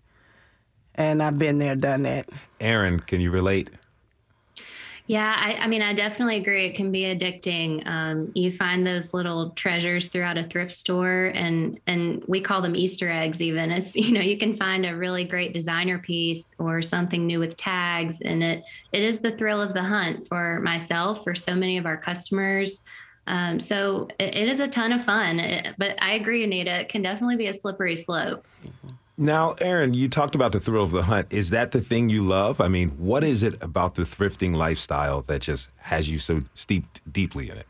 And 0.94 1.22
I've 1.22 1.38
been 1.38 1.58
there, 1.58 1.74
done 1.74 2.02
that. 2.02 2.28
Erin, 2.60 3.00
can 3.00 3.20
you 3.20 3.30
relate? 3.30 3.70
Yeah, 5.08 5.34
I, 5.38 5.54
I, 5.54 5.66
mean, 5.68 5.80
I 5.80 5.94
definitely 5.94 6.36
agree. 6.36 6.66
It 6.66 6.74
can 6.74 6.92
be 6.92 7.04
addicting. 7.04 7.82
Um, 7.86 8.30
you 8.34 8.52
find 8.52 8.86
those 8.86 9.14
little 9.14 9.52
treasures 9.52 10.08
throughout 10.08 10.36
a 10.36 10.42
thrift 10.42 10.72
store, 10.72 11.32
and 11.34 11.80
and 11.86 12.22
we 12.28 12.42
call 12.42 12.60
them 12.60 12.76
Easter 12.76 13.08
eggs. 13.08 13.40
Even 13.40 13.72
as 13.72 13.96
you 13.96 14.12
know, 14.12 14.20
you 14.20 14.36
can 14.36 14.54
find 14.54 14.84
a 14.84 14.94
really 14.94 15.24
great 15.24 15.54
designer 15.54 15.98
piece 15.98 16.54
or 16.58 16.82
something 16.82 17.26
new 17.26 17.38
with 17.38 17.56
tags, 17.56 18.20
and 18.20 18.42
it 18.44 18.62
it 18.92 19.02
is 19.02 19.20
the 19.20 19.30
thrill 19.30 19.62
of 19.62 19.72
the 19.72 19.82
hunt 19.82 20.28
for 20.28 20.60
myself, 20.60 21.24
for 21.24 21.34
so 21.34 21.54
many 21.54 21.78
of 21.78 21.86
our 21.86 21.96
customers. 21.96 22.82
Um, 23.26 23.60
so 23.60 24.08
it, 24.18 24.36
it 24.36 24.48
is 24.50 24.60
a 24.60 24.68
ton 24.68 24.92
of 24.92 25.02
fun. 25.02 25.40
It, 25.40 25.74
but 25.78 25.96
I 26.02 26.12
agree, 26.12 26.44
Anita. 26.44 26.80
It 26.80 26.90
can 26.90 27.00
definitely 27.00 27.36
be 27.36 27.46
a 27.46 27.54
slippery 27.54 27.96
slope. 27.96 28.46
Mm-hmm. 28.62 28.90
Now, 29.20 29.56
Erin, 29.60 29.94
you 29.94 30.08
talked 30.08 30.36
about 30.36 30.52
the 30.52 30.60
thrill 30.60 30.84
of 30.84 30.92
the 30.92 31.02
hunt. 31.02 31.32
Is 31.32 31.50
that 31.50 31.72
the 31.72 31.80
thing 31.80 32.08
you 32.08 32.22
love? 32.22 32.60
I 32.60 32.68
mean, 32.68 32.90
what 32.90 33.24
is 33.24 33.42
it 33.42 33.60
about 33.60 33.96
the 33.96 34.04
thrifting 34.04 34.54
lifestyle 34.54 35.22
that 35.22 35.40
just 35.40 35.70
has 35.78 36.08
you 36.08 36.20
so 36.20 36.38
steeped 36.54 37.00
deeply 37.12 37.50
in 37.50 37.58
it? 37.58 37.66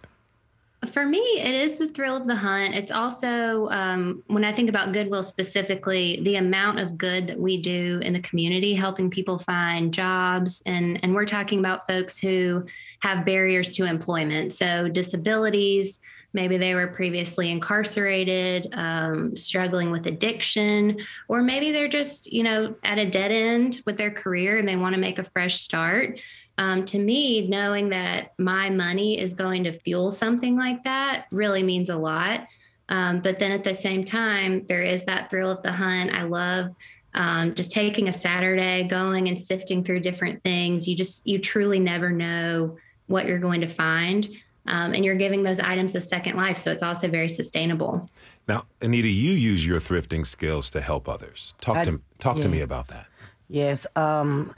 For 0.93 1.07
me, 1.07 1.19
it 1.19 1.55
is 1.55 1.75
the 1.77 1.89
thrill 1.89 2.17
of 2.17 2.27
the 2.27 2.37
hunt. 2.37 2.75
It's 2.75 2.93
also, 2.93 3.69
um, 3.71 4.23
when 4.27 4.45
I 4.45 4.53
think 4.53 4.69
about 4.69 4.93
Goodwill 4.93 5.23
specifically, 5.23 6.21
the 6.23 6.37
amount 6.37 6.81
of 6.81 6.99
good 6.99 7.27
that 7.29 7.41
we 7.41 7.61
do 7.61 7.99
in 8.05 8.13
the 8.13 8.21
community, 8.21 8.75
helping 8.75 9.11
people 9.11 9.39
find 9.39 9.93
jobs. 9.93 10.63
And, 10.67 11.01
and 11.03 11.15
we're 11.15 11.25
talking 11.25 11.61
about 11.61 11.87
folks 11.87 12.19
who 12.19 12.67
have 13.01 13.25
barriers 13.25 13.73
to 13.73 13.87
employment. 13.87 14.53
So, 14.53 14.87
disabilities, 14.89 15.99
Maybe 16.35 16.59
they 16.59 16.75
were 16.75 16.89
previously 16.89 17.51
incarcerated, 17.51 18.69
um, 18.73 19.35
struggling 19.35 19.91
with 19.91 20.07
addiction, 20.07 20.99
or 21.27 21.43
maybe 21.43 21.73
they're 21.73 21.89
just, 21.89 22.31
you 22.31 22.43
know, 22.43 22.75
at 22.85 22.99
a 22.99 23.09
dead 23.09 23.33
end 23.33 23.81
with 23.87 23.97
their 23.97 24.11
career 24.11 24.59
and 24.59 24.69
they 24.69 24.77
want 24.77 24.95
to 24.95 25.01
make 25.01 25.19
a 25.19 25.25
fresh 25.25 25.61
start. 25.61 26.21
Um, 26.59 26.85
to 26.87 26.99
me, 26.99 27.47
knowing 27.49 27.89
that 27.91 28.33
my 28.37 28.69
money 28.69 29.19
is 29.19 29.33
going 29.33 29.65
to 29.65 29.73
fuel 29.73 30.11
something 30.11 30.57
like 30.57 30.83
that 30.85 31.27
really 31.31 31.63
means 31.63 31.89
a 31.89 31.97
lot. 31.97 32.47
Um, 32.91 33.21
but 33.21 33.39
then 33.39 33.53
at 33.53 33.65
the 33.65 33.75
same 33.75 34.05
time, 34.05 34.67
there 34.67 34.83
is 34.83 35.05
that 35.05 35.31
thrill 35.31 35.51
of 35.51 35.63
the 35.63 35.73
hunt. 35.73 36.13
I 36.13 36.25
love 36.25 36.75
um, 37.15 37.55
just 37.55 37.73
taking 37.73 38.09
a 38.09 38.13
Saturday, 38.13 38.87
going 38.87 39.29
and 39.29 39.39
sifting 39.39 39.83
through 39.83 40.01
different 40.01 40.43
things. 40.43 40.87
You 40.87 40.97
just, 40.97 41.27
you 41.27 41.39
truly 41.39 41.81
never 41.81 42.11
know 42.11 42.77
what 43.07 43.27
you're 43.27 43.39
going 43.39 43.63
to 43.63 43.67
find 43.67 44.29
um, 44.69 44.95
and 44.95 45.05
you're 45.05 45.17
giving 45.17 45.43
those 45.43 45.61
items 45.61 45.95
a 45.95 46.01
second 46.01 46.37
life. 46.37 46.57
So 46.57 46.71
it's 46.71 46.83
also 46.83 47.09
very 47.09 47.29
sustainable. 47.29 48.09
Now, 48.47 48.67
Anita, 48.81 49.09
you 49.09 49.33
use 49.33 49.67
your 49.67 49.81
thrifting 49.81 50.27
skills 50.27 50.71
to 50.71 50.81
help 50.81 51.09
others. 51.09 51.55
Talk 51.61 51.79
I, 51.79 51.85
to 51.85 52.01
talk 52.19 52.37
yes. 52.37 52.45
to 52.45 52.49
me 52.49 52.61
about 52.61 52.89
that. 52.89 53.07
Yes. 53.49 53.87
Um, 53.97 54.55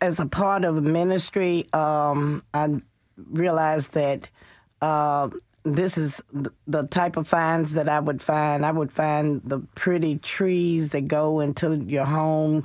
as 0.00 0.18
a 0.18 0.26
part 0.26 0.64
of 0.64 0.82
ministry, 0.82 1.66
um, 1.72 2.42
I 2.52 2.80
realized 3.30 3.92
that 3.92 4.28
uh, 4.80 5.30
this 5.64 5.98
is 5.98 6.22
the 6.66 6.84
type 6.84 7.16
of 7.16 7.26
finds 7.26 7.74
that 7.74 7.88
I 7.88 8.00
would 8.00 8.22
find. 8.22 8.64
I 8.64 8.70
would 8.70 8.92
find 8.92 9.40
the 9.44 9.60
pretty 9.74 10.18
trees 10.18 10.92
that 10.92 11.08
go 11.08 11.40
into 11.40 11.76
your 11.76 12.04
home, 12.04 12.64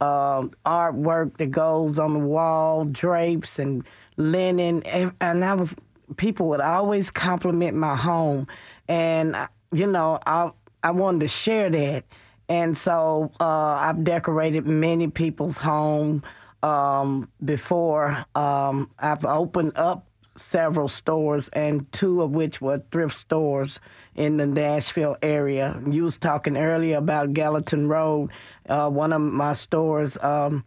uh, 0.00 0.42
artwork 0.64 1.36
that 1.36 1.50
goes 1.50 1.98
on 1.98 2.14
the 2.14 2.20
wall, 2.20 2.84
drapes 2.84 3.58
and 3.58 3.84
linen, 4.16 4.82
and, 4.84 5.44
I 5.44 5.54
was 5.54 5.74
people 6.16 6.48
would 6.48 6.60
always 6.60 7.10
compliment 7.10 7.76
my 7.76 7.96
home, 7.96 8.46
and 8.88 9.36
you 9.72 9.86
know 9.86 10.18
I 10.26 10.50
I 10.82 10.90
wanted 10.92 11.20
to 11.20 11.28
share 11.28 11.70
that, 11.70 12.04
and 12.48 12.76
so 12.76 13.30
uh, 13.40 13.44
I've 13.44 14.04
decorated 14.04 14.66
many 14.66 15.08
people's 15.08 15.58
home 15.58 16.22
um, 16.62 17.28
before. 17.44 18.24
Um, 18.34 18.90
I've 18.98 19.24
opened 19.24 19.72
up 19.76 20.06
several 20.40 20.88
stores, 20.88 21.48
and 21.50 21.90
two 21.92 22.22
of 22.22 22.30
which 22.30 22.60
were 22.60 22.82
thrift 22.90 23.16
stores 23.16 23.80
in 24.14 24.36
the 24.36 24.46
Nashville 24.46 25.16
area. 25.22 25.80
You 25.88 26.04
was 26.04 26.16
talking 26.16 26.56
earlier 26.56 26.98
about 26.98 27.32
Gallatin 27.32 27.88
Road. 27.88 28.30
Uh, 28.68 28.90
one 28.90 29.12
of 29.12 29.20
my 29.20 29.52
stores. 29.52 30.18
Um, 30.22 30.64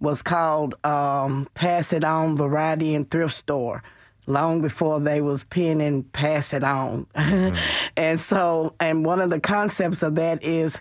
was 0.00 0.22
called 0.22 0.74
um, 0.84 1.48
Pass 1.54 1.92
It 1.92 2.04
On 2.04 2.36
Variety 2.36 2.94
and 2.94 3.10
Thrift 3.10 3.34
Store 3.34 3.82
long 4.26 4.60
before 4.60 5.00
they 5.00 5.20
was 5.20 5.44
pinning 5.44 6.02
Pass 6.04 6.52
It 6.52 6.64
On. 6.64 7.06
Mm. 7.14 7.58
and 7.96 8.20
so, 8.20 8.74
and 8.80 9.04
one 9.04 9.20
of 9.20 9.30
the 9.30 9.40
concepts 9.40 10.02
of 10.02 10.16
that 10.16 10.42
is 10.42 10.78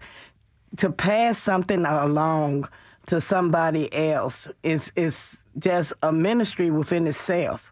to 0.78 0.92
pass 0.92 1.38
something 1.38 1.86
along 1.86 2.68
to 3.06 3.22
somebody 3.22 3.94
else 3.94 4.50
is 4.64 4.92
is 4.96 5.38
just 5.58 5.94
a 6.02 6.12
ministry 6.12 6.72
within 6.72 7.08
itself. 7.08 7.72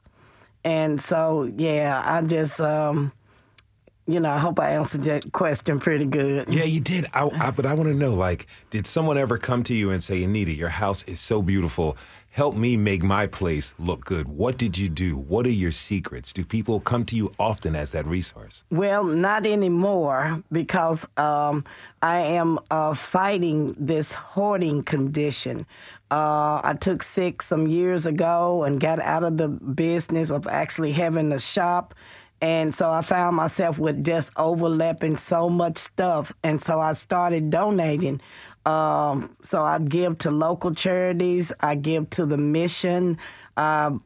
And 0.63 1.01
so, 1.01 1.51
yeah, 1.57 2.01
I 2.05 2.21
just 2.21 2.59
um, 2.59 3.11
you 4.05 4.19
know, 4.19 4.29
I 4.29 4.37
hope 4.37 4.59
I 4.59 4.71
answered 4.71 5.03
that 5.03 5.31
question 5.31 5.79
pretty 5.79 6.05
good. 6.05 6.53
Yeah, 6.53 6.65
you 6.65 6.81
did. 6.81 7.07
I, 7.13 7.29
I, 7.29 7.51
but 7.51 7.65
I 7.65 7.73
want 7.73 7.87
to 7.87 7.95
know, 7.95 8.13
like, 8.13 8.47
did 8.69 8.85
someone 8.85 9.17
ever 9.17 9.37
come 9.37 9.63
to 9.63 9.73
you 9.73 9.91
and 9.91 10.03
say, 10.03 10.23
Anita, 10.23 10.53
your 10.53 10.69
house 10.69 11.03
is 11.03 11.21
so 11.21 11.41
beautiful. 11.41 11.95
Help 12.29 12.55
me 12.55 12.75
make 12.75 13.01
my 13.01 13.27
place 13.27 13.73
look 13.77 14.03
good. 14.03 14.27
What 14.27 14.57
did 14.57 14.77
you 14.77 14.89
do? 14.89 15.15
What 15.15 15.45
are 15.45 15.51
your 15.51 15.71
secrets? 15.71 16.33
Do 16.33 16.43
people 16.43 16.79
come 16.79 17.05
to 17.05 17.15
you 17.15 17.31
often 17.39 17.75
as 17.75 17.91
that 17.91 18.05
resource? 18.05 18.63
Well, 18.71 19.03
not 19.03 19.45
anymore 19.45 20.43
because 20.51 21.05
um, 21.15 21.63
I 22.01 22.17
am 22.17 22.59
uh, 22.71 22.95
fighting 22.95 23.75
this 23.77 24.13
hoarding 24.13 24.83
condition. 24.83 25.65
Uh, 26.11 26.61
I 26.63 26.75
took 26.79 27.01
sick 27.01 27.41
some 27.41 27.67
years 27.67 28.05
ago 28.05 28.63
and 28.63 28.79
got 28.79 28.99
out 28.99 29.23
of 29.23 29.37
the 29.37 29.47
business 29.47 30.29
of 30.29 30.45
actually 30.47 30.91
having 30.91 31.31
a 31.31 31.39
shop. 31.39 31.95
And 32.41 32.75
so 32.75 32.91
I 32.91 33.01
found 33.01 33.35
myself 33.35 33.79
with 33.79 34.03
just 34.03 34.31
overlapping 34.35 35.17
so 35.17 35.49
much 35.49 35.77
stuff. 35.77 36.33
And 36.43 36.61
so 36.61 36.79
I 36.79 36.93
started 36.93 37.49
donating. 37.49 38.21
Um, 38.65 39.35
so 39.43 39.63
I 39.63 39.79
give 39.79 40.17
to 40.19 40.31
local 40.31 40.73
charities. 40.73 41.51
I 41.59 41.75
give 41.75 42.09
to 42.11 42.25
the 42.25 42.37
mission. 42.37 43.17
Uh, 43.55 43.97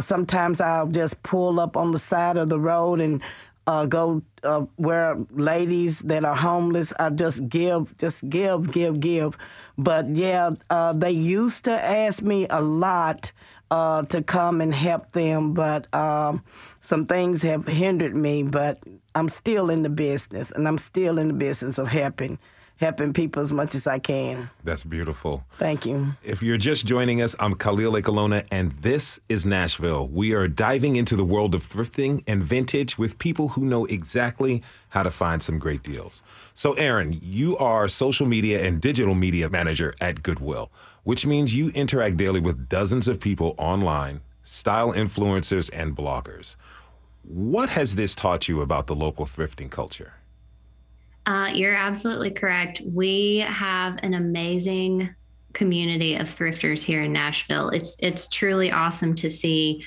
sometimes 0.00 0.60
I'll 0.60 0.88
just 0.88 1.22
pull 1.22 1.60
up 1.60 1.76
on 1.76 1.92
the 1.92 1.98
side 1.98 2.36
of 2.36 2.48
the 2.48 2.58
road 2.58 3.00
and 3.00 3.22
uh, 3.66 3.86
go 3.86 4.22
uh, 4.42 4.66
where 4.76 5.16
ladies 5.30 6.00
that 6.00 6.24
are 6.24 6.36
homeless. 6.36 6.92
I 6.98 7.10
just 7.10 7.48
give, 7.48 7.96
just 7.98 8.28
give, 8.28 8.70
give, 8.72 9.00
give. 9.00 9.36
But 9.76 10.08
yeah, 10.08 10.50
uh, 10.70 10.92
they 10.92 11.10
used 11.10 11.64
to 11.64 11.72
ask 11.72 12.22
me 12.22 12.46
a 12.48 12.60
lot 12.60 13.32
uh, 13.70 14.02
to 14.04 14.22
come 14.22 14.60
and 14.60 14.74
help 14.74 15.12
them, 15.12 15.54
but 15.54 15.92
um, 15.94 16.44
some 16.80 17.06
things 17.06 17.42
have 17.42 17.66
hindered 17.66 18.14
me. 18.14 18.42
But 18.42 18.78
I'm 19.14 19.28
still 19.28 19.70
in 19.70 19.82
the 19.82 19.90
business, 19.90 20.50
and 20.50 20.68
I'm 20.68 20.78
still 20.78 21.18
in 21.18 21.28
the 21.28 21.34
business 21.34 21.78
of 21.78 21.88
helping 21.88 22.38
helping 22.76 23.12
people 23.12 23.42
as 23.42 23.52
much 23.52 23.74
as 23.74 23.86
I 23.86 23.98
can. 23.98 24.50
That's 24.64 24.84
beautiful. 24.84 25.44
Thank 25.58 25.86
you. 25.86 26.14
If 26.22 26.42
you're 26.42 26.56
just 26.56 26.86
joining 26.86 27.22
us, 27.22 27.36
I'm 27.38 27.54
Khalil 27.54 27.92
Ekulona, 27.92 28.46
and 28.50 28.72
this 28.72 29.20
is 29.28 29.46
Nashville. 29.46 30.08
We 30.08 30.34
are 30.34 30.48
diving 30.48 30.96
into 30.96 31.16
the 31.16 31.24
world 31.24 31.54
of 31.54 31.62
thrifting 31.62 32.22
and 32.26 32.42
vintage 32.42 32.98
with 32.98 33.18
people 33.18 33.48
who 33.48 33.64
know 33.64 33.84
exactly 33.84 34.62
how 34.88 35.02
to 35.02 35.10
find 35.10 35.42
some 35.42 35.58
great 35.58 35.82
deals. 35.82 36.22
So, 36.52 36.72
Erin, 36.74 37.18
you 37.22 37.56
are 37.58 37.86
social 37.88 38.26
media 38.26 38.66
and 38.66 38.80
digital 38.80 39.14
media 39.14 39.48
manager 39.48 39.94
at 40.00 40.22
Goodwill, 40.22 40.70
which 41.04 41.26
means 41.26 41.54
you 41.54 41.68
interact 41.70 42.16
daily 42.16 42.40
with 42.40 42.68
dozens 42.68 43.06
of 43.08 43.20
people 43.20 43.54
online, 43.56 44.20
style 44.42 44.92
influencers, 44.92 45.70
and 45.72 45.96
bloggers. 45.96 46.56
What 47.22 47.70
has 47.70 47.94
this 47.94 48.14
taught 48.14 48.48
you 48.48 48.60
about 48.60 48.86
the 48.86 48.94
local 48.94 49.24
thrifting 49.24 49.70
culture? 49.70 50.14
Uh, 51.26 51.50
you're 51.54 51.74
absolutely 51.74 52.30
correct. 52.30 52.82
We 52.84 53.38
have 53.38 53.98
an 54.02 54.14
amazing 54.14 55.14
community 55.54 56.16
of 56.16 56.26
thrifters 56.28 56.82
here 56.82 57.02
in 57.02 57.12
Nashville. 57.12 57.70
It's 57.70 57.96
it's 58.00 58.26
truly 58.26 58.70
awesome 58.70 59.14
to 59.16 59.30
see. 59.30 59.84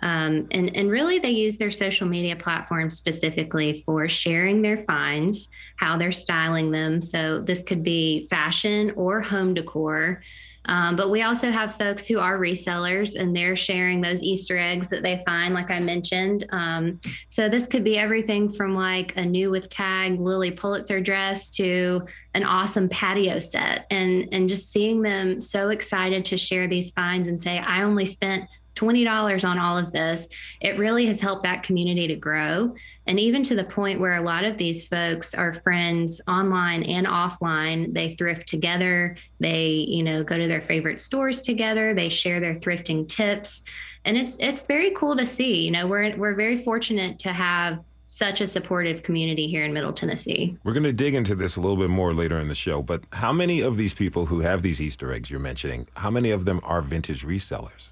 Um, 0.00 0.46
and, 0.52 0.74
and 0.76 0.90
really, 0.90 1.18
they 1.18 1.30
use 1.30 1.56
their 1.56 1.72
social 1.72 2.06
media 2.06 2.36
platforms 2.36 2.96
specifically 2.96 3.82
for 3.84 4.08
sharing 4.08 4.62
their 4.62 4.76
finds, 4.76 5.48
how 5.76 5.98
they're 5.98 6.12
styling 6.12 6.70
them. 6.70 7.00
So, 7.00 7.40
this 7.40 7.62
could 7.64 7.82
be 7.82 8.26
fashion 8.30 8.92
or 8.94 9.20
home 9.20 9.54
decor. 9.54 10.22
Um, 10.68 10.96
but 10.96 11.10
we 11.10 11.22
also 11.22 11.50
have 11.50 11.76
folks 11.76 12.06
who 12.06 12.18
are 12.18 12.38
resellers 12.38 13.18
and 13.18 13.34
they're 13.34 13.56
sharing 13.56 14.00
those 14.00 14.22
Easter 14.22 14.58
eggs 14.58 14.88
that 14.88 15.02
they 15.02 15.22
find, 15.26 15.54
like 15.54 15.70
I 15.70 15.80
mentioned. 15.80 16.46
Um, 16.50 17.00
so 17.28 17.48
this 17.48 17.66
could 17.66 17.84
be 17.84 17.98
everything 17.98 18.52
from 18.52 18.74
like 18.74 19.16
a 19.16 19.24
new 19.24 19.50
with 19.50 19.68
tag 19.70 20.20
Lilly 20.20 20.50
Pulitzer 20.50 21.00
dress 21.00 21.50
to 21.50 22.02
an 22.34 22.44
awesome 22.44 22.88
patio 22.88 23.38
set 23.38 23.86
and 23.90 24.28
and 24.30 24.48
just 24.48 24.70
seeing 24.70 25.02
them 25.02 25.40
so 25.40 25.70
excited 25.70 26.24
to 26.26 26.36
share 26.36 26.68
these 26.68 26.90
finds 26.92 27.28
and 27.28 27.42
say, 27.42 27.58
I 27.58 27.82
only 27.82 28.04
spent 28.04 28.48
$20 28.78 29.48
on 29.48 29.58
all 29.58 29.76
of 29.76 29.92
this, 29.92 30.28
it 30.60 30.78
really 30.78 31.06
has 31.06 31.20
helped 31.20 31.42
that 31.42 31.62
community 31.62 32.06
to 32.06 32.16
grow. 32.16 32.74
And 33.06 33.18
even 33.18 33.42
to 33.44 33.54
the 33.54 33.64
point 33.64 34.00
where 34.00 34.16
a 34.16 34.22
lot 34.22 34.44
of 34.44 34.58
these 34.58 34.86
folks 34.86 35.34
are 35.34 35.52
friends 35.52 36.20
online 36.28 36.82
and 36.84 37.06
offline. 37.06 37.94
They 37.94 38.14
thrift 38.14 38.46
together. 38.46 39.16
They, 39.40 39.68
you 39.88 40.02
know, 40.02 40.22
go 40.22 40.36
to 40.36 40.46
their 40.46 40.60
favorite 40.60 41.00
stores 41.00 41.40
together. 41.40 41.94
They 41.94 42.08
share 42.08 42.40
their 42.40 42.56
thrifting 42.56 43.08
tips. 43.08 43.62
And 44.04 44.16
it's 44.16 44.36
it's 44.36 44.62
very 44.62 44.92
cool 44.92 45.16
to 45.16 45.26
see. 45.26 45.64
You 45.64 45.70
know, 45.70 45.86
we're 45.86 46.16
we're 46.16 46.34
very 46.34 46.58
fortunate 46.58 47.18
to 47.20 47.32
have 47.32 47.82
such 48.08 48.40
a 48.40 48.46
supportive 48.46 49.02
community 49.02 49.46
here 49.46 49.64
in 49.64 49.72
Middle 49.72 49.92
Tennessee. 49.92 50.56
We're 50.64 50.72
going 50.72 50.84
to 50.84 50.94
dig 50.94 51.14
into 51.14 51.34
this 51.34 51.56
a 51.56 51.60
little 51.60 51.76
bit 51.76 51.90
more 51.90 52.14
later 52.14 52.38
in 52.38 52.48
the 52.48 52.54
show, 52.54 52.80
but 52.80 53.04
how 53.12 53.34
many 53.34 53.60
of 53.60 53.76
these 53.76 53.92
people 53.92 54.26
who 54.26 54.40
have 54.40 54.62
these 54.62 54.80
Easter 54.80 55.12
eggs 55.12 55.30
you're 55.30 55.40
mentioning, 55.40 55.86
how 55.94 56.10
many 56.10 56.30
of 56.30 56.46
them 56.46 56.60
are 56.64 56.80
vintage 56.80 57.24
resellers? 57.26 57.90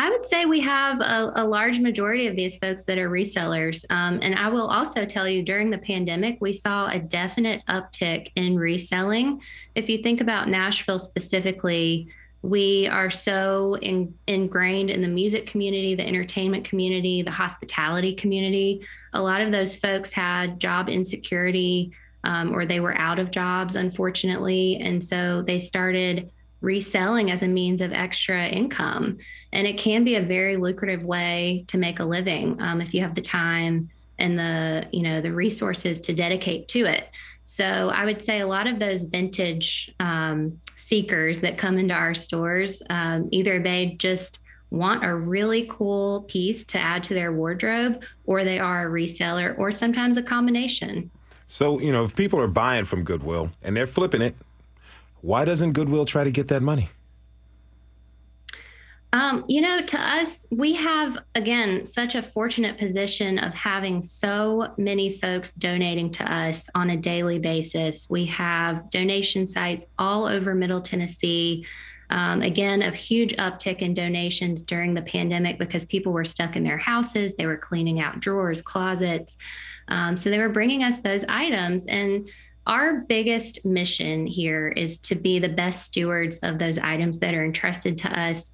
I 0.00 0.08
would 0.08 0.24
say 0.24 0.46
we 0.46 0.60
have 0.60 0.98
a, 1.00 1.30
a, 1.36 1.44
large 1.44 1.78
majority 1.78 2.26
of 2.26 2.34
these 2.34 2.56
folks 2.56 2.86
that 2.86 2.96
are 2.96 3.10
resellers. 3.10 3.84
Um, 3.90 4.18
and 4.22 4.34
I 4.34 4.48
will 4.48 4.66
also 4.66 5.04
tell 5.04 5.28
you 5.28 5.42
during 5.42 5.68
the 5.68 5.76
pandemic, 5.76 6.38
we 6.40 6.54
saw 6.54 6.88
a 6.88 6.98
definite 6.98 7.62
uptick 7.68 8.28
in 8.34 8.58
reselling. 8.58 9.42
If 9.74 9.90
you 9.90 9.98
think 9.98 10.22
about 10.22 10.48
Nashville 10.48 10.98
specifically, 10.98 12.08
we 12.40 12.86
are 12.86 13.10
so 13.10 13.76
in, 13.82 14.14
ingrained 14.26 14.88
in 14.88 15.02
the 15.02 15.08
music 15.08 15.46
community, 15.46 15.94
the 15.94 16.08
entertainment 16.08 16.64
community, 16.64 17.20
the 17.20 17.30
hospitality 17.30 18.14
community. 18.14 18.80
A 19.12 19.20
lot 19.20 19.42
of 19.42 19.52
those 19.52 19.76
folks 19.76 20.12
had 20.12 20.58
job 20.58 20.88
insecurity 20.88 21.92
um, 22.24 22.54
or 22.54 22.64
they 22.64 22.80
were 22.80 22.96
out 22.96 23.18
of 23.18 23.30
jobs, 23.30 23.74
unfortunately. 23.74 24.78
And 24.80 25.04
so 25.04 25.42
they 25.42 25.58
started 25.58 26.30
reselling 26.60 27.30
as 27.30 27.42
a 27.42 27.48
means 27.48 27.80
of 27.80 27.92
extra 27.92 28.46
income. 28.46 29.18
And 29.52 29.66
it 29.66 29.78
can 29.78 30.04
be 30.04 30.16
a 30.16 30.22
very 30.22 30.56
lucrative 30.56 31.04
way 31.04 31.64
to 31.68 31.78
make 31.78 32.00
a 32.00 32.04
living 32.04 32.60
um, 32.60 32.80
if 32.80 32.94
you 32.94 33.00
have 33.00 33.14
the 33.14 33.20
time 33.20 33.88
and 34.18 34.38
the 34.38 34.86
you 34.92 35.02
know 35.02 35.20
the 35.20 35.32
resources 35.32 35.98
to 36.00 36.12
dedicate 36.12 36.68
to 36.68 36.84
it. 36.84 37.08
So 37.44 37.90
I 37.92 38.04
would 38.04 38.22
say 38.22 38.40
a 38.40 38.46
lot 38.46 38.66
of 38.66 38.78
those 38.78 39.02
vintage 39.02 39.90
um, 39.98 40.60
seekers 40.76 41.40
that 41.40 41.58
come 41.58 41.78
into 41.78 41.94
our 41.94 42.14
stores, 42.14 42.82
um, 42.90 43.28
either 43.32 43.60
they 43.60 43.96
just 43.98 44.40
want 44.70 45.04
a 45.04 45.14
really 45.14 45.66
cool 45.68 46.22
piece 46.28 46.64
to 46.66 46.78
add 46.78 47.02
to 47.04 47.14
their 47.14 47.32
wardrobe, 47.32 48.02
or 48.24 48.44
they 48.44 48.60
are 48.60 48.86
a 48.86 48.90
reseller, 48.90 49.58
or 49.58 49.72
sometimes 49.72 50.16
a 50.16 50.22
combination. 50.22 51.10
So, 51.48 51.80
you 51.80 51.90
know, 51.90 52.04
if 52.04 52.14
people 52.14 52.40
are 52.40 52.46
buying 52.46 52.84
from 52.84 53.02
Goodwill 53.02 53.50
and 53.62 53.76
they're 53.76 53.88
flipping 53.88 54.22
it, 54.22 54.36
why 55.22 55.44
doesn't 55.44 55.72
Goodwill 55.72 56.04
try 56.04 56.24
to 56.24 56.30
get 56.30 56.48
that 56.48 56.62
money? 56.62 56.90
Um, 59.12 59.44
you 59.48 59.60
know, 59.60 59.82
to 59.82 60.00
us, 60.00 60.46
we 60.52 60.72
have, 60.74 61.18
again, 61.34 61.84
such 61.84 62.14
a 62.14 62.22
fortunate 62.22 62.78
position 62.78 63.38
of 63.38 63.52
having 63.52 64.00
so 64.02 64.72
many 64.78 65.10
folks 65.10 65.52
donating 65.52 66.12
to 66.12 66.32
us 66.32 66.68
on 66.76 66.90
a 66.90 66.96
daily 66.96 67.40
basis. 67.40 68.08
We 68.08 68.24
have 68.26 68.88
donation 68.90 69.48
sites 69.48 69.86
all 69.98 70.26
over 70.26 70.54
Middle 70.54 70.80
Tennessee. 70.80 71.66
Um, 72.10 72.42
again, 72.42 72.82
a 72.82 72.92
huge 72.92 73.34
uptick 73.36 73.78
in 73.78 73.94
donations 73.94 74.62
during 74.62 74.94
the 74.94 75.02
pandemic 75.02 75.58
because 75.58 75.84
people 75.84 76.12
were 76.12 76.24
stuck 76.24 76.54
in 76.54 76.62
their 76.62 76.78
houses. 76.78 77.34
They 77.34 77.46
were 77.46 77.56
cleaning 77.56 78.00
out 78.00 78.20
drawers, 78.20 78.62
closets. 78.62 79.36
Um, 79.88 80.16
so 80.16 80.30
they 80.30 80.38
were 80.38 80.48
bringing 80.48 80.84
us 80.84 81.00
those 81.00 81.24
items. 81.28 81.86
And 81.86 82.28
our 82.70 83.00
biggest 83.00 83.64
mission 83.64 84.26
here 84.26 84.68
is 84.68 84.98
to 84.98 85.16
be 85.16 85.40
the 85.40 85.48
best 85.48 85.82
stewards 85.82 86.38
of 86.38 86.58
those 86.58 86.78
items 86.78 87.18
that 87.18 87.34
are 87.34 87.44
entrusted 87.44 87.98
to 87.98 88.18
us. 88.18 88.52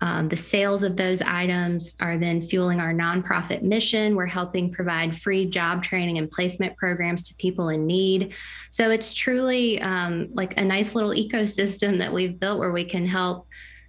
Um, 0.00 0.28
the 0.28 0.36
sales 0.36 0.82
of 0.82 0.96
those 0.96 1.20
items 1.20 1.94
are 2.00 2.16
then 2.16 2.40
fueling 2.40 2.80
our 2.80 2.94
nonprofit 2.94 3.62
mission. 3.62 4.16
We're 4.16 4.26
helping 4.26 4.72
provide 4.72 5.14
free 5.14 5.44
job 5.44 5.82
training 5.82 6.16
and 6.16 6.30
placement 6.30 6.76
programs 6.78 7.22
to 7.24 7.34
people 7.34 7.68
in 7.68 7.86
need. 7.86 8.32
So 8.70 8.90
it's 8.90 9.12
truly 9.12 9.80
um, 9.82 10.28
like 10.32 10.56
a 10.56 10.64
nice 10.64 10.94
little 10.94 11.10
ecosystem 11.10 11.98
that 11.98 12.12
we've 12.12 12.40
built 12.40 12.58
where 12.58 12.72
we 12.72 12.84
can 12.84 13.06
help 13.06 13.48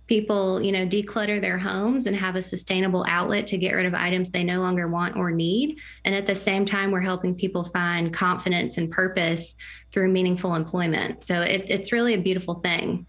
people, 0.09 0.59
you 0.59 0.71
know, 0.71 0.87
declutter 0.87 1.39
their 1.39 1.59
homes 1.59 2.07
and 2.07 2.15
have 2.15 2.35
a 2.35 2.41
sustainable 2.41 3.05
outlet 3.07 3.45
to 3.45 3.59
get 3.59 3.73
rid 3.73 3.85
of 3.85 3.93
items 3.93 4.31
they 4.31 4.43
no 4.43 4.59
longer 4.59 4.87
want 4.87 5.15
or 5.15 5.29
need. 5.29 5.77
And 6.03 6.15
at 6.15 6.25
the 6.25 6.33
same 6.33 6.65
time, 6.65 6.89
we're 6.89 6.99
helping 6.99 7.35
people 7.35 7.63
find 7.63 8.11
confidence 8.11 8.79
and 8.79 8.89
purpose 8.89 9.53
through 9.91 10.07
meaningful 10.07 10.55
employment. 10.55 11.23
So 11.23 11.41
it, 11.41 11.65
it's 11.67 11.93
really 11.93 12.15
a 12.15 12.17
beautiful 12.17 12.55
thing. 12.55 13.05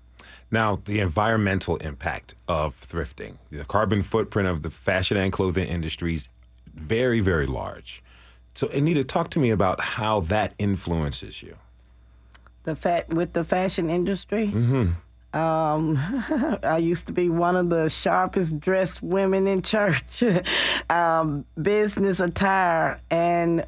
Now, 0.51 0.83
the 0.85 1.01
environmental 1.01 1.79
impact 1.79 2.35
of 2.47 2.79
thrifting, 2.79 3.39
the 3.51 3.65
carbon 3.65 4.03
footprint 4.03 4.49
of 4.49 4.61
the 4.61 4.71
fashion 4.71 5.17
and 5.17 5.33
clothing 5.33 5.69
industries, 5.69 6.29
very, 6.75 7.21
very 7.21 7.47
large. 7.47 8.03
So, 8.55 8.69
Anita, 8.75 9.05
talk 9.05 9.31
to 9.31 9.39
me 9.39 9.49
about 9.49 9.81
how 9.81 10.21
that 10.21 10.53
influences 10.59 11.43
you. 11.43 11.57
The 12.65 12.77
fat 12.77 13.09
with 13.09 13.33
the 13.33 13.45
fashion 13.45 13.89
industry. 13.89 14.49
Mm-hmm. 14.49 14.91
Um, 15.33 15.99
I 16.63 16.79
used 16.79 17.07
to 17.07 17.13
be 17.13 17.29
one 17.29 17.57
of 17.57 17.71
the 17.71 17.89
sharpest 17.89 18.59
dressed 18.61 19.03
women 19.03 19.47
in 19.47 19.63
church, 19.63 20.23
um, 20.91 21.45
business 21.61 22.21
attire. 22.21 23.01
And 23.11 23.65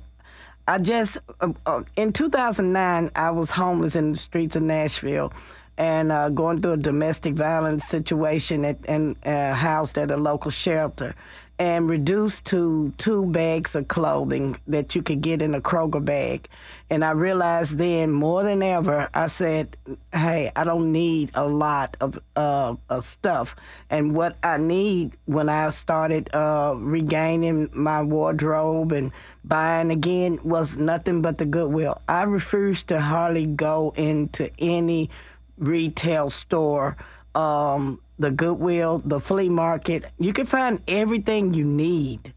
I 0.66 0.79
just, 0.79 1.18
uh, 1.40 1.53
uh, 1.66 1.83
in 1.96 2.12
2009, 2.12 3.11
I 3.14 3.31
was 3.31 3.51
homeless 3.51 3.94
in 3.94 4.12
the 4.12 4.18
streets 4.18 4.57
of 4.57 4.62
Nashville 4.62 5.33
and 5.79 6.12
uh, 6.12 6.29
going 6.29 6.61
through 6.61 6.72
a 6.72 6.77
domestic 6.77 7.35
violence 7.35 7.85
situation 7.85 8.64
at, 8.64 8.77
and 8.87 9.16
housed 9.25 9.96
at 9.98 10.11
a 10.11 10.16
local 10.16 10.51
shelter 10.51 11.14
and 11.59 11.88
reduced 11.88 12.44
to 12.46 12.92
two 12.98 13.27
bags 13.27 13.77
of 13.77 13.87
clothing 13.87 14.57
that 14.66 14.94
you 14.94 15.03
could 15.03 15.20
get 15.20 15.40
in 15.40 15.55
a 15.55 15.61
Kroger 15.61 16.05
bag. 16.05 16.48
And 16.92 17.02
I 17.02 17.12
realized 17.12 17.78
then 17.78 18.11
more 18.11 18.42
than 18.42 18.62
ever, 18.62 19.09
I 19.14 19.28
said, 19.28 19.78
hey, 20.12 20.52
I 20.55 20.64
don't 20.64 20.92
need 20.92 21.31
a 21.33 21.48
lot 21.48 21.96
of, 22.02 22.18
uh, 22.37 22.74
of 22.90 23.07
stuff. 23.07 23.57
And 23.88 24.14
what 24.14 24.37
I 24.42 24.59
need 24.59 25.16
when 25.24 25.48
I 25.48 25.70
started 25.70 26.28
uh, 26.35 26.74
regaining 26.76 27.70
my 27.72 28.02
wardrobe 28.02 28.92
and 28.92 29.11
buying 29.42 29.90
again 29.90 30.38
was 30.44 30.76
nothing 30.76 31.22
but 31.22 31.38
the 31.38 31.46
goodwill. 31.46 31.98
I 32.11 32.24
refuse 32.24 32.83
to 32.83 33.00
hardly 33.00 33.46
go 33.46 33.94
into 33.96 34.50
any 34.59 35.09
retail 35.57 36.28
store 36.28 36.98
um, 37.35 38.02
the 38.18 38.31
Goodwill, 38.31 39.00
the 39.02 39.18
flea 39.18 39.48
market. 39.48 40.05
You 40.18 40.35
can 40.35 40.44
find 40.44 40.83
everything 40.87 41.55
you 41.55 41.64
need 41.64 42.35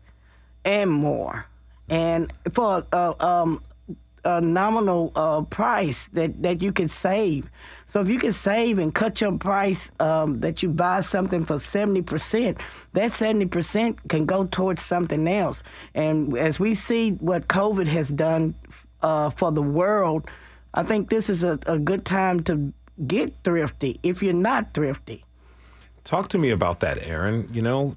and 0.64 0.90
more. 0.90 1.46
And 1.90 2.32
for 2.54 2.88
a, 2.94 3.16
um, 3.20 3.62
a 4.26 4.42
nominal 4.42 5.12
uh, 5.16 5.42
price 5.44 6.10
that, 6.14 6.42
that 6.42 6.62
you 6.62 6.72
can 6.72 6.90
save. 6.90 7.50
So 7.86 8.02
if 8.02 8.10
you 8.10 8.18
can 8.18 8.34
save 8.34 8.80
and 8.80 8.94
cut 8.94 9.22
your 9.22 9.38
price 9.38 9.92
um, 10.00 10.40
that 10.40 10.64
you 10.64 10.70
buy 10.70 11.02
something 11.02 11.46
for 11.46 11.56
70%, 11.56 12.60
that 12.94 13.12
70% 13.12 14.10
can 14.10 14.26
go 14.26 14.46
towards 14.46 14.84
something 14.84 15.28
else. 15.28 15.64
And 15.94 16.36
as 16.38 16.60
we 16.60 16.74
see 16.74 17.12
what 17.12 17.48
COVID 17.48 17.88
has 17.88 18.10
done 18.10 18.56
uh, 19.02 19.30
for 19.30 19.52
the 19.52 19.62
world, 19.62 20.28
I 20.74 20.84
think 20.84 21.10
this 21.10 21.30
is 21.30 21.44
a, 21.44 21.60
a 21.68 21.78
good 21.78 22.04
time 22.04 22.42
to 22.44 22.74
get 23.08 23.34
thrifty 23.44 24.00
if 24.04 24.24
you're 24.24 24.34
not 24.34 24.74
thrifty. 24.74 25.24
Talk 26.04 26.28
to 26.30 26.38
me 26.38 26.50
about 26.50 26.82
that, 26.82 27.02
Erin. 27.02 27.48
You 27.52 27.62
know, 27.62 27.96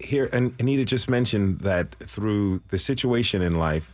here, 0.00 0.28
and 0.32 0.54
Anita 0.60 0.84
just 0.84 1.08
mentioned 1.10 1.60
that 1.60 1.94
through 1.96 2.62
the 2.68 2.78
situation 2.78 3.42
in 3.42 3.58
life, 3.58 3.93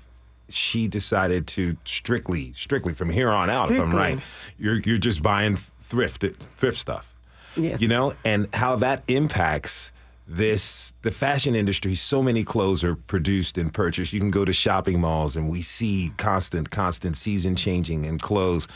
she 0.50 0.88
decided 0.88 1.46
to 1.48 1.76
strictly, 1.84 2.52
strictly 2.54 2.92
from 2.92 3.10
here 3.10 3.30
on 3.30 3.50
out, 3.50 3.66
strictly. 3.66 3.86
if 3.86 3.92
I'm 3.92 3.96
right, 3.96 4.20
you're 4.58 4.80
you're 4.80 4.98
just 4.98 5.22
buying 5.22 5.56
thrift 5.56 6.24
thrift 6.56 6.78
stuff. 6.78 7.14
Yes. 7.56 7.80
You 7.80 7.88
know, 7.88 8.12
and 8.24 8.48
how 8.54 8.76
that 8.76 9.02
impacts 9.08 9.92
this 10.26 10.94
the 11.02 11.10
fashion 11.10 11.56
industry 11.56 11.96
so 11.96 12.22
many 12.22 12.44
clothes 12.44 12.84
are 12.84 12.94
produced 12.94 13.58
and 13.58 13.74
purchased 13.74 14.12
you 14.12 14.20
can 14.20 14.30
go 14.30 14.44
to 14.44 14.52
shopping 14.52 15.00
malls 15.00 15.34
and 15.34 15.50
we 15.50 15.60
see 15.60 16.12
constant 16.18 16.70
constant 16.70 17.16
season 17.16 17.56
changing 17.56 18.04
in 18.04 18.16
clothes 18.16 18.68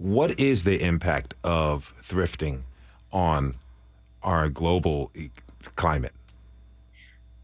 what 0.00 0.40
is 0.40 0.64
the 0.64 0.82
impact 0.82 1.34
of 1.44 1.92
thrifting 2.02 2.62
on 3.12 3.56
our 4.22 4.48
global 4.48 5.12
climate? 5.76 6.14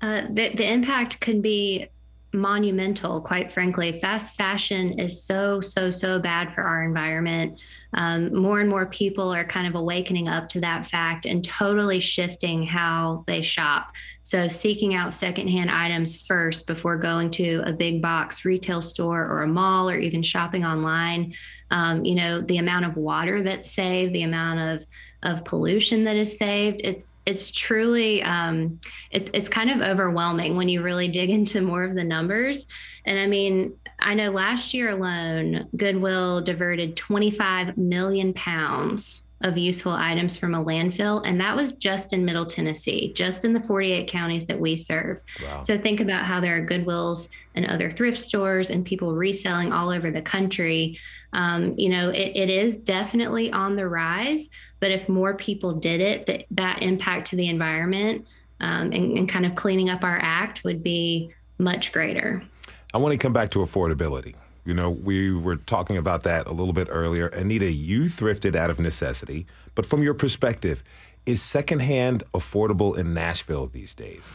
Uh, 0.01 0.23
the, 0.31 0.49
the 0.55 0.67
impact 0.67 1.21
can 1.21 1.43
be 1.43 1.87
monumental, 2.33 3.21
quite 3.21 3.51
frankly. 3.51 3.99
Fast 4.01 4.35
fashion 4.35 4.99
is 4.99 5.23
so, 5.23 5.61
so, 5.61 5.91
so 5.91 6.19
bad 6.19 6.53
for 6.53 6.63
our 6.63 6.85
environment. 6.85 7.61
Um, 7.95 8.35
more 8.35 8.61
and 8.61 8.69
more 8.69 8.87
people 8.87 9.33
are 9.33 9.45
kind 9.45 9.67
of 9.67 9.75
awakening 9.75 10.29
up 10.29 10.49
to 10.51 10.61
that 10.61 10.87
fact 10.87 11.25
and 11.25 11.43
totally 11.43 12.01
shifting 12.01 12.63
how 12.63 13.25
they 13.27 13.43
shop. 13.43 13.93
So, 14.27 14.49
seeking 14.49 14.97
out 14.97 15.13
secondhand 15.13 15.71
items 15.71 16.27
first 16.27 16.67
before 16.67 16.97
going 16.97 17.31
to 17.31 17.63
a 17.65 17.73
big 17.73 18.03
box 18.03 18.45
retail 18.45 18.83
store 18.83 19.25
or 19.25 19.45
a 19.45 19.47
mall 19.47 19.89
or 19.89 19.97
even 19.97 20.21
shopping 20.21 20.65
online. 20.65 21.33
Um, 21.71 22.05
you 22.05 22.17
know, 22.17 22.41
the 22.41 22.59
amount 22.59 22.87
of 22.87 22.97
water 22.97 23.41
that's 23.41 23.71
saved, 23.71 24.13
the 24.13 24.25
amount 24.25 24.59
of 24.59 24.87
of 25.23 25.45
pollution 25.45 26.03
that 26.05 26.17
is 26.17 26.37
saved. 26.37 26.81
It's 26.83 27.21
it's 27.25 27.53
truly 27.53 28.21
um, 28.25 28.81
it, 29.13 29.31
it's 29.33 29.49
kind 29.49 29.71
of 29.71 29.81
overwhelming 29.81 30.57
when 30.57 30.69
you 30.69 30.83
really 30.83 31.07
dig 31.07 31.31
into 31.31 31.61
more 31.61 31.85
of 31.85 31.95
the 31.95 32.03
numbers. 32.03 32.67
And 33.05 33.21
I 33.21 33.29
mean, 33.29 33.77
I 34.01 34.15
know 34.15 34.31
last 34.31 34.75
year 34.75 34.91
alone, 34.91 35.69
Goodwill 35.77 36.41
diverted 36.41 36.97
25 36.97 37.79
million 37.79 38.35
pounds 38.35 39.26
of 39.43 39.59
useful 39.59 39.93
items 39.93 40.37
from 40.37 40.55
a 40.55 40.65
landfill. 40.65 41.23
And 41.27 41.39
that 41.41 41.55
was 41.55 41.73
just 41.73 42.13
in 42.13 42.25
Middle 42.25 42.47
Tennessee, 42.47 43.13
just 43.15 43.45
in 43.45 43.53
the 43.53 43.63
48 43.63 44.09
counties 44.09 44.47
that 44.47 44.59
we 44.59 44.77
serve. 44.77 45.21
Wow. 45.43 45.63
So 45.63 45.77
think 45.77 46.01
about 46.01 46.25
how 46.25 46.41
there 46.41 46.57
are 46.57 46.67
Goodwills 46.67 47.29
and 47.55 47.67
other 47.67 47.91
thrift 47.91 48.19
stores 48.19 48.71
and 48.71 48.85
people 48.85 49.15
reselling 49.15 49.73
all 49.73 49.91
over 49.91 50.11
the 50.11 50.23
country. 50.23 50.99
Um, 51.35 51.75
you 51.77 51.91
know, 51.91 52.09
it, 52.09 52.33
it 52.35 52.49
is 52.49 52.79
definitely 52.79 53.53
on 53.53 53.77
the 53.77 53.87
rise. 53.87 54.49
But 54.81 54.91
if 54.91 55.09
more 55.09 55.35
people 55.35 55.75
did 55.75 56.01
it, 56.01 56.27
that, 56.27 56.45
that 56.53 56.83
impact 56.83 57.29
to 57.29 57.37
the 57.37 57.49
environment 57.49 58.27
um, 58.61 58.93
and, 58.93 59.19
and 59.19 59.29
kind 59.29 59.45
of 59.45 59.55
cleaning 59.55 59.91
up 59.91 60.03
our 60.03 60.19
act 60.23 60.65
would 60.65 60.83
be 60.83 61.31
much 61.59 61.93
greater. 61.93 62.43
I 62.95 62.99
want 62.99 63.13
to 63.13 63.19
come 63.19 63.33
back 63.33 63.51
to 63.51 63.59
affordability. 63.59 64.35
You 64.67 64.75
know, 64.75 64.91
we 64.91 65.33
were 65.33 65.57
talking 65.57 65.97
about 65.97 66.25
that 66.25 66.49
a 66.49 66.53
little 66.53 66.73
bit 66.73 66.89
earlier. 66.91 67.29
Anita, 67.29 67.71
you 67.71 68.03
thrifted 68.05 68.57
out 68.57 68.69
of 68.69 68.81
necessity, 68.81 69.47
but 69.77 69.87
from 69.87 70.03
your 70.03 70.13
perspective, 70.13 70.83
is 71.25 71.41
secondhand 71.41 72.25
affordable 72.35 72.99
in 72.99 73.15
Nashville 73.15 73.69
these 73.69 73.95
days? 73.95 74.35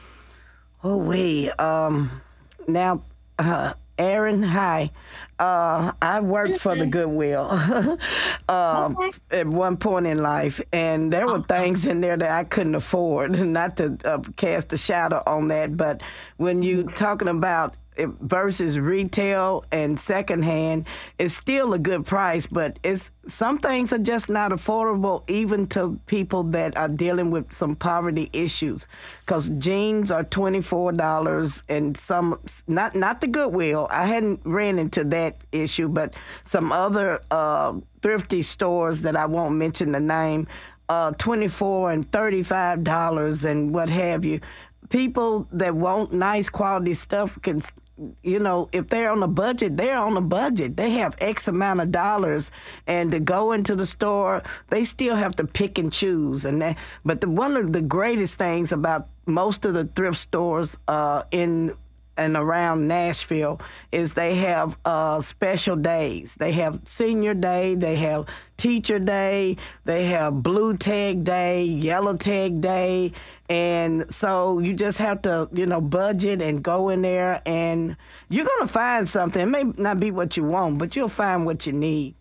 Oh, 0.83 0.95
we. 0.97 1.51
Um, 1.51 2.21
now, 2.65 3.03
uh, 3.37 3.73
Erin, 3.97 4.41
hi. 4.41 4.91
Uh, 5.37 5.91
I 6.01 6.21
worked 6.21 6.59
for 6.59 6.75
the 6.75 6.85
Goodwill 6.85 7.47
uh, 7.51 8.89
okay. 8.97 9.11
at 9.31 9.47
one 9.47 9.77
point 9.77 10.07
in 10.07 10.19
life, 10.19 10.61
and 10.71 11.11
there 11.11 11.27
were 11.27 11.41
things 11.43 11.85
in 11.85 12.01
there 12.01 12.17
that 12.17 12.31
I 12.31 12.45
couldn't 12.45 12.75
afford. 12.75 13.37
Not 13.45 13.77
to 13.77 13.97
uh, 14.05 14.19
cast 14.37 14.71
a 14.73 14.77
shadow 14.77 15.21
on 15.27 15.49
that, 15.49 15.75
but 15.75 16.01
when 16.37 16.63
you're 16.63 16.89
talking 16.91 17.27
about 17.27 17.75
versus 17.97 18.79
retail 18.79 19.65
and 19.71 19.99
secondhand 19.99 20.85
is 21.19 21.35
still 21.35 21.73
a 21.73 21.79
good 21.79 22.05
price, 22.05 22.47
but 22.47 22.79
it's 22.83 23.11
some 23.27 23.59
things 23.59 23.93
are 23.93 23.97
just 23.99 24.29
not 24.29 24.51
affordable 24.51 25.29
even 25.29 25.67
to 25.67 25.99
people 26.05 26.43
that 26.43 26.75
are 26.77 26.87
dealing 26.87 27.31
with 27.31 27.53
some 27.53 27.75
poverty 27.75 28.29
issues. 28.33 28.87
Because 29.21 29.49
jeans 29.57 30.09
are 30.11 30.23
twenty 30.23 30.61
four 30.61 30.91
dollars, 30.91 31.63
and 31.69 31.95
some 31.95 32.39
not 32.67 32.95
not 32.95 33.21
the 33.21 33.27
Goodwill. 33.27 33.87
I 33.89 34.05
hadn't 34.05 34.41
ran 34.45 34.79
into 34.79 35.03
that 35.05 35.37
issue, 35.51 35.89
but 35.89 36.13
some 36.43 36.71
other 36.71 37.21
uh, 37.29 37.73
thrifty 38.01 38.41
stores 38.41 39.01
that 39.01 39.15
I 39.15 39.25
won't 39.25 39.55
mention 39.55 39.91
the 39.91 39.99
name. 39.99 40.47
Uh, 40.89 41.11
24 41.11 41.93
and 41.93 42.11
35 42.11 42.83
dollars 42.83 43.45
and 43.45 43.73
what 43.73 43.87
have 43.87 44.25
you 44.25 44.41
people 44.91 45.47
that 45.53 45.73
want 45.73 46.11
nice 46.11 46.49
quality 46.49 46.93
stuff 46.93 47.39
can 47.41 47.61
you 48.23 48.39
know, 48.39 48.69
if 48.71 48.87
they're 48.89 49.11
on 49.11 49.21
a 49.21 49.27
budget, 49.27 49.77
they're 49.77 49.97
on 49.97 50.17
a 50.17 50.21
budget. 50.21 50.77
They 50.77 50.91
have 50.91 51.15
X 51.19 51.47
amount 51.47 51.81
of 51.81 51.91
dollars, 51.91 52.51
and 52.87 53.11
to 53.11 53.19
go 53.19 53.51
into 53.51 53.75
the 53.75 53.85
store, 53.85 54.41
they 54.69 54.83
still 54.83 55.15
have 55.15 55.35
to 55.37 55.45
pick 55.45 55.77
and 55.77 55.91
choose. 55.91 56.45
And 56.45 56.61
that, 56.61 56.77
but 57.05 57.21
the, 57.21 57.29
one 57.29 57.55
of 57.57 57.73
the 57.73 57.81
greatest 57.81 58.37
things 58.37 58.71
about 58.71 59.07
most 59.25 59.65
of 59.65 59.73
the 59.73 59.85
thrift 59.85 60.17
stores 60.17 60.77
uh, 60.87 61.23
in 61.31 61.75
and 62.21 62.35
around 62.35 62.87
Nashville 62.87 63.59
is 63.91 64.13
they 64.13 64.35
have 64.35 64.77
uh, 64.85 65.21
special 65.21 65.75
days. 65.75 66.35
They 66.35 66.51
have 66.53 66.79
senior 66.85 67.33
day, 67.33 67.75
they 67.75 67.95
have 67.95 68.27
teacher 68.57 68.99
day, 68.99 69.57
they 69.85 70.05
have 70.05 70.43
blue 70.43 70.77
tag 70.77 71.23
day, 71.23 71.63
yellow 71.63 72.15
tag 72.15 72.61
day, 72.61 73.11
and 73.49 74.13
so 74.13 74.59
you 74.59 74.73
just 74.73 74.99
have 74.99 75.21
to, 75.23 75.49
you 75.51 75.65
know, 75.65 75.81
budget 75.81 76.41
and 76.41 76.63
go 76.63 76.89
in 76.89 77.01
there 77.01 77.41
and 77.45 77.97
you're 78.29 78.45
going 78.45 78.67
to 78.67 78.71
find 78.71 79.09
something. 79.09 79.41
It 79.41 79.45
may 79.47 79.63
not 79.63 79.99
be 79.99 80.11
what 80.11 80.37
you 80.37 80.43
want, 80.43 80.77
but 80.77 80.95
you'll 80.95 81.09
find 81.09 81.45
what 81.45 81.65
you 81.65 81.73
need. 81.73 82.15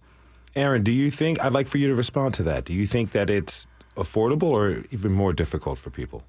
Erin, 0.56 0.82
do 0.82 0.90
you 0.90 1.10
think 1.10 1.40
I'd 1.44 1.52
like 1.52 1.68
for 1.68 1.78
you 1.78 1.88
to 1.88 1.94
respond 1.94 2.34
to 2.34 2.42
that? 2.44 2.64
Do 2.64 2.72
you 2.72 2.86
think 2.86 3.12
that 3.12 3.30
it's 3.30 3.68
affordable 3.96 4.50
or 4.50 4.82
even 4.90 5.12
more 5.12 5.32
difficult 5.32 5.78
for 5.78 5.90
people? 5.90 6.24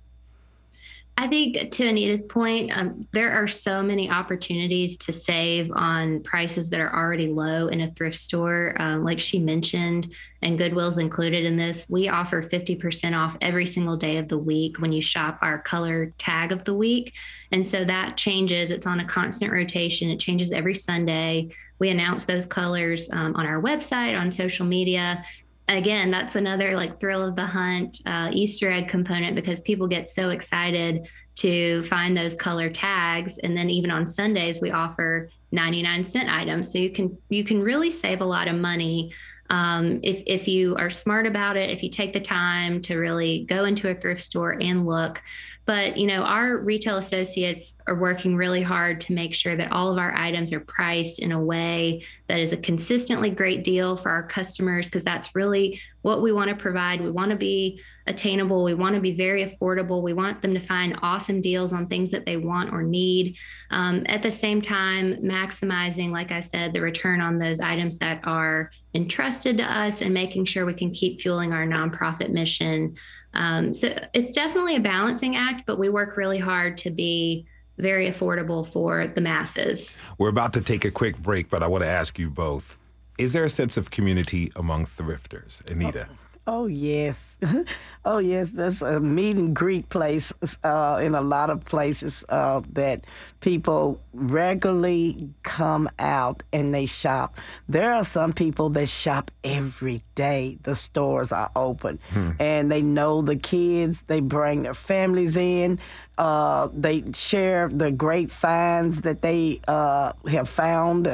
I 1.17 1.27
think 1.27 1.71
to 1.71 1.85
Anita's 1.85 2.23
point, 2.23 2.75
um, 2.75 3.05
there 3.11 3.31
are 3.31 3.47
so 3.47 3.83
many 3.83 4.09
opportunities 4.09 4.97
to 4.97 5.13
save 5.13 5.71
on 5.73 6.23
prices 6.23 6.69
that 6.69 6.79
are 6.79 6.95
already 6.95 7.27
low 7.27 7.67
in 7.67 7.81
a 7.81 7.91
thrift 7.91 8.17
store. 8.17 8.75
Uh, 8.79 8.97
like 8.97 9.19
she 9.19 9.37
mentioned, 9.37 10.13
and 10.41 10.57
Goodwill's 10.57 10.97
included 10.97 11.45
in 11.45 11.57
this, 11.57 11.85
we 11.89 12.09
offer 12.09 12.41
50% 12.41 13.15
off 13.15 13.37
every 13.41 13.65
single 13.65 13.97
day 13.97 14.17
of 14.17 14.29
the 14.29 14.37
week 14.37 14.79
when 14.79 14.91
you 14.91 15.01
shop 15.01 15.37
our 15.41 15.59
color 15.59 16.11
tag 16.17 16.51
of 16.51 16.63
the 16.63 16.73
week. 16.73 17.13
And 17.51 17.65
so 17.65 17.85
that 17.85 18.17
changes, 18.17 18.71
it's 18.71 18.87
on 18.87 19.01
a 19.01 19.05
constant 19.05 19.51
rotation, 19.51 20.09
it 20.09 20.19
changes 20.19 20.51
every 20.51 20.75
Sunday. 20.75 21.51
We 21.77 21.89
announce 21.89 22.23
those 22.23 22.45
colors 22.45 23.09
um, 23.11 23.35
on 23.35 23.45
our 23.45 23.61
website, 23.61 24.19
on 24.19 24.31
social 24.31 24.65
media 24.65 25.23
again, 25.77 26.11
that's 26.11 26.35
another 26.35 26.75
like 26.75 26.99
thrill 26.99 27.23
of 27.23 27.35
the 27.35 27.45
hunt 27.45 27.99
uh, 28.05 28.29
Easter 28.31 28.71
egg 28.71 28.87
component 28.87 29.35
because 29.35 29.61
people 29.61 29.87
get 29.87 30.07
so 30.07 30.29
excited 30.29 31.07
to 31.35 31.83
find 31.83 32.15
those 32.15 32.35
color 32.35 32.69
tags. 32.69 33.37
And 33.39 33.55
then 33.55 33.69
even 33.69 33.91
on 33.91 34.05
Sundays, 34.07 34.61
we 34.61 34.71
offer 34.71 35.29
99 35.51 36.05
cent 36.05 36.29
items. 36.29 36.71
So 36.71 36.79
you 36.79 36.91
can 36.91 37.17
you 37.29 37.43
can 37.43 37.61
really 37.61 37.91
save 37.91 38.21
a 38.21 38.25
lot 38.25 38.47
of 38.47 38.55
money 38.55 39.11
um, 39.51 39.99
if 40.01 40.23
if 40.25 40.47
you 40.47 40.75
are 40.77 40.89
smart 40.89 41.27
about 41.27 41.57
it, 41.57 41.69
if 41.69 41.83
you 41.83 41.89
take 41.89 42.13
the 42.13 42.21
time 42.21 42.81
to 42.83 42.97
really 42.97 43.43
go 43.43 43.65
into 43.65 43.89
a 43.89 43.95
thrift 43.95 44.23
store 44.23 44.57
and 44.61 44.87
look. 44.87 45.21
But 45.71 45.95
you 45.95 46.05
know, 46.05 46.23
our 46.23 46.57
retail 46.57 46.97
associates 46.97 47.79
are 47.87 47.95
working 47.95 48.35
really 48.35 48.61
hard 48.61 48.99
to 49.01 49.13
make 49.13 49.33
sure 49.33 49.55
that 49.55 49.71
all 49.71 49.89
of 49.89 49.97
our 49.97 50.13
items 50.17 50.51
are 50.51 50.59
priced 50.59 51.19
in 51.19 51.31
a 51.31 51.41
way 51.41 52.03
that 52.27 52.41
is 52.41 52.51
a 52.51 52.57
consistently 52.57 53.29
great 53.29 53.63
deal 53.63 53.95
for 53.95 54.11
our 54.11 54.27
customers 54.27 54.89
because 54.89 55.05
that's 55.05 55.33
really 55.33 55.79
what 56.01 56.21
we 56.21 56.33
want 56.33 56.49
to 56.49 56.57
provide. 56.57 56.99
We 56.99 57.09
want 57.09 57.31
to 57.31 57.37
be 57.37 57.79
attainable. 58.05 58.65
We 58.65 58.73
want 58.73 58.95
to 58.95 59.01
be 59.01 59.15
very 59.15 59.45
affordable. 59.45 60.03
We 60.03 60.11
want 60.11 60.41
them 60.41 60.53
to 60.53 60.59
find 60.59 60.99
awesome 61.03 61.39
deals 61.39 61.71
on 61.71 61.87
things 61.87 62.11
that 62.11 62.25
they 62.25 62.35
want 62.35 62.73
or 62.73 62.83
need. 62.83 63.37
Um, 63.69 64.03
at 64.07 64.21
the 64.21 64.31
same 64.31 64.59
time, 64.59 65.21
maximizing, 65.23 66.11
like 66.11 66.33
I 66.33 66.41
said, 66.41 66.73
the 66.73 66.81
return 66.81 67.21
on 67.21 67.37
those 67.37 67.61
items 67.61 67.97
that 67.99 68.19
are 68.25 68.71
entrusted 68.93 69.57
to 69.57 69.63
us 69.63 70.01
and 70.01 70.13
making 70.13 70.45
sure 70.45 70.65
we 70.65 70.73
can 70.73 70.91
keep 70.91 71.21
fueling 71.21 71.53
our 71.53 71.65
nonprofit 71.65 72.29
mission 72.29 72.95
um, 73.33 73.73
so 73.73 73.95
it's 74.13 74.33
definitely 74.33 74.75
a 74.75 74.79
balancing 74.79 75.35
act, 75.35 75.63
but 75.65 75.79
we 75.79 75.89
work 75.89 76.17
really 76.17 76.39
hard 76.39 76.77
to 76.79 76.89
be 76.89 77.45
very 77.77 78.09
affordable 78.09 78.67
for 78.67 79.07
the 79.07 79.21
masses. 79.21 79.97
We're 80.17 80.29
about 80.29 80.53
to 80.53 80.61
take 80.61 80.85
a 80.85 80.91
quick 80.91 81.17
break, 81.17 81.49
but 81.49 81.63
I 81.63 81.67
want 81.67 81.83
to 81.83 81.89
ask 81.89 82.19
you 82.19 82.29
both 82.29 82.77
is 83.17 83.33
there 83.33 83.43
a 83.43 83.49
sense 83.49 83.77
of 83.77 83.91
community 83.91 84.51
among 84.55 84.85
thrifters? 84.87 85.61
Anita. 85.69 86.07
Oh. 86.09 86.20
Oh 86.53 86.67
yes, 86.67 87.37
oh 88.05 88.17
yes. 88.17 88.49
That's 88.51 88.81
a 88.81 88.99
meet 88.99 89.37
and 89.37 89.55
greet 89.55 89.87
place 89.87 90.33
uh, 90.65 90.99
in 91.01 91.15
a 91.15 91.21
lot 91.21 91.49
of 91.49 91.63
places 91.63 92.25
uh, 92.27 92.59
that 92.73 93.05
people 93.39 94.01
regularly 94.13 95.29
come 95.43 95.89
out 95.97 96.43
and 96.51 96.75
they 96.75 96.87
shop. 96.87 97.37
There 97.69 97.93
are 97.93 98.03
some 98.03 98.33
people 98.33 98.69
that 98.71 98.89
shop 98.89 99.31
every 99.45 100.03
day. 100.13 100.57
The 100.63 100.75
stores 100.75 101.31
are 101.31 101.49
open, 101.55 101.99
hmm. 102.09 102.31
and 102.37 102.69
they 102.69 102.81
know 102.81 103.21
the 103.21 103.37
kids. 103.37 104.01
They 104.07 104.19
bring 104.19 104.63
their 104.63 104.73
families 104.73 105.37
in. 105.37 105.79
Uh, 106.17 106.67
they 106.73 107.05
share 107.13 107.69
the 107.69 107.91
great 107.91 108.29
finds 108.29 109.03
that 109.03 109.21
they 109.21 109.61
uh, 109.69 110.11
have 110.27 110.49
found. 110.49 111.07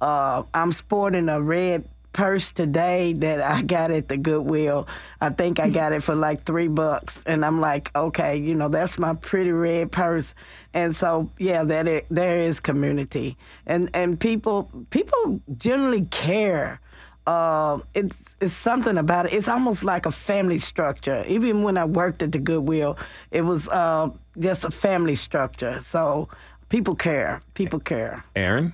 Uh, 0.00 0.42
I'm 0.54 0.72
sporting 0.72 1.28
a 1.28 1.42
red 1.42 1.86
purse 2.12 2.52
today 2.52 3.12
that 3.14 3.40
I 3.40 3.62
got 3.62 3.90
at 3.90 4.08
the 4.08 4.16
Goodwill. 4.16 4.88
I 5.20 5.30
think 5.30 5.60
I 5.60 5.70
got 5.70 5.92
it 5.92 6.02
for 6.02 6.14
like 6.14 6.44
three 6.44 6.68
bucks, 6.68 7.22
and 7.26 7.44
I'm 7.44 7.60
like, 7.60 7.90
okay, 7.94 8.36
you 8.36 8.54
know, 8.54 8.68
that's 8.68 8.98
my 8.98 9.14
pretty 9.14 9.52
red 9.52 9.92
purse. 9.92 10.34
And 10.74 10.94
so, 10.94 11.30
yeah, 11.38 11.64
that 11.64 11.88
it, 11.88 12.06
there 12.10 12.38
is 12.38 12.60
community, 12.60 13.36
and 13.66 13.90
and 13.94 14.18
people 14.18 14.70
people 14.90 15.40
generally 15.56 16.06
care. 16.06 16.80
Uh, 17.26 17.78
it's 17.94 18.36
it's 18.40 18.54
something 18.54 18.96
about 18.96 19.26
it. 19.26 19.34
It's 19.34 19.48
almost 19.48 19.84
like 19.84 20.06
a 20.06 20.12
family 20.12 20.58
structure. 20.58 21.24
Even 21.28 21.62
when 21.62 21.76
I 21.76 21.84
worked 21.84 22.22
at 22.22 22.32
the 22.32 22.38
Goodwill, 22.38 22.96
it 23.30 23.42
was 23.42 23.68
uh, 23.68 24.08
just 24.38 24.64
a 24.64 24.70
family 24.70 25.14
structure. 25.14 25.80
So 25.80 26.28
people 26.70 26.94
care. 26.94 27.42
People 27.54 27.80
care. 27.80 28.24
Erin. 28.34 28.72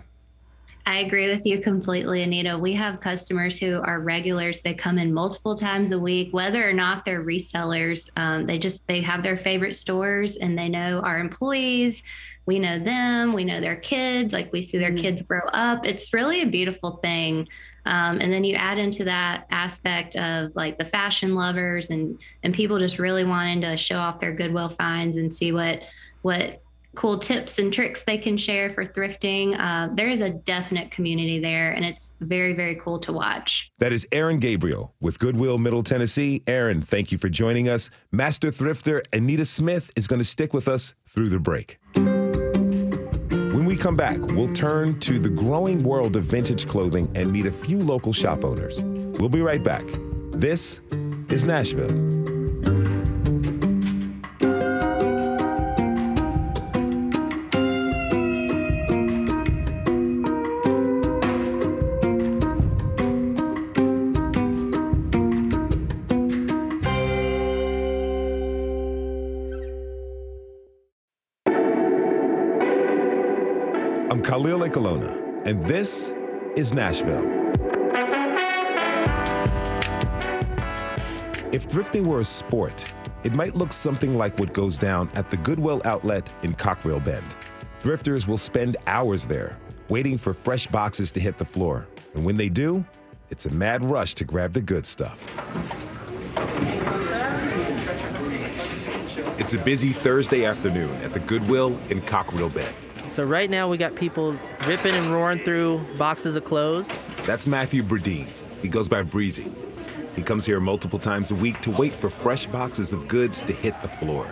I 0.87 0.99
agree 0.99 1.31
with 1.31 1.47
you 1.47 1.61
completely, 1.61 2.23
Anita. 2.23 2.59
We 2.59 2.75
have 2.75 3.01
customers 3.01 3.59
who 3.59 3.81
are 3.83 4.01
regulars. 4.01 4.61
They 4.61 4.75
come 4.75 4.99
in 4.99 5.15
multiple 5.15 5.55
times 5.55 5.93
a 5.93 5.99
week, 5.99 6.35
whether 6.35 6.69
or 6.69 6.75
not 6.75 7.05
they're 7.05 7.25
resellers. 7.25 8.11
Um, 8.17 8.45
they 8.45 8.59
just 8.59 8.87
they 8.87 9.01
have 9.01 9.23
their 9.23 9.37
favorite 9.37 9.77
stores, 9.77 10.37
and 10.37 10.59
they 10.59 10.69
know 10.69 11.01
our 11.01 11.19
employees. 11.19 12.03
We 12.47 12.59
know 12.59 12.79
them. 12.79 13.33
We 13.33 13.45
know 13.45 13.61
their 13.61 13.77
kids. 13.77 14.35
Like 14.35 14.53
we 14.53 14.61
see 14.61 14.77
their 14.77 14.91
mm-hmm. 14.91 15.01
kids 15.01 15.23
grow 15.23 15.49
up. 15.55 15.87
It's 15.87 16.13
really 16.13 16.43
a 16.43 16.47
beautiful 16.47 16.99
thing. 17.03 17.49
Um, 17.87 18.19
and 18.21 18.31
then 18.31 18.45
you 18.45 18.55
add 18.55 18.77
into 18.79 19.05
that 19.05 19.47
aspect 19.51 20.17
of 20.17 20.55
like 20.55 20.77
the 20.79 20.85
fashion 20.85 21.35
lovers 21.35 21.89
and 21.89 22.21
and 22.43 22.53
people 22.53 22.79
just 22.79 22.99
really 22.99 23.25
wanting 23.25 23.63
to 23.63 23.77
show 23.79 23.97
off 23.97 24.21
their 24.21 24.35
Goodwill 24.35 24.69
finds 24.69 25.17
and 25.17 25.33
see 25.33 25.53
what 25.53 25.83
what 26.21 26.61
cool 26.95 27.19
tips 27.19 27.59
and 27.59 27.73
tricks 27.73 28.05
they 28.05 28.19
can 28.19 28.37
share 28.37 28.73
for 28.73 28.85
thrifting. 28.85 29.59
Uh, 29.59 29.89
there 29.95 30.09
is 30.09 30.21
a 30.21 30.31
definite 30.31 30.91
community 30.91 31.41
there, 31.41 31.73
and 31.73 31.85
it's 31.85 32.15
very, 32.21 32.55
very 32.55 32.77
cool 32.77 32.99
to 33.01 33.13
watch. 33.13 33.73
That 33.79 33.93
is 33.93 34.07
Erin 34.13 34.39
Gabriel 34.39 34.95
with 35.01 35.19
Goodwill 35.19 35.59
Middle 35.59 35.83
Tennessee. 35.83 36.43
Erin, 36.47 36.83
thank 36.83 37.13
you 37.13 37.19
for 37.19 37.29
joining 37.29 37.69
us. 37.69 37.91
Master 38.13 38.49
thrifter 38.49 39.03
Anita 39.13 39.45
Smith 39.45 39.91
is 39.97 40.07
going 40.07 40.21
to 40.21 40.25
stick 40.25 40.55
with 40.55 40.69
us 40.69 40.95
through 41.07 41.29
the 41.29 41.39
break. 41.39 41.79
When 41.95 43.67
we 43.67 43.77
come 43.77 43.97
back, 43.97 44.19
we'll 44.19 44.53
turn 44.53 44.99
to 45.01 45.19
the 45.19 45.29
growing 45.29 45.83
world 45.83 46.17
of 46.17 46.25
vintage 46.25 46.67
clothing 46.69 47.11
and 47.15 47.33
meet 47.33 47.47
a 47.47 47.53
few 47.53 47.79
local 47.79 48.13
shop 48.13 48.45
owners. 48.45 48.83
We'll 48.83 49.29
be 49.29 49.43
right 49.43 49.63
back. 49.63 49.85
This 50.33 50.81
is 51.31 51.45
Nashville. 51.45 52.14
Khalil 74.35 74.69
Ekulona, 74.69 75.47
and 75.47 75.63
this 75.63 76.13
is 76.57 76.75
Nashville. 76.75 77.25
If 81.53 81.69
thrifting 81.69 82.05
were 82.05 82.19
a 82.19 82.25
sport, 82.25 82.85
it 83.23 83.33
might 83.33 83.55
look 83.55 83.73
something 83.73 84.19
like 84.19 84.37
what 84.41 84.53
goes 84.53 84.77
down 84.77 85.09
at 85.15 85.31
the 85.31 85.37
Goodwill 85.37 85.81
outlet 85.85 86.29
in 86.43 86.53
Cockrill 86.53 86.99
Bend. 86.99 87.37
Thrifters 87.81 88.27
will 88.27 88.37
spend 88.37 88.77
hours 88.89 89.25
there, 89.25 89.57
waiting 89.89 90.19
for 90.19 90.35
fresh 90.35 90.67
boxes 90.67 91.13
to 91.13 91.21
hit 91.21 91.39
the 91.39 91.45
floor. 91.45 91.87
And 92.15 92.25
when 92.25 92.37
they 92.37 92.49
do, 92.49 92.85
it's 93.31 93.47
a 93.47 93.51
mad 93.51 93.85
rush 93.85 94.17
to 94.17 94.25
grab 94.25 94.53
the 94.53 94.63
good 94.63 94.85
stuff. 94.85 95.23
It's 99.39 99.55
a 99.55 99.59
busy 99.59 99.91
Thursday 99.91 100.45
afternoon 100.45 100.91
at 101.05 101.13
the 101.13 101.21
Goodwill 101.21 101.79
in 101.89 102.01
Cockrill 102.01 102.51
Bend. 102.51 102.75
So 103.15 103.23
right 103.23 103.49
now 103.49 103.69
we 103.69 103.77
got 103.79 103.95
people 103.95 104.37
ripping 104.67 104.93
and 104.93 105.07
roaring 105.07 105.39
through 105.39 105.79
boxes 105.97 106.35
of 106.35 106.45
clothes. 106.45 106.85
That's 107.25 107.47
Matthew 107.47 107.85
Burdine. 107.85 108.27
He 108.61 108.69
goes 108.69 108.89
by 108.89 109.05
Breezy. 109.05 109.53
He 110.17 110.23
comes 110.23 110.45
here 110.45 110.59
multiple 110.59 110.99
times 110.99 111.31
a 111.31 111.37
week 111.37 111.61
to 111.61 111.71
wait 111.71 111.95
for 111.95 112.11
fresh 112.11 112.47
boxes 112.47 112.93
of 112.93 113.07
goods 113.07 113.41
to 113.43 113.53
hit 113.53 113.81
the 113.83 113.89
floor. 113.89 114.27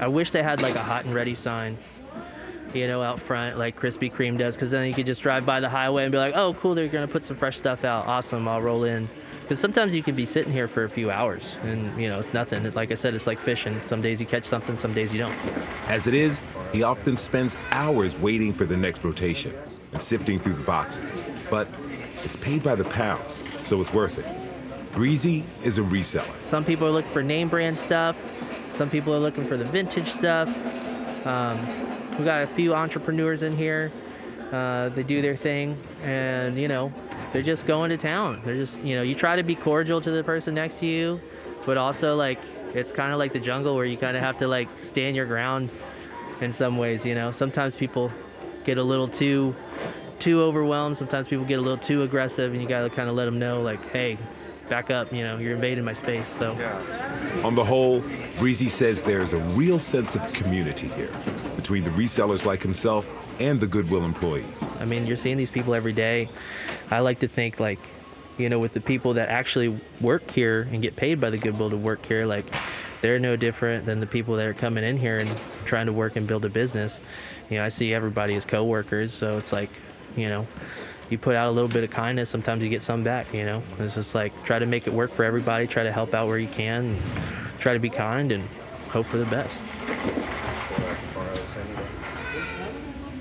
I 0.00 0.06
wish 0.08 0.30
they 0.30 0.42
had 0.42 0.62
like 0.62 0.74
a 0.76 0.82
hot 0.82 1.04
and 1.04 1.14
ready 1.14 1.34
sign, 1.34 1.76
you 2.72 2.86
know, 2.86 3.02
out 3.02 3.20
front 3.20 3.58
like 3.58 3.78
Krispy 3.78 4.10
Kreme 4.10 4.38
does, 4.38 4.54
because 4.54 4.70
then 4.70 4.86
you 4.86 4.94
could 4.94 5.04
just 5.04 5.20
drive 5.20 5.44
by 5.44 5.60
the 5.60 5.68
highway 5.68 6.04
and 6.04 6.10
be 6.10 6.16
like, 6.16 6.32
oh, 6.34 6.54
cool, 6.54 6.74
they're 6.74 6.88
gonna 6.88 7.06
put 7.06 7.26
some 7.26 7.36
fresh 7.36 7.58
stuff 7.58 7.84
out. 7.84 8.06
Awesome, 8.06 8.48
I'll 8.48 8.62
roll 8.62 8.84
in. 8.84 9.10
Because 9.52 9.60
sometimes 9.60 9.92
you 9.92 10.02
can 10.02 10.14
be 10.14 10.24
sitting 10.24 10.50
here 10.50 10.66
for 10.66 10.84
a 10.84 10.88
few 10.88 11.10
hours 11.10 11.58
and, 11.62 12.00
you 12.00 12.08
know, 12.08 12.20
it's 12.20 12.32
nothing. 12.32 12.72
Like 12.72 12.90
I 12.90 12.94
said, 12.94 13.12
it's 13.12 13.26
like 13.26 13.38
fishing. 13.38 13.78
Some 13.86 14.00
days 14.00 14.18
you 14.18 14.24
catch 14.24 14.46
something, 14.46 14.78
some 14.78 14.94
days 14.94 15.12
you 15.12 15.18
don't. 15.18 15.36
As 15.88 16.06
it 16.06 16.14
is, 16.14 16.40
he 16.72 16.82
often 16.82 17.18
spends 17.18 17.58
hours 17.70 18.16
waiting 18.16 18.54
for 18.54 18.64
the 18.64 18.78
next 18.78 19.04
rotation 19.04 19.54
and 19.92 20.00
sifting 20.00 20.40
through 20.40 20.54
the 20.54 20.62
boxes. 20.62 21.28
But 21.50 21.68
it's 22.24 22.34
paid 22.34 22.62
by 22.62 22.76
the 22.76 22.84
pound, 22.84 23.22
so 23.62 23.78
it's 23.78 23.92
worth 23.92 24.18
it. 24.18 24.94
Breezy 24.94 25.44
is 25.62 25.76
a 25.76 25.82
reseller. 25.82 26.42
Some 26.44 26.64
people 26.64 26.86
are 26.86 26.90
looking 26.90 27.12
for 27.12 27.22
name 27.22 27.50
brand 27.50 27.76
stuff. 27.76 28.16
Some 28.70 28.88
people 28.88 29.12
are 29.14 29.20
looking 29.20 29.46
for 29.46 29.58
the 29.58 29.66
vintage 29.66 30.10
stuff. 30.12 30.48
Um, 31.26 31.58
we 32.16 32.24
got 32.24 32.40
a 32.40 32.46
few 32.46 32.72
entrepreneurs 32.72 33.42
in 33.42 33.54
here. 33.54 33.92
Uh, 34.50 34.88
they 34.88 35.02
do 35.02 35.20
their 35.20 35.36
thing, 35.36 35.76
and 36.04 36.56
you 36.56 36.68
know, 36.68 36.90
they're 37.32 37.42
just 37.42 37.66
going 37.66 37.90
to 37.90 37.96
town. 37.96 38.42
They're 38.44 38.56
just, 38.56 38.78
you 38.80 38.96
know, 38.96 39.02
you 39.02 39.14
try 39.14 39.36
to 39.36 39.42
be 39.42 39.54
cordial 39.54 40.00
to 40.00 40.10
the 40.10 40.22
person 40.22 40.54
next 40.54 40.78
to 40.80 40.86
you, 40.86 41.20
but 41.64 41.76
also 41.76 42.16
like 42.16 42.38
it's 42.74 42.92
kind 42.92 43.12
of 43.12 43.18
like 43.18 43.32
the 43.32 43.40
jungle 43.40 43.74
where 43.74 43.84
you 43.84 43.96
kind 43.96 44.16
of 44.16 44.22
have 44.22 44.38
to 44.38 44.48
like 44.48 44.68
stand 44.82 45.16
your 45.16 45.26
ground 45.26 45.70
in 46.40 46.52
some 46.52 46.76
ways, 46.76 47.04
you 47.04 47.14
know. 47.14 47.32
Sometimes 47.32 47.76
people 47.76 48.10
get 48.64 48.78
a 48.78 48.82
little 48.82 49.08
too 49.08 49.54
too 50.18 50.40
overwhelmed. 50.40 50.96
Sometimes 50.96 51.26
people 51.26 51.44
get 51.44 51.58
a 51.58 51.62
little 51.62 51.78
too 51.78 52.02
aggressive, 52.02 52.52
and 52.52 52.62
you 52.62 52.68
gotta 52.68 52.88
kind 52.88 53.08
of 53.08 53.16
let 53.16 53.24
them 53.24 53.38
know, 53.38 53.60
like, 53.60 53.84
hey, 53.90 54.16
back 54.68 54.90
up. 54.90 55.12
You 55.12 55.24
know, 55.24 55.36
you're 55.38 55.54
invading 55.54 55.84
my 55.84 55.92
space. 55.92 56.26
So. 56.38 56.52
On 57.44 57.54
the 57.54 57.64
whole, 57.64 58.02
Breezy 58.38 58.68
says 58.68 59.02
there's 59.02 59.32
a 59.32 59.38
real 59.38 59.78
sense 59.78 60.14
of 60.14 60.26
community 60.32 60.88
here 60.88 61.10
between 61.56 61.82
the 61.82 61.90
resellers 61.90 62.44
like 62.44 62.62
himself 62.62 63.08
and 63.40 63.58
the 63.58 63.66
Goodwill 63.66 64.04
employees. 64.04 64.68
I 64.80 64.84
mean, 64.84 65.06
you're 65.06 65.16
seeing 65.16 65.36
these 65.36 65.50
people 65.50 65.74
every 65.74 65.92
day. 65.92 66.28
I 66.92 67.00
like 67.00 67.20
to 67.20 67.28
think 67.28 67.58
like 67.58 67.78
you 68.38 68.48
know, 68.48 68.58
with 68.58 68.72
the 68.72 68.80
people 68.80 69.14
that 69.14 69.28
actually 69.28 69.78
work 70.00 70.30
here 70.30 70.68
and 70.72 70.82
get 70.82 70.96
paid 70.96 71.20
by 71.20 71.30
the 71.30 71.38
Goodwill 71.38 71.70
to 71.70 71.76
work 71.76 72.04
here, 72.06 72.26
like 72.26 72.46
they're 73.00 73.18
no 73.18 73.36
different 73.36 73.84
than 73.84 74.00
the 74.00 74.06
people 74.06 74.36
that 74.36 74.46
are 74.46 74.54
coming 74.54 74.84
in 74.84 74.96
here 74.96 75.18
and 75.18 75.30
trying 75.64 75.86
to 75.86 75.92
work 75.92 76.16
and 76.16 76.26
build 76.26 76.44
a 76.44 76.48
business. 76.48 76.98
You 77.50 77.58
know, 77.58 77.64
I 77.64 77.68
see 77.68 77.92
everybody 77.92 78.34
as 78.34 78.44
coworkers, 78.44 79.12
so 79.12 79.38
it's 79.38 79.52
like, 79.52 79.70
you 80.16 80.28
know, 80.28 80.46
you 81.10 81.18
put 81.18 81.36
out 81.36 81.50
a 81.50 81.52
little 81.52 81.68
bit 81.68 81.84
of 81.84 81.90
kindness, 81.90 82.30
sometimes 82.30 82.62
you 82.62 82.70
get 82.70 82.82
some 82.82 83.04
back, 83.04 83.32
you 83.34 83.44
know. 83.44 83.62
It's 83.78 83.94
just 83.94 84.14
like 84.14 84.32
try 84.44 84.58
to 84.58 84.66
make 84.66 84.86
it 84.86 84.92
work 84.92 85.10
for 85.10 85.24
everybody, 85.24 85.66
try 85.66 85.82
to 85.82 85.92
help 85.92 86.14
out 86.14 86.26
where 86.26 86.38
you 86.38 86.48
can, 86.48 86.98
try 87.58 87.74
to 87.74 87.80
be 87.80 87.90
kind 87.90 88.32
and 88.32 88.48
hope 88.88 89.06
for 89.06 89.18
the 89.18 89.26
best. 89.26 89.54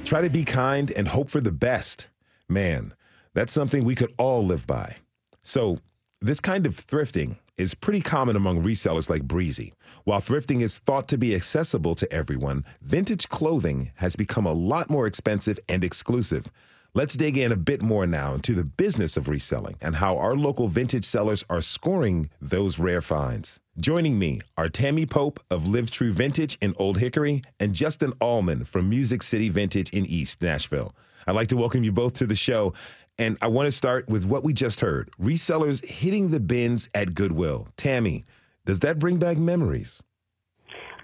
Try 0.06 0.22
to 0.22 0.30
be 0.30 0.44
kind 0.46 0.92
and 0.92 1.08
hope 1.08 1.30
for 1.30 1.42
the 1.42 1.52
best. 1.52 2.08
Man, 2.50 2.94
that's 3.34 3.54
something 3.54 3.84
we 3.84 3.96
could 3.96 4.14
all 4.18 4.46
live 4.46 4.68
by. 4.68 4.98
So, 5.42 5.78
this 6.20 6.40
kind 6.40 6.68
of 6.68 6.76
thrifting 6.76 7.38
is 7.58 7.74
pretty 7.74 8.02
common 8.02 8.36
among 8.36 8.64
resellers 8.64 9.10
like 9.10 9.24
Breezy. 9.24 9.74
While 10.04 10.22
thrifting 10.22 10.62
is 10.62 10.80
thought 10.80 11.08
to 11.10 11.18
be 11.18 11.34
accessible 11.34 11.96
to 11.96 12.12
everyone, 12.14 12.64
vintage 12.82 13.30
clothing 13.30 13.92
has 13.96 14.16
become 14.16 14.46
a 14.46 14.54
lot 14.54 14.90
more 14.90 15.08
expensive 15.08 15.60
and 15.68 15.84
exclusive. 15.84 16.52
Let's 16.94 17.16
dig 17.16 17.38
in 17.38 17.52
a 17.52 17.58
bit 17.58 17.82
more 17.82 18.06
now 18.06 18.34
into 18.34 18.54
the 18.54 18.66
business 18.66 19.16
of 19.16 19.30
reselling 19.30 19.78
and 19.82 19.96
how 19.96 20.18
our 20.18 20.36
local 20.36 20.68
vintage 20.68 21.06
sellers 21.06 21.44
are 21.50 21.62
scoring 21.62 22.30
those 22.42 22.80
rare 22.80 23.02
finds. 23.02 23.60
Joining 23.80 24.20
me 24.20 24.42
are 24.58 24.68
Tammy 24.68 25.06
Pope 25.06 25.40
of 25.50 25.68
Live 25.68 25.90
True 25.90 26.12
Vintage 26.12 26.58
in 26.62 26.76
Old 26.78 26.98
Hickory 26.98 27.44
and 27.60 27.74
Justin 27.74 28.14
Allman 28.20 28.66
from 28.66 28.90
Music 28.90 29.24
City 29.24 29.48
Vintage 29.48 29.90
in 29.92 30.06
East 30.06 30.42
Nashville. 30.42 30.94
I'd 31.26 31.36
like 31.36 31.48
to 31.50 31.58
welcome 31.58 31.84
you 31.84 31.92
both 31.92 32.14
to 32.16 32.26
the 32.26 32.36
show. 32.36 32.74
And 33.22 33.38
I 33.40 33.50
want 33.50 33.68
to 33.68 33.72
start 33.72 34.10
with 34.10 34.26
what 34.26 34.44
we 34.44 34.52
just 34.52 34.80
heard 34.80 35.12
resellers 35.22 35.86
hitting 35.86 36.32
the 36.32 36.40
bins 36.40 36.90
at 36.96 37.14
Goodwill. 37.14 37.68
Tammy, 37.78 38.26
does 38.66 38.80
that 38.80 38.98
bring 38.98 39.18
back 39.18 39.38
memories? 39.38 40.02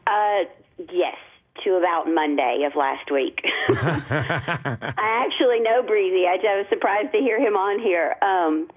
Uh, 0.08 0.46
yes, 0.92 1.16
to 1.64 1.76
about 1.76 2.06
Monday 2.08 2.64
of 2.66 2.76
last 2.76 3.12
week. 3.12 3.42
I 3.70 5.28
actually 5.28 5.60
know 5.60 5.84
Breezy. 5.84 6.26
I, 6.26 6.40
I 6.42 6.58
was 6.58 6.66
surprised 6.70 7.12
to 7.12 7.20
hear 7.20 7.40
him 7.40 7.56
on 7.56 7.80
here. 7.80 8.16
Um, 8.24 8.68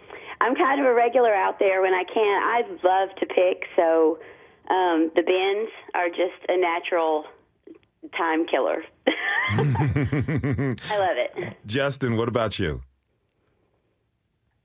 I'm 0.43 0.55
kind 0.55 0.78
of 0.78 0.84
a 0.84 0.93
regular 0.93 1.32
out 1.34 1.59
there 1.59 1.80
when 1.80 1.95
I 1.95 2.05
can. 2.12 2.43
I 2.43 2.61
love 2.84 3.09
to 3.20 3.24
pick, 3.26 3.64
so 3.74 4.18
um, 4.68 5.11
the 5.16 5.22
bins 5.22 5.70
are 5.95 6.11
just 6.11 6.45
a 6.51 6.59
natural 6.59 7.24
time 8.14 8.47
killer. 8.47 8.82
I 9.07 10.76
love 10.91 11.16
it. 11.16 11.57
Justin, 11.66 12.16
what 12.16 12.28
about 12.28 12.59
you? 12.59 12.82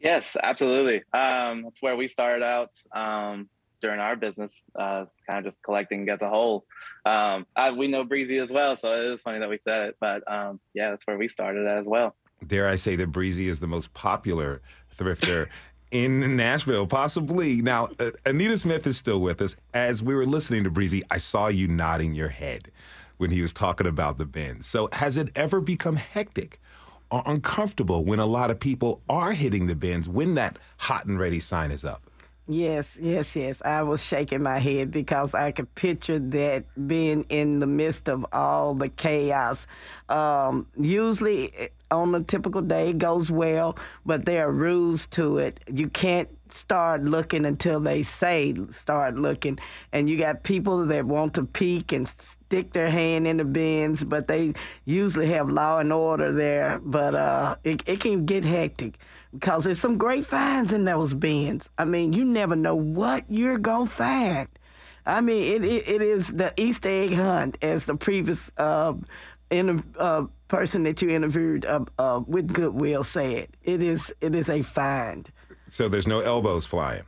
Yes, 0.06 0.38
absolutely. 0.44 0.98
Um, 1.14 1.64
that's 1.64 1.82
where 1.82 1.96
we 1.96 2.08
started 2.08 2.44
out 2.46 2.70
um, 2.96 3.50
during 3.82 4.00
our 4.00 4.16
business, 4.16 4.64
uh, 4.80 5.06
kind 5.28 5.40
of 5.40 5.44
just 5.44 5.64
collecting 5.64 6.08
as 6.10 6.22
a 6.22 6.30
whole. 6.30 6.64
Um, 7.08 7.48
I, 7.56 7.72
we 7.72 7.88
know 7.88 8.04
Breezy 8.04 8.38
as 8.38 8.52
well, 8.52 8.76
so 8.76 8.92
it 8.92 9.14
is 9.14 9.22
funny 9.24 9.40
that 9.40 9.50
we 9.50 9.58
said 9.58 9.90
it. 9.90 9.96
But 10.00 10.22
um, 10.32 10.60
yeah, 10.76 10.92
that's 10.92 11.08
where 11.08 11.18
we 11.18 11.28
started 11.28 11.66
as 11.66 11.88
well. 11.88 12.16
Dare 12.46 12.68
I 12.68 12.76
say 12.76 12.96
that 12.98 13.08
Breezy 13.08 13.50
is 13.50 13.62
the 13.62 13.68
most 13.68 13.96
popular 13.96 14.62
thrifter 14.96 15.48
in 15.92 16.36
Nashville, 16.36 16.86
possibly. 16.86 17.64
Now, 17.64 17.90
uh, 18.00 18.12
Anita 18.28 18.60
Smith 18.60 18.86
is 18.86 18.98
still 18.98 19.22
with 19.22 19.42
us. 19.42 19.56
As 19.74 20.04
we 20.04 20.14
were 20.14 20.28
listening 20.28 20.66
to 20.66 20.70
Breezy, 20.70 21.02
I 21.10 21.18
saw 21.18 21.48
you 21.48 21.68
nodding 21.68 22.14
your 22.14 22.30
head 22.30 22.70
when 23.18 23.32
he 23.32 23.42
was 23.42 23.52
talking 23.52 23.88
about 23.88 24.20
the 24.20 24.26
bins. 24.26 24.68
So, 24.68 24.88
has 24.92 25.18
it 25.18 25.32
ever 25.36 25.62
become 25.62 25.96
hectic 25.96 26.60
or 27.16 27.24
uncomfortable 27.28 28.04
when 28.04 28.20
a 28.20 28.26
lot 28.26 28.52
of 28.52 28.60
people 28.60 29.02
are 29.08 29.32
hitting 29.32 29.68
the 29.68 29.76
bins 29.76 30.10
when 30.10 30.36
that 30.36 30.60
hot 30.78 31.06
and 31.06 31.18
ready 31.18 31.40
sign 31.40 31.72
is 31.72 31.86
up? 31.86 32.02
Yes, 32.46 32.98
yes, 33.02 33.38
yes. 33.38 33.62
I 33.64 33.84
was 33.84 34.04
shaking 34.04 34.44
my 34.44 34.60
head 34.60 34.92
because 34.92 35.34
I 35.34 35.52
could 35.52 35.74
picture 35.76 36.20
that 36.20 36.66
being 36.88 37.26
in 37.30 37.60
the 37.60 37.68
midst 37.68 38.10
of 38.10 38.26
all 38.34 38.76
the 38.76 38.90
chaos. 38.90 39.66
Um, 40.10 40.68
usually, 40.78 41.56
eh, 41.56 41.68
on 41.90 42.14
a 42.14 42.22
typical 42.22 42.62
day, 42.62 42.90
it 42.90 42.98
goes 42.98 43.32
well, 43.32 43.78
but 44.06 44.26
there 44.26 44.48
are 44.48 44.52
rules 44.52 45.08
to 45.08 45.38
it. 45.38 45.62
You 45.72 45.88
can't 45.88 46.30
start 46.50 47.04
looking 47.04 47.46
until 47.46 47.80
they 47.80 48.04
say 48.04 48.54
start 48.72 49.16
looking. 49.16 49.60
And 49.92 50.10
you 50.10 50.18
got 50.18 50.44
people 50.44 50.86
that 50.86 51.06
want 51.06 51.34
to 51.36 51.46
peek 51.46 51.92
and 51.92 52.08
stick 52.08 52.74
their 52.74 52.90
hand 52.90 53.28
in 53.28 53.38
the 53.38 53.46
bins, 53.46 54.04
but 54.04 54.28
they 54.28 54.54
usually 54.86 55.28
have 55.30 55.50
law 55.50 55.80
and 55.80 55.92
order 55.92 56.32
there. 56.32 56.80
But 56.84 57.16
uh, 57.16 57.56
it, 57.64 57.84
it 57.88 58.00
can 58.00 58.26
get 58.26 58.46
hectic 58.46 58.98
because 59.34 59.66
there's 59.66 59.80
some 59.80 59.98
great 59.98 60.26
finds 60.26 60.72
in 60.72 60.86
those 60.86 61.14
bins. 61.14 61.70
I 61.78 61.86
mean, 61.86 62.14
you 62.14 62.24
never 62.24 62.56
know 62.56 62.76
what 62.76 63.26
you're 63.30 63.58
to 63.58 63.86
find. 63.86 64.48
I 65.06 65.22
mean, 65.22 65.64
it, 65.64 65.64
it, 65.64 65.88
it 65.88 66.02
is 66.02 66.28
the 66.30 66.54
Easter 66.58 66.90
egg 66.90 67.14
hunt, 67.14 67.58
as 67.62 67.86
the 67.86 67.96
previous 67.96 68.50
uh, 68.58 68.94
in, 69.52 69.84
uh, 70.00 70.26
person 70.48 70.84
that 70.84 71.02
you 71.02 71.10
interviewed 71.10 71.66
uh, 71.66 71.86
uh, 72.00 72.22
with 72.26 72.52
Goodwill 72.52 73.04
said. 73.04 73.50
It 73.64 73.82
is 73.84 74.14
it 74.22 74.36
is 74.36 74.50
a 74.50 74.62
find. 74.62 75.30
So 75.68 75.88
there's 75.88 76.08
no 76.08 76.20
elbows 76.20 76.66
flying. 76.66 77.04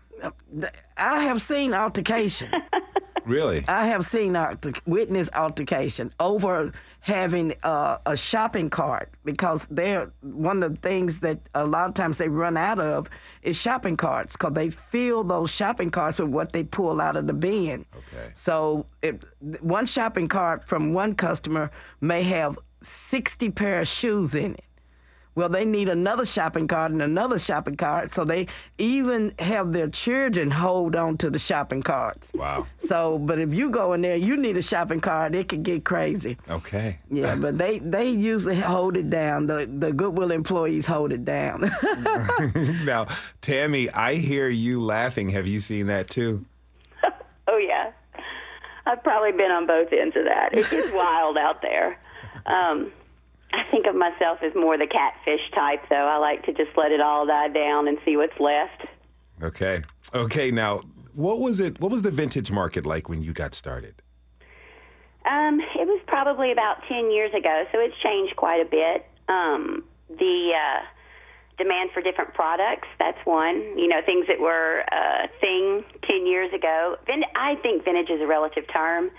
I 0.97 1.23
have 1.23 1.41
seen 1.41 1.73
altercation. 1.73 2.49
really? 3.25 3.63
I 3.67 3.87
have 3.87 4.05
seen 4.05 4.35
alter- 4.35 4.73
witness 4.85 5.29
altercation 5.33 6.11
over 6.19 6.71
having 7.01 7.53
uh, 7.63 7.97
a 8.05 8.17
shopping 8.17 8.69
cart 8.69 9.13
because 9.23 9.67
they're 9.69 10.11
one 10.21 10.63
of 10.63 10.75
the 10.75 10.81
things 10.81 11.19
that 11.19 11.39
a 11.53 11.65
lot 11.65 11.87
of 11.87 11.93
times 11.93 12.17
they 12.17 12.27
run 12.27 12.57
out 12.57 12.79
of 12.79 13.09
is 13.43 13.55
shopping 13.55 13.95
carts 13.95 14.33
because 14.35 14.53
they 14.53 14.69
fill 14.69 15.23
those 15.23 15.51
shopping 15.51 15.91
carts 15.91 16.19
with 16.19 16.29
what 16.29 16.51
they 16.51 16.63
pull 16.63 16.99
out 16.99 17.15
of 17.15 17.27
the 17.27 17.33
bin. 17.33 17.85
Okay. 17.95 18.33
So 18.35 18.87
if 19.01 19.15
one 19.61 19.85
shopping 19.85 20.27
cart 20.27 20.67
from 20.67 20.93
one 20.93 21.15
customer 21.15 21.71
may 22.01 22.23
have 22.23 22.57
60 22.81 23.51
pair 23.51 23.81
of 23.81 23.87
shoes 23.87 24.35
in 24.35 24.55
it. 24.55 24.63
Well, 25.37 25.49
they 25.49 25.65
need 25.65 25.87
another 25.87 26.25
shopping 26.25 26.67
cart 26.67 26.91
and 26.91 26.99
another 26.99 27.37
shopping 27.37 27.75
cart, 27.75 28.11
so 28.11 28.25
they 28.25 28.47
even 28.79 29.35
have 29.37 29.71
their 29.71 29.87
children 29.87 30.49
hold 30.49 30.95
on 30.95 31.15
to 31.19 31.29
the 31.29 31.37
shopping 31.37 31.83
carts. 31.83 32.31
Wow. 32.33 32.65
So, 32.79 33.19
but 33.19 33.37
if 33.37 33.53
you 33.53 33.69
go 33.69 33.93
in 33.93 34.01
there, 34.01 34.15
you 34.15 34.35
need 34.35 34.57
a 34.57 34.63
shopping 34.63 34.99
cart. 34.99 35.35
It 35.35 35.47
could 35.47 35.61
get 35.61 35.85
crazy. 35.85 36.37
Okay. 36.49 36.97
Yeah, 37.11 37.35
but 37.35 37.59
they 37.59 37.77
they 37.77 38.09
usually 38.09 38.59
hold 38.59 38.97
it 38.97 39.11
down. 39.11 39.45
The 39.45 39.69
the 39.71 39.93
Goodwill 39.93 40.31
employees 40.31 40.87
hold 40.87 41.13
it 41.13 41.23
down. 41.23 41.61
now, 42.83 43.05
Tammy, 43.39 43.91
I 43.91 44.15
hear 44.15 44.49
you 44.49 44.81
laughing. 44.81 45.29
Have 45.29 45.45
you 45.45 45.59
seen 45.59 45.85
that 45.85 46.09
too? 46.09 46.47
oh 47.47 47.57
yeah, 47.57 47.91
I've 48.87 49.03
probably 49.03 49.33
been 49.33 49.51
on 49.51 49.67
both 49.67 49.93
ends 49.93 50.15
of 50.15 50.25
that. 50.25 50.57
It 50.57 50.67
gets 50.71 50.91
wild 50.91 51.37
out 51.37 51.61
there. 51.61 51.99
Um, 52.47 52.91
I 53.53 53.63
think 53.71 53.85
of 53.87 53.95
myself 53.95 54.39
as 54.43 54.53
more 54.55 54.77
the 54.77 54.87
catfish 54.87 55.41
type, 55.55 55.81
though. 55.89 56.07
I 56.07 56.17
like 56.17 56.43
to 56.45 56.53
just 56.53 56.77
let 56.77 56.91
it 56.91 57.01
all 57.01 57.25
die 57.25 57.47
down 57.47 57.87
and 57.87 57.97
see 58.03 58.17
what's 58.17 58.39
left. 58.39 58.87
Okay. 59.41 59.83
Okay. 60.13 60.51
Now, 60.51 60.81
what 61.13 61.39
was 61.39 61.59
it? 61.59 61.79
What 61.79 61.91
was 61.91 62.01
the 62.01 62.11
vintage 62.11 62.51
market 62.51 62.85
like 62.85 63.09
when 63.09 63.21
you 63.21 63.33
got 63.33 63.53
started? 63.53 64.01
Um, 65.25 65.59
it 65.59 65.85
was 65.87 66.01
probably 66.07 66.51
about 66.51 66.77
ten 66.87 67.11
years 67.11 67.33
ago, 67.33 67.63
so 67.71 67.79
it's 67.79 67.95
changed 68.01 68.35
quite 68.35 68.61
a 68.61 68.69
bit. 68.69 69.05
Um, 69.27 69.83
the 70.07 70.51
uh, 70.55 70.85
demand 71.57 71.89
for 71.93 72.01
different 72.01 72.33
products, 72.33 72.87
that's 72.97 73.17
one. 73.25 73.77
You 73.77 73.87
know, 73.87 73.99
things 74.05 74.27
that 74.27 74.39
were 74.39 74.83
a 74.91 75.27
thing 75.41 75.83
ten 76.07 76.25
years 76.25 76.53
ago. 76.53 76.95
Vin- 77.05 77.25
I 77.35 77.55
think 77.55 77.83
vintage 77.83 78.09
is 78.09 78.21
a 78.21 78.27
relative 78.27 78.65
term. 78.71 79.11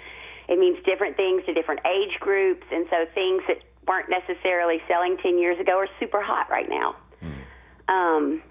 It 0.49 0.59
means 0.59 0.79
different 0.85 1.17
things 1.17 1.45
to 1.45 1.53
different 1.53 1.81
age 1.85 2.19
groups, 2.21 2.65
and 2.73 2.87
so 2.89 3.05
things 3.15 3.43
that 3.49 3.61
weren't 3.89 4.11
necessarily 4.11 4.81
selling 4.87 5.17
10 5.23 5.39
years 5.39 5.59
ago 5.59 5.79
are 5.79 5.89
super 5.99 6.23
hot 6.23 6.49
right 6.51 6.69
now. 6.69 6.97
Mm. 7.23 7.93
Um, 7.93 8.43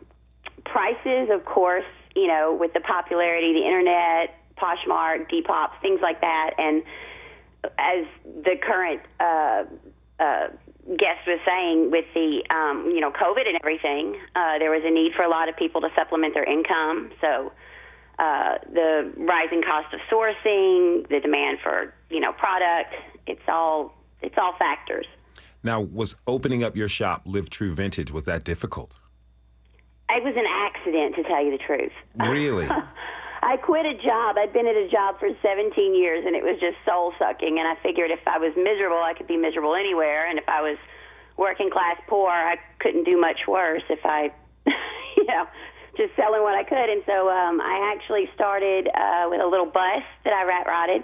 prices, 0.65 1.29
of 1.31 1.45
course, 1.45 1.85
you 2.15 2.27
know, 2.27 2.57
with 2.59 2.73
the 2.73 2.81
popularity, 2.81 3.53
the 3.53 3.65
internet, 3.65 4.35
Poshmark, 4.57 5.29
Depop, 5.29 5.79
things 5.81 5.99
like 6.01 6.21
that, 6.21 6.51
and 6.57 6.83
as 7.77 8.05
the 8.43 8.55
current 8.61 9.01
uh, 9.19 9.63
uh, 10.19 10.47
guest 10.95 11.27
was 11.27 11.39
saying, 11.45 11.91
with 11.91 12.05
the 12.13 12.43
um, 12.49 12.91
you 12.93 13.01
know 13.01 13.11
COVID 13.11 13.47
and 13.47 13.57
everything, 13.61 14.19
uh, 14.35 14.57
there 14.57 14.71
was 14.71 14.83
a 14.85 14.91
need 14.91 15.13
for 15.15 15.23
a 15.23 15.29
lot 15.29 15.49
of 15.49 15.55
people 15.57 15.81
to 15.81 15.89
supplement 15.95 16.33
their 16.33 16.43
income. 16.43 17.11
So 17.21 17.51
uh, 18.19 18.57
the 18.71 19.11
rising 19.17 19.61
cost 19.61 19.93
of 19.93 19.99
sourcing, 20.11 21.07
the 21.09 21.19
demand 21.21 21.59
for 21.61 21.93
you 22.09 22.19
know 22.19 22.33
product, 22.33 22.93
it's 23.25 23.47
all 23.47 23.93
it's 24.21 24.35
all 24.38 24.53
factors. 24.57 25.05
Now, 25.68 25.82
was 25.82 26.15
opening 26.28 26.63
up 26.63 26.78
your 26.78 26.88
shop, 26.88 27.24
Live 27.26 27.49
True 27.49 27.74
Vintage, 27.76 28.09
was 28.09 28.24
that 28.24 28.45
difficult? 28.45 28.95
It 30.07 30.24
was 30.24 30.32
an 30.39 30.47
accident, 30.47 31.20
to 31.20 31.24
tell 31.24 31.43
you 31.43 31.51
the 31.51 31.59
truth. 31.59 31.91
Really? 32.15 32.70
I 33.43 33.57
quit 33.57 33.86
a 33.86 33.93
job. 33.99 34.38
I'd 34.39 34.53
been 34.53 34.65
at 34.65 34.78
a 34.78 34.88
job 34.88 35.20
for 35.20 35.28
17 35.28 35.93
years, 35.93 36.24
and 36.26 36.38
it 36.38 36.41
was 36.41 36.55
just 36.61 36.78
soul 36.88 37.11
sucking. 37.20 37.59
And 37.59 37.68
I 37.68 37.76
figured 37.84 38.11
if 38.11 38.24
I 38.26 38.38
was 38.39 38.55
miserable, 38.55 39.03
I 39.03 39.11
could 39.13 39.28
be 39.28 39.36
miserable 39.36 39.76
anywhere. 39.76 40.30
And 40.30 40.39
if 40.39 40.47
I 40.47 40.61
was 40.61 40.78
working 41.36 41.70
class 41.70 41.99
poor, 42.07 42.32
I 42.32 42.55
couldn't 42.80 43.03
do 43.03 43.20
much 43.20 43.43
worse 43.45 43.84
if 43.89 43.99
I, 44.05 44.32
you 45.18 45.26
know, 45.28 45.51
just 45.97 46.15
selling 46.15 46.43
what 46.43 46.55
I 46.55 46.63
could. 46.63 46.88
And 46.88 47.03
so 47.05 47.28
um, 47.28 47.59
I 47.59 47.91
actually 47.91 48.32
started 48.34 48.88
uh, 48.88 49.28
with 49.28 49.41
a 49.41 49.47
little 49.47 49.68
bus 49.68 50.03
that 50.24 50.32
I 50.32 50.47
rat 50.47 50.65
rotted 50.65 51.03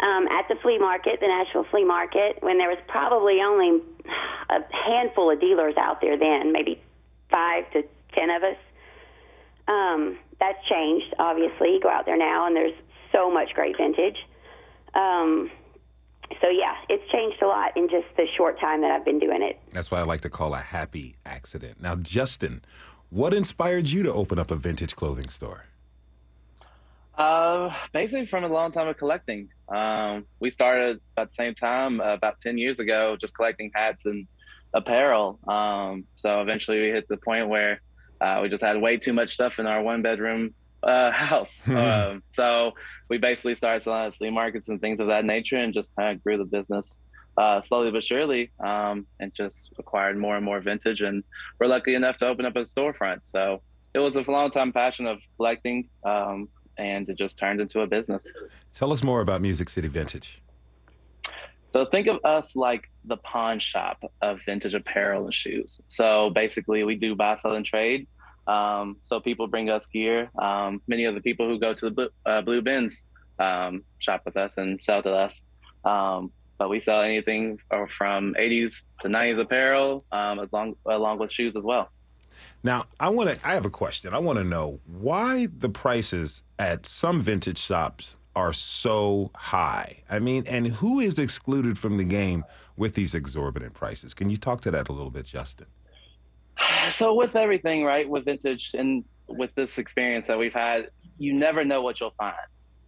um, 0.00 0.28
at 0.28 0.46
the 0.48 0.56
flea 0.62 0.78
market, 0.78 1.20
the 1.20 1.26
Nashville 1.26 1.66
Flea 1.70 1.84
Market, 1.84 2.38
when 2.40 2.58
there 2.58 2.68
was 2.68 2.78
probably 2.86 3.40
only 3.40 3.82
a 4.50 4.60
handful 4.72 5.30
of 5.30 5.40
dealers 5.40 5.74
out 5.76 6.00
there 6.00 6.16
then, 6.16 6.52
maybe 6.52 6.80
five 7.30 7.70
to 7.72 7.82
ten 8.14 8.30
of 8.30 8.42
us. 8.42 8.56
Um, 9.66 10.18
that's 10.40 10.58
changed, 10.68 11.14
obviously. 11.18 11.74
You 11.74 11.80
go 11.80 11.90
out 11.90 12.06
there 12.06 12.16
now, 12.16 12.46
and 12.46 12.56
there's 12.56 12.74
so 13.12 13.30
much 13.30 13.54
great 13.54 13.76
vintage. 13.76 14.16
Um, 14.94 15.50
so 16.40 16.48
yeah, 16.48 16.74
it's 16.88 17.10
changed 17.10 17.42
a 17.42 17.46
lot 17.46 17.76
in 17.76 17.88
just 17.88 18.06
the 18.16 18.26
short 18.36 18.60
time 18.60 18.82
that 18.82 18.90
I've 18.90 19.04
been 19.04 19.18
doing 19.18 19.42
it. 19.42 19.58
That's 19.72 19.90
why 19.90 20.00
I 20.00 20.02
like 20.02 20.20
to 20.22 20.30
call 20.30 20.54
a 20.54 20.58
happy 20.58 21.16
accident. 21.24 21.80
Now, 21.80 21.94
Justin, 21.96 22.62
what 23.10 23.32
inspired 23.34 23.88
you 23.88 24.02
to 24.02 24.12
open 24.12 24.38
up 24.38 24.50
a 24.50 24.56
vintage 24.56 24.94
clothing 24.94 25.28
store? 25.28 25.64
Uh, 27.18 27.74
basically 27.92 28.26
from 28.26 28.44
a 28.44 28.48
long 28.48 28.70
time 28.70 28.86
of 28.86 28.96
collecting. 28.96 29.48
Um, 29.68 30.24
we 30.38 30.50
started 30.50 31.00
at 31.16 31.30
the 31.30 31.34
same 31.34 31.56
time 31.56 32.00
uh, 32.00 32.14
about 32.14 32.38
10 32.40 32.56
years 32.56 32.78
ago, 32.78 33.16
just 33.20 33.34
collecting 33.34 33.72
hats 33.74 34.06
and 34.06 34.28
apparel. 34.72 35.40
Um, 35.48 36.04
so 36.14 36.40
eventually 36.40 36.80
we 36.80 36.86
hit 36.90 37.08
the 37.08 37.16
point 37.16 37.48
where 37.48 37.80
uh, 38.20 38.38
we 38.40 38.48
just 38.48 38.62
had 38.62 38.80
way 38.80 38.98
too 38.98 39.12
much 39.12 39.34
stuff 39.34 39.58
in 39.58 39.66
our 39.66 39.82
one 39.82 40.00
bedroom 40.00 40.54
uh, 40.84 41.10
house. 41.30 41.68
um, 41.68 42.22
so 42.28 42.72
we 43.08 43.18
basically 43.18 43.56
started 43.56 43.82
selling 43.82 44.06
at 44.06 44.16
flea 44.16 44.30
markets 44.30 44.68
and 44.68 44.80
things 44.80 45.00
of 45.00 45.08
that 45.08 45.24
nature 45.24 45.56
and 45.56 45.74
just 45.74 45.94
kind 45.96 46.16
of 46.16 46.22
grew 46.22 46.38
the 46.38 46.44
business 46.44 47.00
uh, 47.36 47.60
slowly 47.60 47.90
but 47.90 48.04
surely 48.04 48.52
um, 48.64 49.06
and 49.18 49.34
just 49.34 49.72
acquired 49.76 50.16
more 50.16 50.36
and 50.36 50.44
more 50.44 50.60
vintage. 50.60 51.00
And 51.00 51.24
we're 51.58 51.66
lucky 51.66 51.96
enough 51.96 52.16
to 52.18 52.28
open 52.28 52.46
up 52.46 52.54
a 52.54 52.60
storefront. 52.60 53.26
So 53.26 53.60
it 53.94 53.98
was 53.98 54.16
a 54.16 54.22
long 54.22 54.52
time 54.52 54.72
passion 54.72 55.06
of 55.06 55.18
collecting 55.36 55.88
um, 56.04 56.48
and 56.78 57.08
it 57.08 57.18
just 57.18 57.38
turned 57.38 57.60
into 57.60 57.80
a 57.80 57.86
business. 57.86 58.30
Tell 58.74 58.92
us 58.92 59.02
more 59.02 59.20
about 59.20 59.40
Music 59.42 59.68
City 59.68 59.88
Vintage. 59.88 60.40
So 61.70 61.84
think 61.84 62.06
of 62.06 62.24
us 62.24 62.56
like 62.56 62.88
the 63.04 63.18
pawn 63.18 63.58
shop 63.58 64.02
of 64.22 64.40
vintage 64.46 64.74
apparel 64.74 65.24
and 65.24 65.34
shoes. 65.34 65.80
So 65.86 66.30
basically, 66.30 66.82
we 66.84 66.94
do 66.94 67.14
buy, 67.14 67.36
sell, 67.36 67.54
and 67.54 67.66
trade. 67.66 68.06
Um, 68.46 68.96
so 69.02 69.20
people 69.20 69.46
bring 69.46 69.68
us 69.68 69.86
gear. 69.86 70.30
Um, 70.40 70.80
many 70.86 71.04
of 71.04 71.14
the 71.14 71.20
people 71.20 71.46
who 71.46 71.58
go 71.58 71.74
to 71.74 71.84
the 71.84 71.90
blue, 71.90 72.08
uh, 72.24 72.40
blue 72.40 72.62
bins 72.62 73.04
um, 73.38 73.84
shop 73.98 74.22
with 74.24 74.36
us 74.36 74.56
and 74.56 74.82
sell 74.82 75.02
to 75.02 75.12
us. 75.12 75.42
Um, 75.84 76.32
but 76.58 76.70
we 76.70 76.80
sell 76.80 77.02
anything 77.02 77.58
from 77.96 78.34
80s 78.34 78.82
to 79.00 79.08
90s 79.08 79.38
apparel, 79.38 80.04
um, 80.10 80.40
along 80.40 80.74
along 80.86 81.18
with 81.18 81.30
shoes 81.30 81.54
as 81.54 81.62
well. 81.62 81.90
Now, 82.62 82.86
I 82.98 83.08
want 83.08 83.30
to. 83.30 83.38
I 83.46 83.54
have 83.54 83.64
a 83.64 83.70
question. 83.70 84.14
I 84.14 84.18
want 84.18 84.38
to 84.38 84.44
know 84.44 84.80
why 84.86 85.46
the 85.46 85.68
prices 85.68 86.42
at 86.58 86.86
some 86.86 87.20
vintage 87.20 87.58
shops 87.58 88.16
are 88.34 88.52
so 88.52 89.30
high. 89.34 90.02
I 90.08 90.18
mean, 90.18 90.44
and 90.46 90.66
who 90.68 91.00
is 91.00 91.18
excluded 91.18 91.78
from 91.78 91.96
the 91.96 92.04
game 92.04 92.44
with 92.76 92.94
these 92.94 93.14
exorbitant 93.14 93.74
prices? 93.74 94.14
Can 94.14 94.30
you 94.30 94.36
talk 94.36 94.60
to 94.62 94.70
that 94.70 94.88
a 94.88 94.92
little 94.92 95.10
bit, 95.10 95.26
Justin? 95.26 95.66
So, 96.90 97.14
with 97.14 97.36
everything, 97.36 97.84
right, 97.84 98.08
with 98.08 98.24
vintage 98.24 98.74
and 98.74 99.04
with 99.28 99.54
this 99.54 99.78
experience 99.78 100.26
that 100.28 100.38
we've 100.38 100.54
had, 100.54 100.90
you 101.18 101.32
never 101.32 101.64
know 101.64 101.82
what 101.82 102.00
you'll 102.00 102.14
find. 102.18 102.34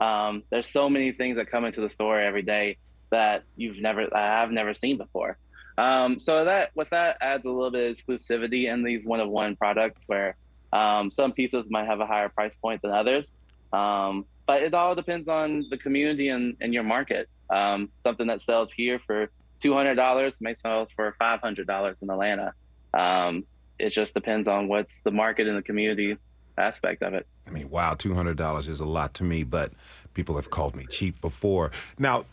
Um, 0.00 0.42
there's 0.50 0.68
so 0.68 0.88
many 0.88 1.12
things 1.12 1.36
that 1.36 1.50
come 1.50 1.64
into 1.64 1.80
the 1.80 1.90
store 1.90 2.20
every 2.20 2.42
day 2.42 2.78
that 3.10 3.44
you've 3.56 3.80
never, 3.80 4.14
I've 4.16 4.50
never 4.50 4.72
seen 4.72 4.96
before. 4.96 5.36
Um, 5.80 6.20
so 6.20 6.44
that 6.44 6.72
with 6.74 6.90
that 6.90 7.16
adds 7.22 7.46
a 7.46 7.48
little 7.48 7.70
bit 7.70 7.90
of 7.90 7.96
exclusivity 7.96 8.70
in 8.70 8.82
these 8.82 9.06
one 9.06 9.18
of 9.18 9.30
one 9.30 9.56
products 9.56 10.04
where 10.06 10.36
um, 10.74 11.10
some 11.10 11.32
pieces 11.32 11.70
might 11.70 11.86
have 11.86 12.00
a 12.00 12.06
higher 12.06 12.28
price 12.28 12.54
point 12.54 12.82
than 12.82 12.90
others. 12.90 13.34
Um, 13.72 14.26
but 14.46 14.62
it 14.62 14.74
all 14.74 14.94
depends 14.94 15.26
on 15.26 15.64
the 15.70 15.78
community 15.78 16.28
and, 16.28 16.54
and 16.60 16.74
your 16.74 16.82
market. 16.82 17.30
Um, 17.48 17.88
something 17.96 18.26
that 18.26 18.42
sells 18.42 18.70
here 18.70 19.00
for 19.06 19.30
$200 19.62 20.32
may 20.40 20.54
sell 20.54 20.86
for 20.94 21.16
$500 21.18 22.02
in 22.02 22.10
Atlanta. 22.10 22.52
Um, 22.92 23.46
it 23.78 23.90
just 23.90 24.12
depends 24.12 24.48
on 24.48 24.68
what's 24.68 25.00
the 25.00 25.10
market 25.10 25.48
and 25.48 25.56
the 25.56 25.62
community 25.62 26.18
aspect 26.58 27.02
of 27.02 27.14
it. 27.14 27.26
I 27.46 27.50
mean, 27.50 27.70
wow, 27.70 27.94
$200 27.94 28.68
is 28.68 28.80
a 28.80 28.84
lot 28.84 29.14
to 29.14 29.24
me, 29.24 29.44
but 29.44 29.72
people 30.12 30.36
have 30.36 30.50
called 30.50 30.76
me 30.76 30.84
cheap 30.90 31.22
before. 31.22 31.70
Now, 31.98 32.24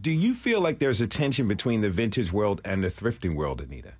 do 0.00 0.10
you 0.10 0.34
feel 0.34 0.60
like 0.60 0.78
there's 0.78 1.00
a 1.00 1.06
tension 1.06 1.46
between 1.46 1.80
the 1.80 1.90
vintage 1.90 2.32
world 2.32 2.60
and 2.64 2.82
the 2.82 2.88
thrifting 2.88 3.36
world, 3.36 3.60
Anita? 3.60 3.92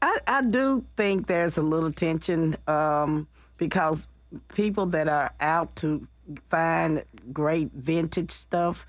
I, 0.00 0.18
I 0.26 0.42
do 0.42 0.84
think 0.96 1.26
there's 1.26 1.58
a 1.58 1.62
little 1.62 1.92
tension 1.92 2.56
um, 2.68 3.26
because 3.56 4.06
people 4.54 4.86
that 4.86 5.08
are 5.08 5.32
out 5.40 5.74
to 5.76 6.06
find 6.50 7.02
great 7.32 7.72
vintage 7.72 8.30
stuff, 8.30 8.86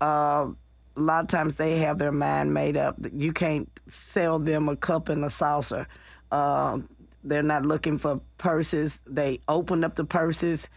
uh, 0.00 0.48
a 0.96 1.00
lot 1.00 1.22
of 1.22 1.28
times 1.28 1.54
they 1.54 1.78
have 1.78 1.98
their 1.98 2.12
mind 2.12 2.52
made 2.52 2.76
up. 2.76 2.96
You 3.12 3.32
can't 3.32 3.68
sell 3.88 4.38
them 4.38 4.68
a 4.68 4.76
cup 4.76 5.08
and 5.08 5.24
a 5.24 5.30
saucer. 5.30 5.86
Uh, 6.32 6.80
they're 7.22 7.42
not 7.42 7.64
looking 7.64 7.98
for 7.98 8.20
purses. 8.38 8.98
They 9.06 9.40
open 9.46 9.84
up 9.84 9.94
the 9.94 10.04
purses 10.04 10.68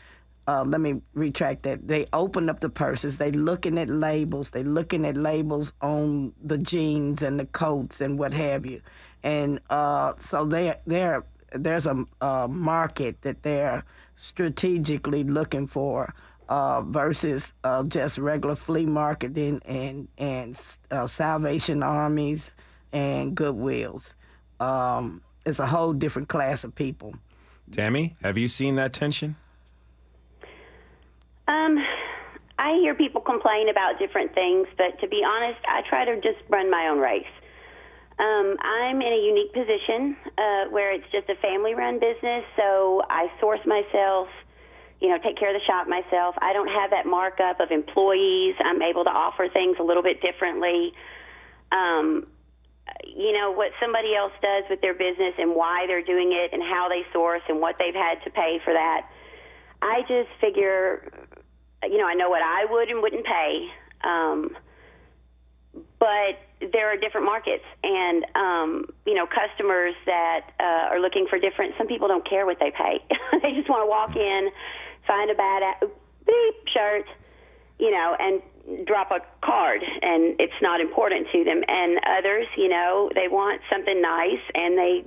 uh, 0.47 0.63
let 0.65 0.81
me 0.81 1.01
retract 1.13 1.63
that. 1.63 1.87
They 1.87 2.05
open 2.11 2.49
up 2.49 2.59
the 2.59 2.69
purses. 2.69 3.17
They 3.17 3.31
looking 3.31 3.77
at 3.77 3.89
labels. 3.89 4.51
They 4.51 4.63
looking 4.63 5.05
at 5.05 5.15
labels 5.15 5.71
on 5.81 6.33
the 6.43 6.57
jeans 6.57 7.21
and 7.21 7.39
the 7.39 7.45
coats 7.45 8.01
and 8.01 8.19
what 8.19 8.33
have 8.33 8.65
you. 8.65 8.81
And 9.23 9.61
uh, 9.69 10.13
so 10.19 10.45
they 10.45 10.75
there 10.85 11.23
there's 11.53 11.87
a, 11.87 12.03
a, 12.19 12.47
market 12.47 13.21
that 13.21 13.43
they're 13.43 13.85
strategically 14.15 15.23
looking 15.23 15.67
for 15.67 16.13
uh, 16.49 16.81
versus 16.81 17.53
uh, 17.63 17.83
just 17.83 18.17
regular 18.17 18.55
flea 18.55 18.85
marketing 18.85 19.61
and 19.65 20.09
and 20.17 20.59
uh, 20.91 21.07
Salvation 21.07 21.83
Armies 21.83 22.51
and 22.91 23.35
Goodwills. 23.35 24.13
Um, 24.59 25.21
it's 25.45 25.59
a 25.59 25.67
whole 25.67 25.93
different 25.93 26.27
class 26.27 26.65
of 26.65 26.75
people. 26.75 27.15
Tammy, 27.71 28.15
have 28.21 28.37
you 28.37 28.49
seen 28.49 28.75
that 28.75 28.91
tension? 28.91 29.37
Um, 31.47 31.77
I 32.57 32.77
hear 32.81 32.95
people 32.95 33.21
complain 33.21 33.69
about 33.69 33.99
different 33.99 34.33
things, 34.33 34.67
but 34.77 34.99
to 35.01 35.07
be 35.07 35.21
honest, 35.25 35.59
I 35.67 35.81
try 35.89 36.05
to 36.05 36.15
just 36.21 36.39
run 36.49 36.69
my 36.69 36.87
own 36.87 36.99
race. 36.99 37.25
Um, 38.19 38.55
I'm 38.61 39.01
in 39.01 39.11
a 39.11 39.21
unique 39.25 39.53
position 39.53 40.15
uh, 40.37 40.65
where 40.69 40.93
it's 40.93 41.09
just 41.11 41.27
a 41.29 41.35
family 41.41 41.73
run 41.73 41.99
business, 41.99 42.45
so 42.55 43.01
I 43.09 43.27
source 43.41 43.59
myself, 43.65 44.27
you 45.01 45.09
know, 45.09 45.17
take 45.17 45.37
care 45.37 45.53
of 45.53 45.59
the 45.59 45.65
shop 45.65 45.87
myself. 45.87 46.35
I 46.39 46.53
don't 46.53 46.69
have 46.69 46.91
that 46.91 47.05
markup 47.07 47.59
of 47.59 47.71
employees. 47.71 48.55
I'm 48.63 48.81
able 48.81 49.03
to 49.03 49.09
offer 49.09 49.49
things 49.51 49.77
a 49.79 49.83
little 49.83 50.03
bit 50.03 50.21
differently. 50.21 50.93
Um, 51.71 52.27
you 53.03 53.33
know, 53.33 53.51
what 53.51 53.71
somebody 53.81 54.15
else 54.15 54.33
does 54.41 54.63
with 54.69 54.81
their 54.81 54.93
business 54.93 55.33
and 55.39 55.55
why 55.55 55.87
they're 55.87 56.05
doing 56.05 56.31
it 56.31 56.53
and 56.53 56.61
how 56.61 56.87
they 56.87 57.01
source 57.11 57.41
and 57.49 57.59
what 57.59 57.75
they've 57.79 57.95
had 57.95 58.21
to 58.23 58.29
pay 58.29 58.59
for 58.63 58.73
that. 58.73 59.09
I 59.81 60.01
just 60.07 60.29
figure 60.39 61.11
you 61.89 61.97
know, 61.97 62.07
I 62.07 62.13
know 62.13 62.29
what 62.29 62.41
I 62.41 62.65
would 62.69 62.89
and 62.89 63.01
wouldn't 63.01 63.25
pay. 63.25 63.67
Um, 64.03 64.55
but 65.99 66.37
there 66.71 66.91
are 66.91 66.97
different 66.97 67.25
markets 67.25 67.63
and 67.83 68.25
um, 68.35 68.85
you 69.05 69.13
know 69.13 69.25
customers 69.25 69.95
that 70.05 70.51
uh, 70.59 70.91
are 70.91 70.99
looking 70.99 71.25
for 71.29 71.39
different 71.39 71.73
some 71.77 71.87
people 71.87 72.07
don't 72.07 72.27
care 72.27 72.45
what 72.45 72.59
they 72.59 72.71
pay. 72.71 72.99
They 73.41 73.51
just 73.53 73.69
want 73.69 73.83
to 73.83 73.87
walk 73.87 74.15
in 74.15 74.49
find 75.07 75.29
a 75.29 75.35
bad 75.35 75.61
beep 76.25 76.55
shirt 76.73 77.05
you 77.79 77.91
know 77.91 78.15
and 78.19 78.41
drop 78.85 79.11
a 79.11 79.19
card 79.45 79.81
and 80.01 80.39
it's 80.39 80.53
not 80.61 80.79
important 80.79 81.27
to 81.31 81.43
them. 81.43 81.63
And 81.67 81.99
others 82.05 82.47
you 82.55 82.69
know 82.69 83.09
they 83.15 83.27
want 83.27 83.61
something 83.71 84.01
nice 84.01 84.43
and 84.53 84.77
they 84.77 85.03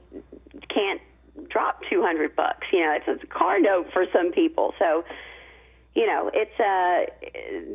can't 0.69 1.01
drop 1.49 1.81
200 1.89 2.35
bucks 2.35 2.67
you 2.73 2.81
know 2.81 2.97
it's 2.97 3.23
a 3.23 3.27
car 3.27 3.61
note 3.61 3.87
for 3.93 4.05
some 4.13 4.33
people. 4.33 4.75
So 4.79 5.05
you 5.97 6.07
know, 6.07 6.31
it's 6.33 6.61
uh, 6.61 7.11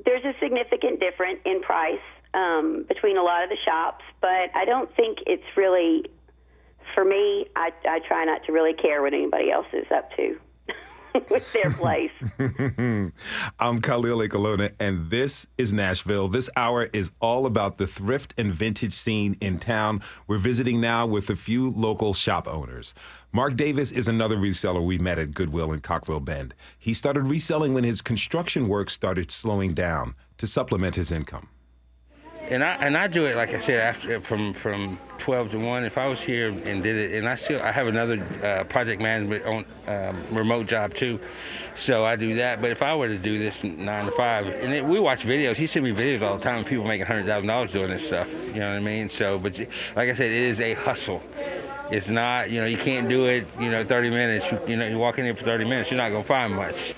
there's 0.05 0.23
a 0.23 0.33
significant 0.39 0.99
difference 0.99 1.39
in 1.43 1.59
price 1.61 2.05
um, 2.35 2.85
between 2.87 3.17
a 3.17 3.23
lot 3.23 3.43
of 3.43 3.49
the 3.49 3.57
shops, 3.65 4.05
but 4.21 4.55
I 4.55 4.63
don't 4.63 4.95
think 4.95 5.17
it's 5.25 5.43
really 5.57 6.05
for 6.93 7.03
me. 7.03 7.47
I, 7.55 7.71
I 7.89 7.99
try 8.07 8.23
not 8.25 8.45
to 8.45 8.51
really 8.51 8.73
care 8.73 9.01
what 9.01 9.15
anybody 9.15 9.51
else 9.51 9.65
is 9.73 9.87
up 9.93 10.15
to. 10.17 10.39
with 11.29 11.51
their 11.53 11.71
place. 11.71 12.11
I'm 13.59 13.81
Khalil 13.81 14.19
Ekulona, 14.19 14.71
and 14.79 15.09
this 15.09 15.47
is 15.57 15.73
Nashville. 15.73 16.27
This 16.27 16.49
hour 16.55 16.89
is 16.93 17.11
all 17.19 17.45
about 17.45 17.77
the 17.77 17.87
thrift 17.87 18.33
and 18.37 18.53
vintage 18.53 18.93
scene 18.93 19.35
in 19.41 19.59
town. 19.59 20.01
We're 20.27 20.37
visiting 20.37 20.79
now 20.79 21.05
with 21.05 21.29
a 21.29 21.35
few 21.35 21.69
local 21.69 22.13
shop 22.13 22.47
owners. 22.47 22.93
Mark 23.31 23.55
Davis 23.55 23.91
is 23.91 24.07
another 24.07 24.37
reseller 24.37 24.85
we 24.85 24.97
met 24.97 25.19
at 25.19 25.33
Goodwill 25.33 25.71
in 25.71 25.81
Cockrill 25.81 26.19
Bend. 26.19 26.53
He 26.77 26.93
started 26.93 27.23
reselling 27.23 27.73
when 27.73 27.83
his 27.83 28.01
construction 28.01 28.67
work 28.67 28.89
started 28.89 29.31
slowing 29.31 29.73
down 29.73 30.15
to 30.37 30.47
supplement 30.47 30.95
his 30.95 31.11
income. 31.11 31.49
And 32.51 32.63
I 32.65 32.73
and 32.75 32.97
I 32.97 33.07
do 33.07 33.25
it 33.25 33.35
like 33.35 33.53
I 33.53 33.59
said 33.59 33.79
after 33.79 34.19
from 34.19 34.53
from 34.53 34.99
12 35.19 35.51
to 35.51 35.59
1. 35.59 35.85
If 35.85 35.97
I 35.97 36.07
was 36.07 36.19
here 36.19 36.49
and 36.49 36.83
did 36.83 36.97
it, 36.97 37.17
and 37.17 37.27
I 37.27 37.35
still 37.35 37.61
I 37.61 37.71
have 37.71 37.87
another 37.87 38.21
uh, 38.43 38.65
project 38.65 39.01
management 39.01 39.45
on 39.45 39.65
um, 39.87 40.35
remote 40.35 40.67
job 40.67 40.93
too, 40.93 41.19
so 41.75 42.03
I 42.03 42.17
do 42.17 42.35
that. 42.35 42.61
But 42.61 42.71
if 42.71 42.81
I 42.81 42.93
were 42.93 43.07
to 43.07 43.17
do 43.17 43.39
this 43.39 43.63
nine 43.63 44.05
to 44.05 44.11
five, 44.11 44.47
and 44.47 44.73
it, 44.73 44.85
we 44.85 44.99
watch 44.99 45.23
videos, 45.23 45.55
he 45.55 45.65
sent 45.65 45.85
me 45.85 45.91
videos 45.91 46.21
all 46.21 46.37
the 46.37 46.43
time 46.43 46.59
of 46.59 46.65
people 46.65 46.83
making 46.83 47.05
hundred 47.05 47.25
thousand 47.25 47.47
dollars 47.47 47.71
doing 47.71 47.89
this 47.89 48.05
stuff. 48.05 48.29
You 48.47 48.59
know 48.59 48.69
what 48.69 48.77
I 48.77 48.79
mean? 48.79 49.09
So, 49.09 49.39
but 49.39 49.57
like 49.57 50.09
I 50.09 50.13
said, 50.13 50.27
it 50.27 50.43
is 50.43 50.59
a 50.59 50.73
hustle. 50.73 51.23
It's 51.89 52.09
not, 52.09 52.49
you 52.49 52.61
know, 52.61 52.67
you 52.67 52.77
can't 52.77 53.09
do 53.09 53.25
it, 53.25 53.45
you 53.59 53.69
know, 53.69 53.83
30 53.83 54.09
minutes. 54.11 54.45
You, 54.65 54.77
know, 54.77 54.87
you 54.87 54.97
walk 54.97 55.19
in 55.19 55.25
here 55.25 55.35
for 55.35 55.43
30 55.43 55.65
minutes, 55.65 55.91
you're 55.91 55.97
not 55.97 56.09
gonna 56.09 56.23
find 56.23 56.55
much. 56.55 56.93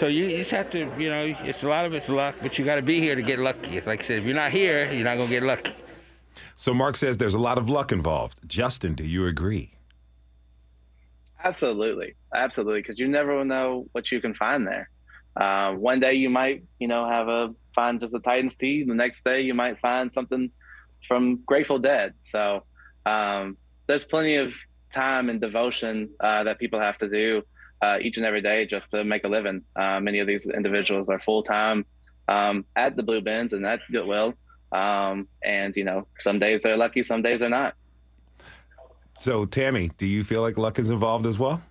So 0.00 0.06
you, 0.06 0.24
you 0.24 0.38
just 0.38 0.50
have 0.52 0.70
to, 0.70 0.90
you 0.98 1.10
know, 1.10 1.36
it's 1.44 1.62
a 1.62 1.68
lot 1.68 1.84
of 1.84 1.92
it's 1.92 2.08
luck, 2.08 2.36
but 2.40 2.58
you 2.58 2.64
got 2.64 2.76
to 2.76 2.82
be 2.82 3.00
here 3.00 3.14
to 3.14 3.20
get 3.20 3.38
lucky. 3.38 3.76
It's 3.76 3.86
like 3.86 4.02
I 4.02 4.06
said, 4.06 4.18
if 4.20 4.24
you're 4.24 4.34
not 4.34 4.50
here, 4.50 4.90
you're 4.90 5.04
not 5.04 5.18
gonna 5.18 5.28
get 5.28 5.42
lucky. 5.42 5.74
So 6.54 6.72
Mark 6.72 6.96
says 6.96 7.18
there's 7.18 7.34
a 7.34 7.38
lot 7.38 7.58
of 7.58 7.68
luck 7.68 7.92
involved. 7.92 8.38
Justin, 8.48 8.94
do 8.94 9.06
you 9.06 9.26
agree? 9.26 9.74
Absolutely, 11.44 12.14
absolutely, 12.34 12.80
because 12.80 12.98
you 12.98 13.08
never 13.08 13.44
know 13.44 13.88
what 13.92 14.10
you 14.10 14.22
can 14.22 14.32
find 14.32 14.66
there. 14.66 14.88
Uh, 15.36 15.74
one 15.74 16.00
day 16.00 16.14
you 16.14 16.30
might, 16.30 16.64
you 16.78 16.88
know, 16.88 17.06
have 17.06 17.28
a 17.28 17.54
find 17.74 18.00
just 18.00 18.14
a 18.14 18.20
Titans 18.20 18.56
tee. 18.56 18.84
The 18.84 18.94
next 18.94 19.22
day 19.22 19.42
you 19.42 19.52
might 19.52 19.78
find 19.80 20.10
something 20.10 20.50
from 21.06 21.42
Grateful 21.44 21.78
Dead. 21.78 22.14
So 22.20 22.64
um, 23.04 23.58
there's 23.86 24.04
plenty 24.04 24.36
of 24.36 24.54
time 24.94 25.28
and 25.28 25.42
devotion 25.42 26.08
uh, 26.20 26.44
that 26.44 26.58
people 26.58 26.80
have 26.80 26.96
to 26.98 27.08
do 27.10 27.42
uh, 27.82 27.98
each 28.00 28.16
and 28.16 28.26
every 28.26 28.40
day 28.40 28.66
just 28.66 28.90
to 28.90 29.04
make 29.04 29.24
a 29.24 29.28
living. 29.28 29.62
Uh, 29.76 30.00
many 30.00 30.18
of 30.18 30.26
these 30.26 30.46
individuals 30.46 31.08
are 31.08 31.18
full 31.18 31.42
time 31.42 31.84
um, 32.28 32.64
at 32.76 32.96
the 32.96 33.02
Blue 33.02 33.20
Bins 33.20 33.52
and 33.52 33.64
at 33.66 33.80
Goodwill. 33.90 34.34
Um, 34.72 35.26
and 35.42 35.74
you 35.76 35.84
know, 35.84 36.06
some 36.20 36.38
days 36.38 36.62
they're 36.62 36.76
lucky, 36.76 37.02
some 37.02 37.22
days 37.22 37.40
they're 37.40 37.48
not. 37.48 37.74
So, 39.14 39.44
Tammy, 39.44 39.90
do 39.98 40.06
you 40.06 40.24
feel 40.24 40.40
like 40.40 40.56
luck 40.56 40.78
is 40.78 40.90
involved 40.90 41.26
as 41.26 41.38
well? 41.38 41.62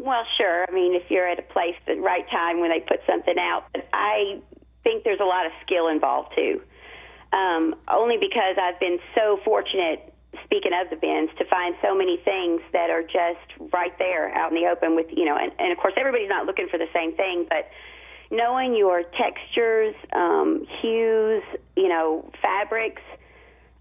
Well, 0.00 0.24
sure. 0.36 0.64
I 0.68 0.72
mean, 0.72 0.94
if 0.94 1.10
you're 1.10 1.26
at 1.26 1.38
a 1.38 1.42
place 1.42 1.74
at 1.86 1.96
the 1.96 2.00
right 2.00 2.28
time 2.30 2.60
when 2.60 2.70
they 2.70 2.80
put 2.80 3.00
something 3.06 3.34
out, 3.38 3.64
but 3.72 3.88
I 3.92 4.40
think 4.82 5.04
there's 5.04 5.20
a 5.20 5.24
lot 5.24 5.46
of 5.46 5.52
skill 5.64 5.88
involved 5.88 6.32
too. 6.34 6.62
Um, 7.32 7.74
only 7.88 8.16
because 8.16 8.56
I've 8.60 8.80
been 8.80 8.98
so 9.14 9.38
fortunate, 9.44 10.12
speaking 10.44 10.72
of 10.72 10.90
the 10.90 10.96
bins, 10.96 11.30
to 11.38 11.44
find 11.46 11.74
so 11.82 11.94
many 11.94 12.16
things 12.24 12.60
that 12.72 12.90
are 12.90 13.02
just 13.02 13.72
right 13.72 13.96
there 13.98 14.32
out 14.34 14.52
in 14.52 14.60
the 14.60 14.68
open 14.68 14.94
with, 14.94 15.06
you 15.10 15.24
know, 15.24 15.36
and, 15.36 15.52
and 15.58 15.72
of 15.72 15.78
course 15.78 15.94
everybody's 15.96 16.28
not 16.28 16.46
looking 16.46 16.68
for 16.68 16.78
the 16.78 16.88
same 16.94 17.14
thing, 17.16 17.46
but 17.48 17.68
knowing 18.30 18.76
your 18.76 19.02
textures, 19.02 19.94
um, 20.12 20.66
hues, 20.80 21.42
you 21.76 21.88
know, 21.88 22.30
fabrics, 22.40 23.02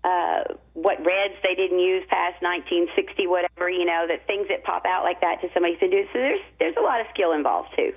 uh, 0.03 0.43
what 0.73 0.97
reds 1.05 1.35
they 1.43 1.55
didn't 1.55 1.79
use 1.79 2.03
past 2.09 2.41
1960, 2.41 3.27
whatever, 3.27 3.69
you 3.69 3.85
know, 3.85 4.05
that 4.07 4.25
things 4.25 4.47
that 4.47 4.63
pop 4.63 4.85
out 4.85 5.03
like 5.03 5.21
that 5.21 5.41
to 5.41 5.49
somebody 5.53 5.75
to 5.77 5.89
do. 5.89 6.03
So 6.13 6.19
there's 6.19 6.41
there's 6.57 6.75
a 6.77 6.81
lot 6.81 7.01
of 7.01 7.07
skill 7.13 7.33
involved 7.33 7.69
too. 7.75 7.93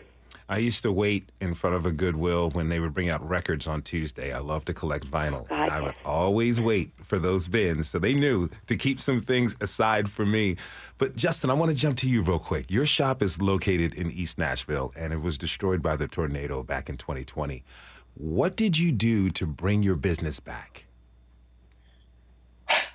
I 0.53 0.59
used 0.59 0.83
to 0.83 0.93
wait 0.93 1.33
in 1.41 1.55
front 1.55 1.77
of 1.77 1.87
a 1.87 1.91
Goodwill 1.91 2.51
when 2.51 2.69
they 2.69 2.79
would 2.79 2.93
bring 2.93 3.09
out 3.09 3.27
records 3.27 3.67
on 3.67 3.81
Tuesday. 3.81 4.33
I 4.33 4.41
love 4.41 4.67
to 4.67 4.75
collect 4.75 5.11
vinyl. 5.11 5.49
God, 5.49 5.71
I 5.71 5.81
would 5.81 5.95
yes. 5.95 6.05
always 6.05 6.61
wait 6.61 6.93
for 7.03 7.19
those 7.19 7.49
bins. 7.49 7.89
So 7.89 7.99
they 7.99 8.13
knew 8.13 8.51
to 8.67 8.77
keep 8.77 9.01
some 9.01 9.23
things 9.23 9.57
aside 9.63 10.11
for 10.11 10.27
me. 10.27 10.57
But 10.99 11.17
Justin, 11.17 11.49
I 11.49 11.55
want 11.55 11.71
to 11.71 11.75
jump 11.75 11.97
to 12.01 12.09
you 12.09 12.21
real 12.21 12.39
quick. 12.39 12.71
Your 12.71 12.85
shop 12.85 13.23
is 13.23 13.41
located 13.41 13.95
in 13.95 14.11
East 14.11 14.37
Nashville 14.37 14.93
and 14.95 15.15
it 15.15 15.23
was 15.23 15.39
destroyed 15.39 15.81
by 15.81 15.97
the 15.97 16.07
tornado 16.07 16.63
back 16.63 16.91
in 16.91 16.99
2020. 16.99 17.65
What 18.13 18.55
did 18.55 18.77
you 18.77 18.93
do 18.93 19.31
to 19.31 19.47
bring 19.47 19.83
your 19.83 19.97
business 19.97 20.39
back? 20.39 20.85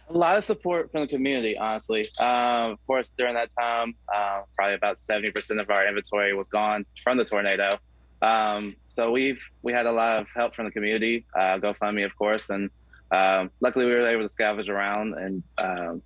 A 0.10 0.18
lot 0.18 0.38
of 0.38 0.46
support 0.46 0.92
from 0.92 1.02
the 1.02 1.08
community, 1.08 1.58
honestly. 1.58 2.10
Um, 2.20 2.72
of 2.72 2.88
course, 2.88 3.14
during 3.18 3.36
that 3.36 3.50
time, 3.58 3.94
uh, 4.14 4.42
probably 4.56 4.76
about 4.76 4.98
70% 4.98 5.60
of 5.60 5.70
our 5.70 5.88
inventory 5.88 6.34
was 6.34 6.48
gone 6.48 6.86
from 7.04 7.18
the 7.18 7.26
tornado. 7.26 7.78
Um, 8.22 8.76
so 8.88 9.12
we've 9.12 9.42
we 9.62 9.74
had 9.74 9.86
a 9.86 9.92
lot 9.92 10.20
of 10.20 10.28
help 10.34 10.56
from 10.56 10.66
the 10.66 10.72
community, 10.72 11.26
uh, 11.36 11.60
GoFundMe, 11.60 12.04
of 12.06 12.16
course, 12.18 12.50
and 12.50 12.70
um, 13.12 13.52
luckily 13.60 13.86
we 13.86 13.92
were 13.92 14.08
able 14.08 14.28
to 14.28 14.34
scavenge 14.34 14.70
around 14.70 15.14
and 15.14 15.44
um, 15.58 16.02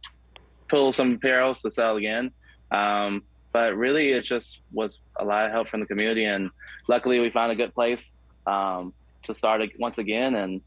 pull 0.68 0.92
some 0.92 1.18
apparels 1.18 1.62
to 1.62 1.72
sell 1.72 1.96
again. 1.96 2.32
Um, 2.72 3.24
but 3.54 3.76
really, 3.78 4.12
it 4.12 4.24
just 4.24 4.62
was 4.72 5.00
a 5.18 5.26
lot 5.26 5.46
of 5.46 5.52
help 5.52 5.68
from 5.70 5.80
the 5.80 5.86
community, 5.86 6.26
and 6.26 6.50
luckily 6.90 7.20
we 7.20 7.30
found 7.30 7.52
a 7.52 7.56
good 7.56 7.74
place 7.74 8.16
to 8.46 9.34
start 9.34 9.62
once 9.78 9.98
again. 9.98 10.36
And 10.36 10.62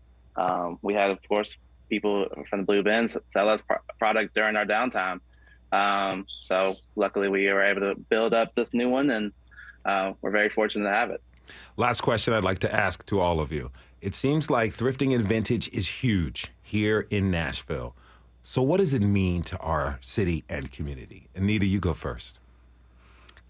we 0.82 0.95
had, 0.95 1.11
of 1.11 1.18
course, 1.28 1.57
people 1.89 2.26
from 2.49 2.61
the 2.61 2.66
Blue 2.66 2.82
Bins 2.82 3.16
sell 3.26 3.49
us 3.49 3.62
pro- 3.62 3.78
product 3.99 4.35
during 4.35 4.57
our 4.57 4.66
downtime. 4.66 5.20
Um, 5.72 6.26
so 6.43 6.76
luckily, 6.97 7.28
we 7.28 7.47
were 7.47 7.62
able 7.62 7.80
to 7.80 7.95
build 7.95 8.35
up 8.35 8.55
this 8.55 8.72
new 8.72 8.89
one, 8.89 9.11
and 9.11 9.32
uh, 9.85 10.12
we're 10.22 10.30
very 10.30 10.49
fortunate 10.49 10.85
to 10.85 10.95
have 10.95 11.11
it. 11.11 11.22
Last 11.76 12.01
question 12.01 12.32
I'd 12.32 12.45
like 12.45 12.61
to 12.61 12.74
ask 12.74 13.05
to 13.07 13.20
all 13.20 13.41
of 13.41 13.53
you. 13.53 13.70
It 14.01 14.14
seems 14.14 14.51
like 14.51 14.72
thrifting 14.72 15.14
and 15.14 15.24
vintage 15.24 15.68
is 15.70 15.89
huge 15.89 16.53
here 16.62 17.07
in 17.11 17.30
Nashville. 17.30 17.95
So, 18.43 18.61
what 18.62 18.76
does 18.76 18.93
it 18.93 19.01
mean 19.01 19.43
to 19.45 19.59
our 19.59 19.99
city 20.03 20.45
and 20.49 20.70
community? 20.70 21.28
Anita, 21.35 21.64
you 21.64 21.80
go 21.80 21.95
first. 21.95 22.41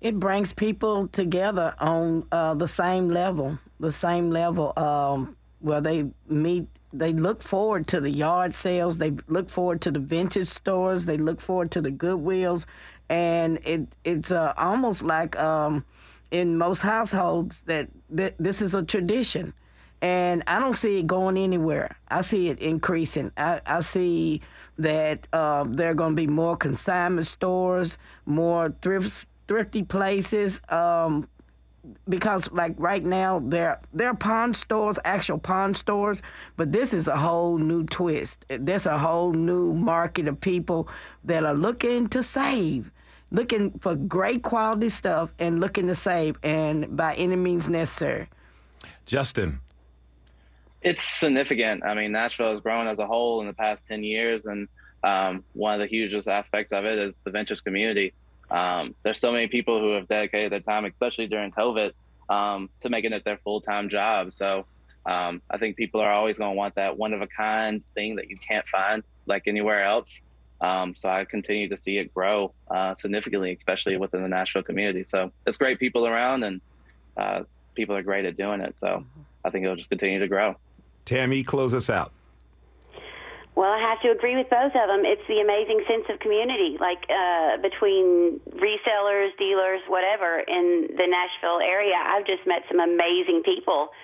It 0.01 0.21
brings 0.21 0.53
people 0.53 1.09
together 1.09 1.75
on 1.79 2.27
uh, 2.31 2.55
the 2.55 2.69
same 2.69 3.09
level, 3.09 3.59
the 3.81 3.91
same 3.91 4.31
level 4.31 4.73
um, 4.77 5.37
where 5.61 5.81
they 5.81 6.07
meet. 6.29 6.69
They 6.99 7.13
look 7.13 7.43
forward 7.43 7.87
to 7.89 8.01
the 8.01 8.11
yard 8.11 8.55
sales. 8.55 8.99
They 8.99 9.13
look 9.27 9.51
forward 9.51 9.81
to 9.83 9.91
the 9.91 9.99
vintage 9.99 10.47
stores. 10.47 11.05
They 11.05 11.17
look 11.17 11.41
forward 11.41 11.71
to 11.73 11.81
the 11.81 11.91
Goodwills, 11.91 12.65
and 13.09 13.59
it 13.65 13.89
it's 14.05 14.31
uh, 14.31 14.55
almost 14.57 15.03
like 15.03 15.37
um, 15.39 15.85
in 16.31 16.57
most 16.57 16.81
households 16.81 17.63
that 17.63 17.89
th- 18.17 18.35
this 18.39 18.63
is 18.63 18.75
a 18.75 18.83
tradition. 18.83 19.53
And 20.01 20.43
I 20.47 20.59
don't 20.61 20.77
see 20.77 20.99
it 20.99 21.07
going 21.07 21.39
anywhere. 21.39 21.97
I 22.09 22.21
see 22.21 22.51
it 22.51 22.59
increasing. 22.61 23.33
I, 23.37 23.61
I 23.65 23.81
see 23.81 24.43
that 24.79 25.27
uh, 25.33 25.65
there 25.67 25.91
are 25.91 25.95
going 25.95 26.13
to 26.13 26.17
be 26.17 26.27
more 26.27 26.57
consignment 26.57 27.27
stores, 27.27 27.97
more 28.27 28.75
thrift 28.83 29.25
thrifty 29.47 29.83
places. 29.83 30.61
Um, 30.69 31.29
because 32.09 32.51
like 32.53 32.75
right 32.79 33.05
now 33.05 33.41
there 33.45 33.81
there 33.93 34.09
are 34.09 34.17
pawn 34.17 34.55
stores, 34.55 34.99
actual 35.05 35.39
pawn 35.39 35.75
stores, 35.75 36.23
but 36.57 36.73
this 36.73 36.93
is 36.93 37.09
a 37.09 37.17
whole 37.17 37.59
new 37.59 37.85
twist. 37.85 38.45
There's 38.49 38.87
a 38.87 38.99
whole 38.99 39.33
new 39.33 39.75
market 39.75 40.29
of 40.29 40.41
people 40.41 40.89
that 41.25 41.45
are 41.45 41.55
looking 41.55 42.09
to 42.09 42.23
save, 42.23 42.91
looking 43.31 43.79
for 43.81 43.95
great 43.95 44.43
quality 44.43 44.91
stuff 44.91 45.33
and 45.39 45.61
looking 45.61 45.87
to 45.89 45.95
save, 45.95 46.37
and 46.43 46.97
by 46.97 47.15
any 47.15 47.37
means 47.37 47.69
necessary. 47.69 48.29
Justin, 49.07 49.61
It's 50.83 51.03
significant. 51.03 51.85
I 51.85 51.95
mean, 51.95 52.13
Nashville 52.13 52.51
has 52.51 52.61
grown 52.61 52.87
as 52.87 52.99
a 52.99 53.07
whole 53.07 53.41
in 53.41 53.47
the 53.47 53.53
past 53.53 53.87
10 53.87 54.03
years. 54.03 54.47
And 54.47 54.69
um, 55.03 55.45
one 55.53 55.75
of 55.75 55.81
the 55.81 55.87
hugest 55.87 56.29
aspects 56.29 56.73
of 56.73 56.85
it 56.85 56.99
is 56.99 57.21
the 57.25 57.31
vintage 57.31 57.63
community. 57.65 58.15
Um, 58.55 58.95
there's 59.03 59.19
so 59.19 59.33
many 59.33 59.49
people 59.49 59.81
who 59.81 59.91
have 59.95 60.07
dedicated 60.07 60.53
their 60.53 60.61
time, 60.61 60.85
especially 60.85 61.27
during 61.27 61.51
COVID, 61.51 61.91
um, 62.29 62.71
to 62.81 62.89
making 62.89 63.13
it 63.13 63.25
their 63.25 63.39
full 63.39 63.61
time 63.61 63.89
job. 63.89 64.33
So 64.33 64.65
um, 65.07 65.43
I 65.51 65.59
think 65.59 65.77
people 65.77 66.01
are 66.01 66.13
always 66.13 66.39
going 66.39 66.53
to 66.53 66.57
want 66.57 66.77
that 66.77 66.97
one 66.97 67.13
of 67.13 67.21
a 67.21 67.27
kind 67.27 67.83
thing 67.95 68.17
that 68.17 68.31
you 68.31 68.37
can't 68.37 68.67
find 68.69 69.03
like 69.27 69.49
anywhere 69.49 69.83
else. 69.85 70.23
Um, 70.61 70.95
so 70.95 71.09
I 71.09 71.25
continue 71.25 71.69
to 71.69 71.77
see 71.77 71.99
it 71.99 72.15
grow 72.15 72.55
uh, 72.71 72.95
significantly, 72.95 73.53
especially 73.53 73.97
within 73.97 74.23
the 74.23 74.29
Nashville 74.29 74.63
community. 74.63 75.03
So 75.03 75.33
it's 75.47 75.57
great 75.57 75.81
people 75.81 76.07
around, 76.07 76.45
and 76.45 76.61
uh, 77.17 77.43
people 77.75 77.97
are 77.97 78.03
great 78.03 78.25
at 78.25 78.37
doing 78.37 78.61
it. 78.61 78.77
So 78.79 79.05
I 79.45 79.51
think 79.51 79.65
it'll 79.65 79.77
just 79.77 79.91
continue 79.91 80.21
to 80.21 80.29
grow. 80.29 80.55
Tammy, 81.05 81.43
close 81.43 81.75
us 81.75 81.91
out. 81.91 82.13
Well, 83.55 83.71
I 83.71 83.79
have 83.79 84.03
to 84.03 84.11
agree 84.11 84.35
with 84.35 84.51
both 84.51 84.75
of 84.75 84.87
them. 84.91 85.07
It's 85.07 85.23
the 85.31 85.39
amazing 85.39 85.87
sense 85.87 86.11
of 86.11 86.19
community, 86.19 86.75
like 86.83 86.99
uh, 87.07 87.63
between 87.63 88.43
resellers, 88.51 89.31
dealers, 89.39 89.79
whatever, 89.87 90.43
in 90.43 90.91
the 90.91 91.07
Nashville 91.07 91.63
area. 91.63 91.95
I've 91.95 92.27
just 92.27 92.43
met 92.51 92.67
some 92.67 92.83
amazing 92.83 93.47
people 93.47 93.95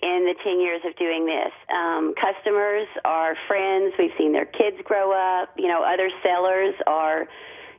in 0.00 0.24
the 0.24 0.34
10 0.40 0.60
years 0.60 0.80
of 0.88 0.96
doing 0.96 1.28
this. 1.28 1.52
Um, 1.68 2.14
customers 2.16 2.88
are 3.04 3.36
friends. 3.46 3.92
We've 3.98 4.16
seen 4.16 4.32
their 4.32 4.48
kids 4.48 4.80
grow 4.84 5.12
up. 5.12 5.52
You 5.56 5.68
know, 5.68 5.84
other 5.84 6.08
sellers 6.24 6.74
are, 6.86 7.28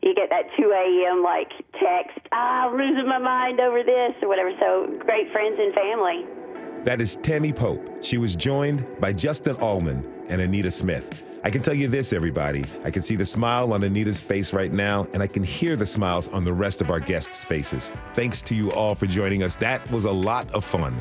you 0.05 0.13
get 0.13 0.29
that 0.29 0.45
2 0.61 0.61
a.m. 0.61 1.23
like 1.23 1.49
text, 1.81 2.21
ah, 2.33 2.69
I'm 2.69 2.77
losing 2.77 3.09
my 3.09 3.17
mind 3.17 3.59
over 3.59 3.81
this 3.81 4.13
or 4.21 4.29
whatever. 4.29 4.53
So 4.61 4.93
great 5.01 5.31
friends 5.33 5.57
and 5.57 5.73
family. 5.73 6.25
That 6.85 7.01
is 7.01 7.15
Tammy 7.17 7.51
Pope. 7.51 7.89
She 8.01 8.19
was 8.19 8.35
joined 8.35 8.85
by 9.01 9.11
Justin 9.11 9.55
Allman, 9.55 10.05
and 10.29 10.41
Anita 10.41 10.71
Smith. 10.71 11.23
I 11.45 11.51
can 11.51 11.61
tell 11.61 11.75
you 11.75 11.87
this, 11.87 12.11
everybody. 12.11 12.65
I 12.83 12.89
can 12.89 13.03
see 13.03 13.15
the 13.15 13.23
smile 13.23 13.71
on 13.73 13.83
Anita's 13.83 14.19
face 14.19 14.51
right 14.51 14.71
now, 14.71 15.07
and 15.13 15.21
I 15.21 15.27
can 15.27 15.43
hear 15.43 15.75
the 15.75 15.85
smiles 15.85 16.27
on 16.33 16.43
the 16.43 16.51
rest 16.51 16.81
of 16.81 16.89
our 16.89 16.99
guests' 16.99 17.45
faces. 17.45 17.93
Thanks 18.15 18.41
to 18.41 18.55
you 18.55 18.71
all 18.71 18.95
for 18.95 19.05
joining 19.05 19.43
us. 19.43 19.55
That 19.57 19.87
was 19.91 20.05
a 20.05 20.11
lot 20.11 20.51
of 20.55 20.65
fun. 20.65 20.99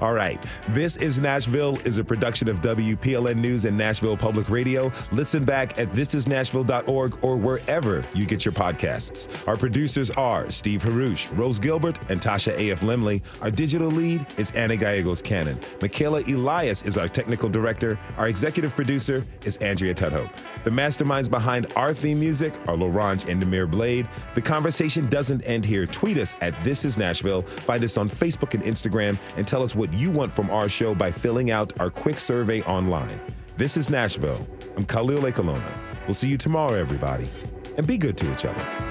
All 0.00 0.12
right. 0.12 0.44
This 0.70 0.96
is 0.96 1.20
Nashville 1.20 1.78
is 1.86 1.98
a 1.98 2.02
production 2.04 2.48
of 2.48 2.60
WPLN 2.60 3.36
News 3.36 3.66
and 3.66 3.78
Nashville 3.78 4.16
Public 4.16 4.50
Radio. 4.50 4.90
Listen 5.12 5.44
back 5.44 5.78
at 5.78 5.92
thisisnashville.org 5.92 7.24
or 7.24 7.36
wherever 7.36 8.02
you 8.14 8.26
get 8.26 8.44
your 8.44 8.50
podcasts. 8.50 9.28
Our 9.46 9.56
producers 9.56 10.10
are 10.10 10.50
Steve 10.50 10.82
Haruch, 10.82 11.28
Rose 11.38 11.60
Gilbert, 11.60 12.00
and 12.10 12.20
Tasha 12.20 12.52
A.F. 12.58 12.80
Lemley. 12.80 13.22
Our 13.42 13.50
digital 13.52 13.92
lead 13.92 14.26
is 14.38 14.50
Anna 14.52 14.76
Gallegos 14.76 15.22
Cannon. 15.22 15.60
Michaela 15.80 16.22
Elias 16.22 16.82
is 16.82 16.98
our 16.98 17.06
technical 17.06 17.48
director. 17.48 17.96
Our 18.16 18.26
executive 18.26 18.63
producer 18.72 19.24
is 19.42 19.56
Andrea 19.58 19.94
Tudhope. 19.94 20.30
The 20.64 20.70
masterminds 20.70 21.30
behind 21.30 21.72
our 21.76 21.92
theme 21.92 22.20
music 22.20 22.54
are 22.68 22.76
Laurent 22.76 23.28
and 23.28 23.42
Demir 23.42 23.70
Blade. 23.70 24.08
The 24.34 24.42
conversation 24.42 25.08
doesn't 25.08 25.42
end 25.42 25.64
here. 25.64 25.86
Tweet 25.86 26.18
us 26.18 26.34
at 26.40 26.58
This 26.62 26.84
Is 26.84 26.96
Nashville. 26.96 27.42
Find 27.42 27.84
us 27.84 27.96
on 27.96 28.08
Facebook 28.08 28.54
and 28.54 28.62
Instagram 28.62 29.18
and 29.36 29.46
tell 29.46 29.62
us 29.62 29.74
what 29.74 29.92
you 29.92 30.10
want 30.10 30.32
from 30.32 30.50
our 30.50 30.68
show 30.68 30.94
by 30.94 31.10
filling 31.10 31.50
out 31.50 31.78
our 31.80 31.90
quick 31.90 32.18
survey 32.18 32.62
online. 32.62 33.20
This 33.56 33.76
is 33.76 33.90
Nashville. 33.90 34.46
I'm 34.76 34.84
Khalil 34.84 35.22
Ekulona. 35.22 35.72
We'll 36.06 36.14
see 36.14 36.28
you 36.28 36.36
tomorrow, 36.36 36.74
everybody. 36.74 37.28
And 37.76 37.86
be 37.86 37.98
good 37.98 38.16
to 38.18 38.32
each 38.32 38.44
other. 38.44 38.84